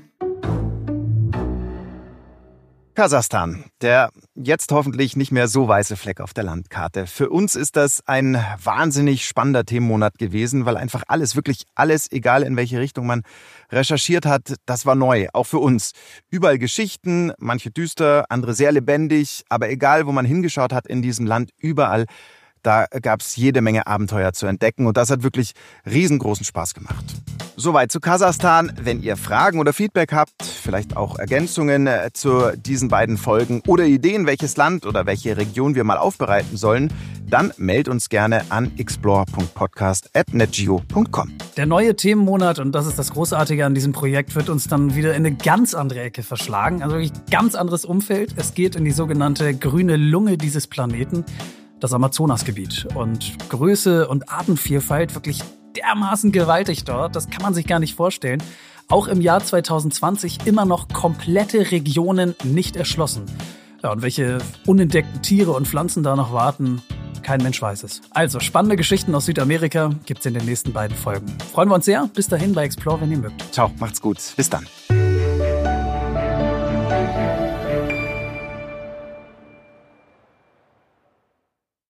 Kasachstan, 2.95 3.65
der 3.81 4.11
jetzt 4.43 4.71
hoffentlich 4.73 5.17
nicht 5.17 5.33
mehr 5.33 5.49
so 5.49 5.67
weiße 5.67 5.97
Fleck 5.97 6.21
auf 6.21 6.33
der 6.33 6.45
Landkarte. 6.45 7.07
Für 7.07 7.29
uns 7.29 7.57
ist 7.57 7.77
das 7.77 8.03
ein 8.07 8.43
wahnsinnig 8.63 9.27
spannender 9.27 9.65
Themenmonat 9.65 10.19
gewesen, 10.19 10.65
weil 10.65 10.77
einfach 10.77 11.03
alles, 11.09 11.35
wirklich 11.35 11.65
alles, 11.75 12.11
egal 12.13 12.43
in 12.43 12.57
welche 12.57 12.79
Richtung 12.79 13.07
man 13.07 13.23
recherchiert 13.71 14.27
hat, 14.27 14.55
das 14.67 14.87
war 14.87 14.95
neu, 14.95 15.27
auch 15.33 15.45
für 15.45 15.59
uns. 15.59 15.93
Überall 16.31 16.59
Geschichten, 16.59 17.33
manche 17.39 17.71
düster, 17.71 18.27
andere 18.29 18.55
sehr 18.55 18.73
lebendig, 18.73 19.45
aber 19.49 19.71
egal, 19.71 20.07
wo 20.07 20.13
man 20.13 20.25
hingeschaut 20.25 20.73
hat 20.73 20.87
in 20.87 21.03
diesem 21.03 21.27
Land, 21.27 21.51
überall 21.59 22.07
da 22.63 22.87
gab 23.03 23.21
es 23.21 23.37
jede 23.37 23.61
Menge 23.61 23.87
Abenteuer 23.87 24.33
zu 24.33 24.47
entdecken 24.47 24.87
und 24.87 24.97
das 24.97 25.11
hat 25.11 25.23
wirklich 25.23 25.53
riesengroßen 25.87 26.45
Spaß 26.45 26.75
gemacht. 26.75 27.05
Soweit 27.61 27.91
zu 27.91 27.99
Kasachstan. 27.99 28.73
Wenn 28.81 29.03
ihr 29.03 29.17
Fragen 29.17 29.59
oder 29.59 29.73
Feedback 29.73 30.13
habt, 30.13 30.45
vielleicht 30.45 30.97
auch 30.97 31.19
Ergänzungen 31.19 31.89
äh, 31.89 32.11
zu 32.13 32.57
diesen 32.57 32.89
beiden 32.89 33.19
Folgen 33.19 33.63
oder 33.67 33.85
Ideen, 33.85 34.27
welches 34.27 34.57
Land 34.57 34.87
oder 34.87 35.07
welche 35.07 35.37
Region 35.37 35.75
wir 35.75 35.83
mal 35.83 35.99
aufbereiten 35.99 36.57
sollen, 36.57 36.93
dann 37.29 37.53
meldet 37.57 37.89
uns 37.89 38.09
gerne 38.09 38.43
an 38.51 38.71
explore.podcast.netgeo.com. 38.79 41.33
Der 41.57 41.67
neue 41.67 41.97
Themenmonat, 41.97 42.61
und 42.61 42.71
das 42.73 42.87
ist 42.87 42.99
das 42.99 43.11
Großartige 43.11 43.67
an 43.67 43.75
diesem 43.75 43.93
Projekt, 43.93 44.35
wird 44.37 44.51
uns 44.51 44.69
dann 44.69 44.95
wieder 44.95 45.15
in 45.15 45.27
eine 45.27 45.35
ganz 45.35 45.75
andere 45.75 46.03
Ecke 46.03 46.23
verschlagen. 46.23 46.85
Also 46.85 46.95
wirklich 46.95 47.11
ganz 47.29 47.57
anderes 47.57 47.85
Umfeld. 47.85 48.35
Es 48.37 48.55
geht 48.55 48.77
in 48.77 48.85
die 48.85 48.93
sogenannte 48.93 49.53
grüne 49.53 49.97
Lunge 49.97 50.39
dieses 50.39 50.69
Planeten 50.69 51.25
das 51.81 51.93
Amazonasgebiet. 51.93 52.89
Und 52.95 53.37
Größe 53.49 54.09
und 54.09 54.31
Artenvielfalt 54.31 55.15
wirklich 55.15 55.43
dermaßen 55.77 56.33
gewaltig 56.33 56.85
dort, 56.85 57.17
das 57.17 57.31
kann 57.31 57.43
man 57.43 57.55
sich 57.55 57.67
gar 57.67 57.79
nicht 57.79 57.95
vorstellen. 57.95 58.43
Auch 58.89 59.07
im 59.07 59.21
Jahr 59.21 59.45
2020 59.45 60.47
immer 60.47 60.65
noch 60.65 60.89
komplette 60.89 61.71
Regionen 61.71 62.35
nicht 62.43 62.77
erschlossen. 62.77 63.25
Ja, 63.83 63.93
und 63.93 64.03
welche 64.03 64.39
unentdeckten 64.67 65.23
Tiere 65.23 65.53
und 65.53 65.69
Pflanzen 65.69 66.03
da 66.03 66.17
noch 66.17 66.33
warten, 66.33 66.83
kein 67.23 67.43
Mensch 67.43 67.61
weiß 67.61 67.83
es. 67.83 68.01
Also, 68.11 68.41
spannende 68.41 68.77
Geschichten 68.77 69.15
aus 69.15 69.27
Südamerika 69.27 69.91
gibt's 70.07 70.25
in 70.25 70.35
den 70.35 70.47
nächsten 70.47 70.73
beiden 70.73 70.97
Folgen. 70.97 71.27
Freuen 71.53 71.69
wir 71.69 71.75
uns 71.75 71.85
sehr. 71.85 72.09
Bis 72.15 72.27
dahin 72.27 72.55
bei 72.55 72.65
Explore, 72.65 73.03
wenn 73.03 73.11
ihr 73.11 73.19
mögt. 73.19 73.53
Ciao, 73.53 73.71
macht's 73.79 74.01
gut. 74.01 74.19
Bis 74.37 74.49
dann. 74.49 74.67